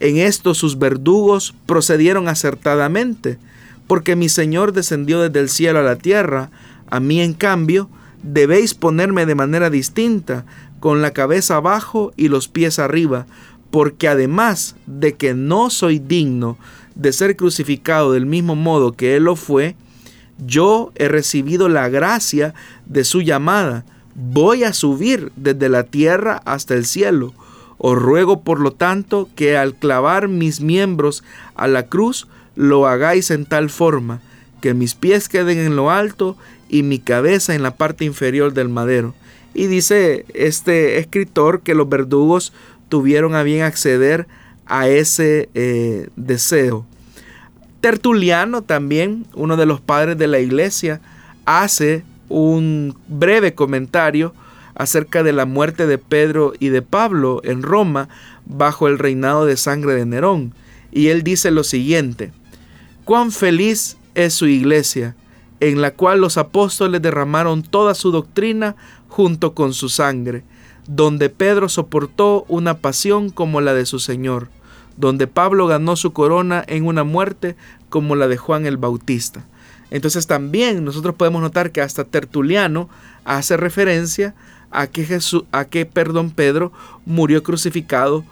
En 0.00 0.18
esto 0.18 0.54
sus 0.54 0.78
verdugos 0.78 1.54
procedieron 1.66 2.28
acertadamente, 2.28 3.38
porque 3.86 4.16
mi 4.16 4.28
Señor 4.28 4.72
descendió 4.72 5.22
desde 5.22 5.40
el 5.40 5.48
cielo 5.48 5.78
a 5.78 5.82
la 5.82 5.96
tierra, 5.96 6.50
a 6.88 7.00
mí 7.00 7.20
en 7.20 7.34
cambio 7.34 7.88
debéis 8.22 8.74
ponerme 8.74 9.26
de 9.26 9.34
manera 9.34 9.70
distinta, 9.70 10.44
con 10.80 11.02
la 11.02 11.12
cabeza 11.12 11.56
abajo 11.56 12.12
y 12.16 12.28
los 12.28 12.48
pies 12.48 12.78
arriba, 12.78 13.26
porque 13.70 14.08
además 14.08 14.76
de 14.86 15.14
que 15.14 15.34
no 15.34 15.70
soy 15.70 15.98
digno 15.98 16.58
de 16.94 17.12
ser 17.12 17.36
crucificado 17.36 18.12
del 18.12 18.26
mismo 18.26 18.54
modo 18.54 18.92
que 18.92 19.16
Él 19.16 19.24
lo 19.24 19.36
fue, 19.36 19.76
yo 20.38 20.92
he 20.96 21.08
recibido 21.08 21.68
la 21.68 21.88
gracia 21.88 22.54
de 22.84 23.04
su 23.04 23.22
llamada, 23.22 23.84
voy 24.14 24.64
a 24.64 24.72
subir 24.72 25.32
desde 25.36 25.68
la 25.68 25.84
tierra 25.84 26.42
hasta 26.44 26.74
el 26.74 26.84
cielo, 26.86 27.34
os 27.78 27.96
ruego 27.96 28.40
por 28.42 28.60
lo 28.60 28.72
tanto 28.72 29.28
que 29.34 29.56
al 29.56 29.74
clavar 29.74 30.28
mis 30.28 30.60
miembros 30.60 31.24
a 31.54 31.66
la 31.68 31.86
cruz 31.86 32.26
lo 32.54 32.86
hagáis 32.86 33.30
en 33.30 33.44
tal 33.44 33.70
forma 33.70 34.20
que 34.60 34.74
mis 34.74 34.94
pies 34.94 35.28
queden 35.28 35.58
en 35.58 35.76
lo 35.76 35.90
alto 35.90 36.36
y 36.68 36.82
mi 36.82 36.98
cabeza 36.98 37.54
en 37.54 37.62
la 37.62 37.76
parte 37.76 38.04
inferior 38.04 38.52
del 38.52 38.68
madero. 38.68 39.14
Y 39.54 39.66
dice 39.66 40.24
este 40.34 40.98
escritor 40.98 41.60
que 41.62 41.74
los 41.74 41.88
verdugos 41.88 42.52
tuvieron 42.88 43.34
a 43.34 43.42
bien 43.42 43.62
acceder 43.62 44.26
a 44.66 44.88
ese 44.88 45.48
eh, 45.54 46.08
deseo. 46.16 46.86
Tertuliano 47.80 48.62
también, 48.62 49.26
uno 49.34 49.56
de 49.56 49.66
los 49.66 49.80
padres 49.80 50.18
de 50.18 50.26
la 50.26 50.40
iglesia, 50.40 51.00
hace 51.44 52.02
un 52.28 52.96
breve 53.06 53.54
comentario 53.54 54.34
acerca 54.76 55.22
de 55.22 55.32
la 55.32 55.46
muerte 55.46 55.86
de 55.86 55.98
Pedro 55.98 56.52
y 56.60 56.68
de 56.68 56.82
Pablo 56.82 57.40
en 57.44 57.62
Roma 57.62 58.08
bajo 58.44 58.86
el 58.86 58.98
reinado 58.98 59.46
de 59.46 59.56
sangre 59.56 59.94
de 59.94 60.06
Nerón. 60.06 60.54
Y 60.92 61.08
él 61.08 61.22
dice 61.22 61.50
lo 61.50 61.64
siguiente, 61.64 62.32
cuán 63.04 63.32
feliz 63.32 63.96
es 64.14 64.34
su 64.34 64.46
iglesia, 64.46 65.16
en 65.60 65.80
la 65.80 65.92
cual 65.92 66.20
los 66.20 66.36
apóstoles 66.36 67.00
derramaron 67.00 67.62
toda 67.62 67.94
su 67.94 68.12
doctrina 68.12 68.76
junto 69.08 69.54
con 69.54 69.72
su 69.72 69.88
sangre, 69.88 70.44
donde 70.86 71.30
Pedro 71.30 71.68
soportó 71.68 72.44
una 72.48 72.78
pasión 72.78 73.30
como 73.30 73.62
la 73.62 73.72
de 73.72 73.86
su 73.86 73.98
Señor, 73.98 74.50
donde 74.98 75.26
Pablo 75.26 75.66
ganó 75.66 75.96
su 75.96 76.12
corona 76.12 76.62
en 76.68 76.86
una 76.86 77.02
muerte 77.02 77.56
como 77.88 78.14
la 78.14 78.28
de 78.28 78.36
Juan 78.36 78.66
el 78.66 78.76
Bautista. 78.76 79.46
Entonces 79.90 80.26
también 80.26 80.84
nosotros 80.84 81.14
podemos 81.14 81.40
notar 81.40 81.70
que 81.70 81.80
hasta 81.80 82.04
Tertuliano 82.04 82.88
hace 83.24 83.56
referencia 83.56 84.34
a 84.70 84.86
que, 84.86 85.04
Jesús, 85.04 85.44
a 85.52 85.64
que 85.64 85.86
perdón, 85.86 86.30
Pedro 86.30 86.72
murió 87.04 87.42
crucificado 87.42 88.24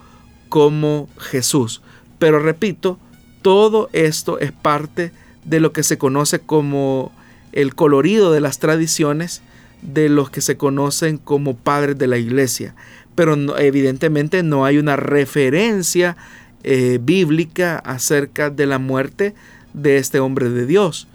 como 0.49 1.09
Jesús. 1.19 1.83
Pero 2.19 2.39
repito, 2.39 2.99
todo 3.43 3.89
esto 3.93 4.39
es 4.39 4.53
parte 4.53 5.13
de 5.45 5.61
lo 5.61 5.73
que 5.73 5.83
se 5.83 5.99
conoce 5.99 6.41
como 6.41 7.13
el 7.53 7.75
colorido 7.75 8.33
de 8.33 8.41
las 8.41 8.59
tradiciones 8.59 9.43
de 9.83 10.09
los 10.09 10.31
que 10.31 10.41
se 10.41 10.57
conocen 10.57 11.19
como 11.19 11.57
padres 11.57 11.99
de 11.99 12.07
la 12.07 12.19
iglesia. 12.19 12.75
Pero 13.15 13.59
evidentemente 13.59 14.43
no 14.43 14.65
hay 14.65 14.79
una 14.79 14.97
referencia 14.97 16.17
eh, 16.63 16.99
bíblica 17.01 17.79
acerca 17.79 18.51
de 18.51 18.67
la 18.67 18.79
muerte 18.79 19.35
de 19.75 19.99
este 19.99 20.21
hombre 20.21 20.49
de 20.49 20.67
Dios. 20.67 21.07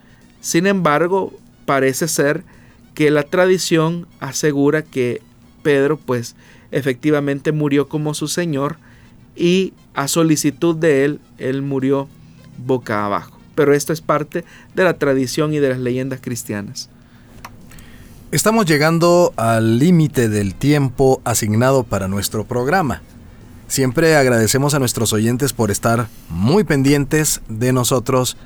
Sin 0.41 0.67
embargo, 0.67 1.34
parece 1.65 2.07
ser 2.07 2.43
que 2.94 3.12
la 3.12 3.24
tradición 3.24 4.08
asegura 4.20 4.82
que 4.82 5.22
Pedro 5.64 5.98
pues 5.98 6.36
efectivamente 6.72 7.52
murió 7.52 7.88
como 7.88 8.14
su 8.14 8.28
Señor 8.28 8.78
y 9.36 9.74
a 9.94 10.08
solicitud 10.08 10.76
de 10.76 11.06
él, 11.06 11.20
él 11.38 11.62
murió 11.62 12.08
boca 12.58 13.06
abajo. 13.06 13.38
Pero 13.56 13.74
esto 13.74 13.94
es 13.94 14.02
parte 14.02 14.46
de 14.76 14.84
la 14.84 14.94
tradición 14.94 15.54
y 15.54 15.60
de 15.60 15.70
las 15.70 15.80
leyendas 15.80 16.20
cristianas. 16.22 16.90
Estamos 18.32 18.66
llegando 18.66 19.34
al 19.38 19.80
límite 19.80 20.30
del 20.30 20.54
tiempo 20.54 21.20
asignado 21.24 21.84
para 21.84 22.08
nuestro 22.08 22.46
programa. 22.46 23.02
Siempre 23.68 24.16
agradecemos 24.16 24.74
a 24.74 24.80
nuestros 24.80 25.14
oyentes 25.14 25.52
por 25.54 25.72
estar 25.72 26.08
muy 26.30 26.64
pendientes 26.64 27.42
de 27.50 27.74
nosotros. 27.74 28.38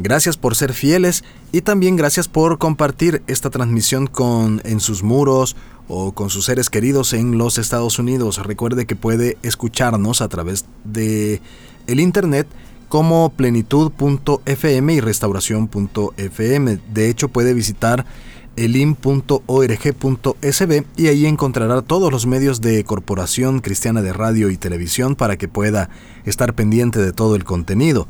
Gracias 0.00 0.36
por 0.36 0.54
ser 0.54 0.74
fieles 0.74 1.24
y 1.50 1.62
también 1.62 1.96
gracias 1.96 2.28
por 2.28 2.58
compartir 2.58 3.20
esta 3.26 3.50
transmisión 3.50 4.06
con 4.06 4.62
en 4.64 4.78
sus 4.78 5.02
muros 5.02 5.56
o 5.88 6.12
con 6.12 6.30
sus 6.30 6.44
seres 6.44 6.70
queridos 6.70 7.14
en 7.14 7.36
los 7.36 7.58
Estados 7.58 7.98
Unidos. 7.98 8.38
Recuerde 8.46 8.86
que 8.86 8.94
puede 8.94 9.38
escucharnos 9.42 10.22
a 10.22 10.28
través 10.28 10.66
de 10.84 11.42
el 11.88 11.98
internet 11.98 12.46
como 12.88 13.30
plenitud.fm 13.30 14.94
y 14.94 15.00
restauración.fm. 15.00 16.78
De 16.94 17.10
hecho, 17.10 17.28
puede 17.28 17.52
visitar 17.52 18.06
elim.org.sb 18.54 19.24
y 20.96 21.08
ahí 21.08 21.26
encontrará 21.26 21.82
todos 21.82 22.12
los 22.12 22.24
medios 22.26 22.60
de 22.60 22.84
Corporación 22.84 23.58
Cristiana 23.58 24.00
de 24.00 24.12
Radio 24.12 24.48
y 24.50 24.56
Televisión 24.56 25.16
para 25.16 25.36
que 25.36 25.48
pueda 25.48 25.90
estar 26.24 26.54
pendiente 26.54 27.00
de 27.00 27.12
todo 27.12 27.34
el 27.34 27.42
contenido. 27.42 28.06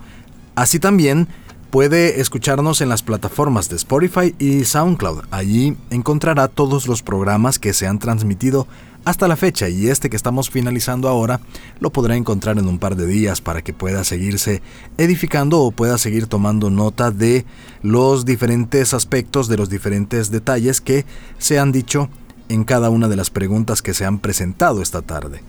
Así 0.55 0.79
también 0.79 1.29
puede 1.71 2.21
escucharnos 2.21 2.81
en 2.81 2.89
las 2.89 3.03
plataformas 3.03 3.69
de 3.69 3.77
Spotify 3.77 4.35
y 4.39 4.65
SoundCloud. 4.65 5.25
Allí 5.31 5.77
encontrará 5.91 6.49
todos 6.49 6.89
los 6.89 7.03
programas 7.03 7.59
que 7.59 7.73
se 7.73 7.87
han 7.87 7.99
transmitido 7.99 8.67
hasta 9.05 9.29
la 9.29 9.37
fecha 9.37 9.69
y 9.69 9.89
este 9.89 10.11
que 10.11 10.17
estamos 10.17 10.51
finalizando 10.51 11.09
ahora 11.09 11.41
lo 11.81 11.91
podrá 11.91 12.17
encontrar 12.17 12.59
en 12.59 12.69
un 12.69 12.79
par 12.79 12.97
de 12.97 13.07
días 13.07 13.41
para 13.41 13.63
que 13.63 13.73
pueda 13.73 14.05
seguirse 14.05 14.61
edificando 14.99 15.61
o 15.61 15.71
pueda 15.71 15.99
seguir 15.99 16.27
tomando 16.27 16.69
nota 16.71 17.11
de 17.11 17.47
los 17.83 18.25
diferentes 18.25 18.95
aspectos, 18.95 19.49
de 19.49 19.57
los 19.57 19.71
diferentes 19.71 20.31
detalles 20.31 20.81
que 20.81 21.07
se 21.39 21.59
han 21.59 21.73
dicho 21.73 22.11
en 22.49 22.65
cada 22.65 22.91
una 22.91 23.09
de 23.09 23.17
las 23.17 23.31
preguntas 23.31 23.83
que 23.83 23.95
se 23.95 24.05
han 24.05 24.19
presentado 24.19 24.83
esta 24.83 25.03
tarde. 25.03 25.43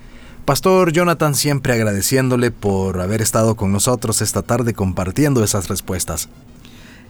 Pastor 0.50 0.92
Jonathan, 0.92 1.36
siempre 1.36 1.74
agradeciéndole 1.74 2.50
por 2.50 3.00
haber 3.02 3.22
estado 3.22 3.54
con 3.54 3.72
nosotros 3.72 4.20
esta 4.24 4.42
tarde 4.42 4.74
compartiendo 4.74 5.44
esas 5.44 5.68
respuestas. 5.68 6.28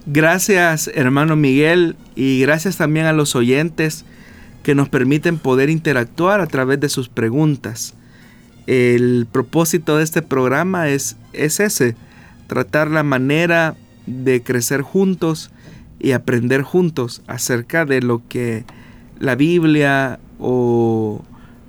Gracias, 0.05 0.91
hermano 0.93 1.37
Miguel, 1.37 1.95
y 2.17 2.41
gracias 2.41 2.75
también 2.75 3.05
a 3.05 3.13
los 3.13 3.37
oyentes 3.37 4.03
que 4.61 4.75
nos 4.75 4.89
permiten 4.89 5.37
poder 5.37 5.69
interactuar 5.69 6.41
a 6.41 6.47
través 6.47 6.81
de 6.81 6.89
sus 6.89 7.07
preguntas. 7.07 7.93
El 8.67 9.25
propósito 9.31 9.95
de 9.95 10.03
este 10.03 10.21
programa 10.21 10.89
es, 10.89 11.15
es 11.31 11.61
ese, 11.61 11.95
tratar 12.47 12.91
la 12.91 13.03
manera 13.03 13.77
de 14.05 14.43
crecer 14.43 14.81
juntos 14.81 15.49
y 15.97 16.11
aprender 16.11 16.61
juntos 16.63 17.21
acerca 17.25 17.85
de 17.85 18.01
lo 18.01 18.21
que 18.27 18.65
la 19.17 19.35
Biblia 19.35 20.19
o 20.39 21.23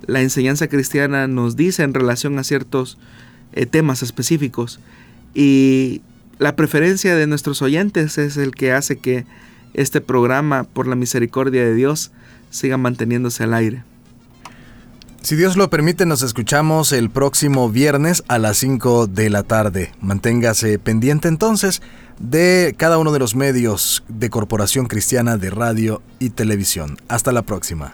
la 0.05 0.21
enseñanza 0.21 0.67
cristiana 0.67 1.27
nos 1.27 1.55
dice 1.55 1.83
en 1.83 1.93
relación 1.93 2.37
a 2.39 2.43
ciertos 2.43 2.97
eh, 3.53 3.65
temas 3.65 4.03
específicos. 4.03 4.79
Y 5.33 6.01
la 6.39 6.55
preferencia 6.55 7.15
de 7.15 7.27
nuestros 7.27 7.61
oyentes 7.61 8.17
es 8.17 8.37
el 8.37 8.55
que 8.55 8.71
hace 8.71 8.97
que 8.97 9.25
este 9.73 10.01
programa, 10.01 10.63
por 10.63 10.87
la 10.87 10.95
misericordia 10.95 11.63
de 11.63 11.73
Dios, 11.73 12.11
siga 12.49 12.77
manteniéndose 12.77 13.43
al 13.43 13.53
aire. 13.53 13.83
Si 15.21 15.35
Dios 15.35 15.55
lo 15.55 15.69
permite, 15.69 16.07
nos 16.07 16.23
escuchamos 16.23 16.91
el 16.91 17.11
próximo 17.11 17.69
viernes 17.69 18.23
a 18.27 18.39
las 18.39 18.57
5 18.57 19.05
de 19.05 19.29
la 19.29 19.43
tarde. 19.43 19.91
Manténgase 20.01 20.79
pendiente 20.79 21.27
entonces 21.27 21.83
de 22.19 22.73
cada 22.75 22.97
uno 22.97 23.11
de 23.11 23.19
los 23.19 23.35
medios 23.35 24.03
de 24.07 24.31
Corporación 24.31 24.87
Cristiana 24.87 25.37
de 25.37 25.51
Radio 25.51 26.01
y 26.17 26.31
Televisión. 26.31 26.97
Hasta 27.07 27.31
la 27.31 27.43
próxima. 27.43 27.93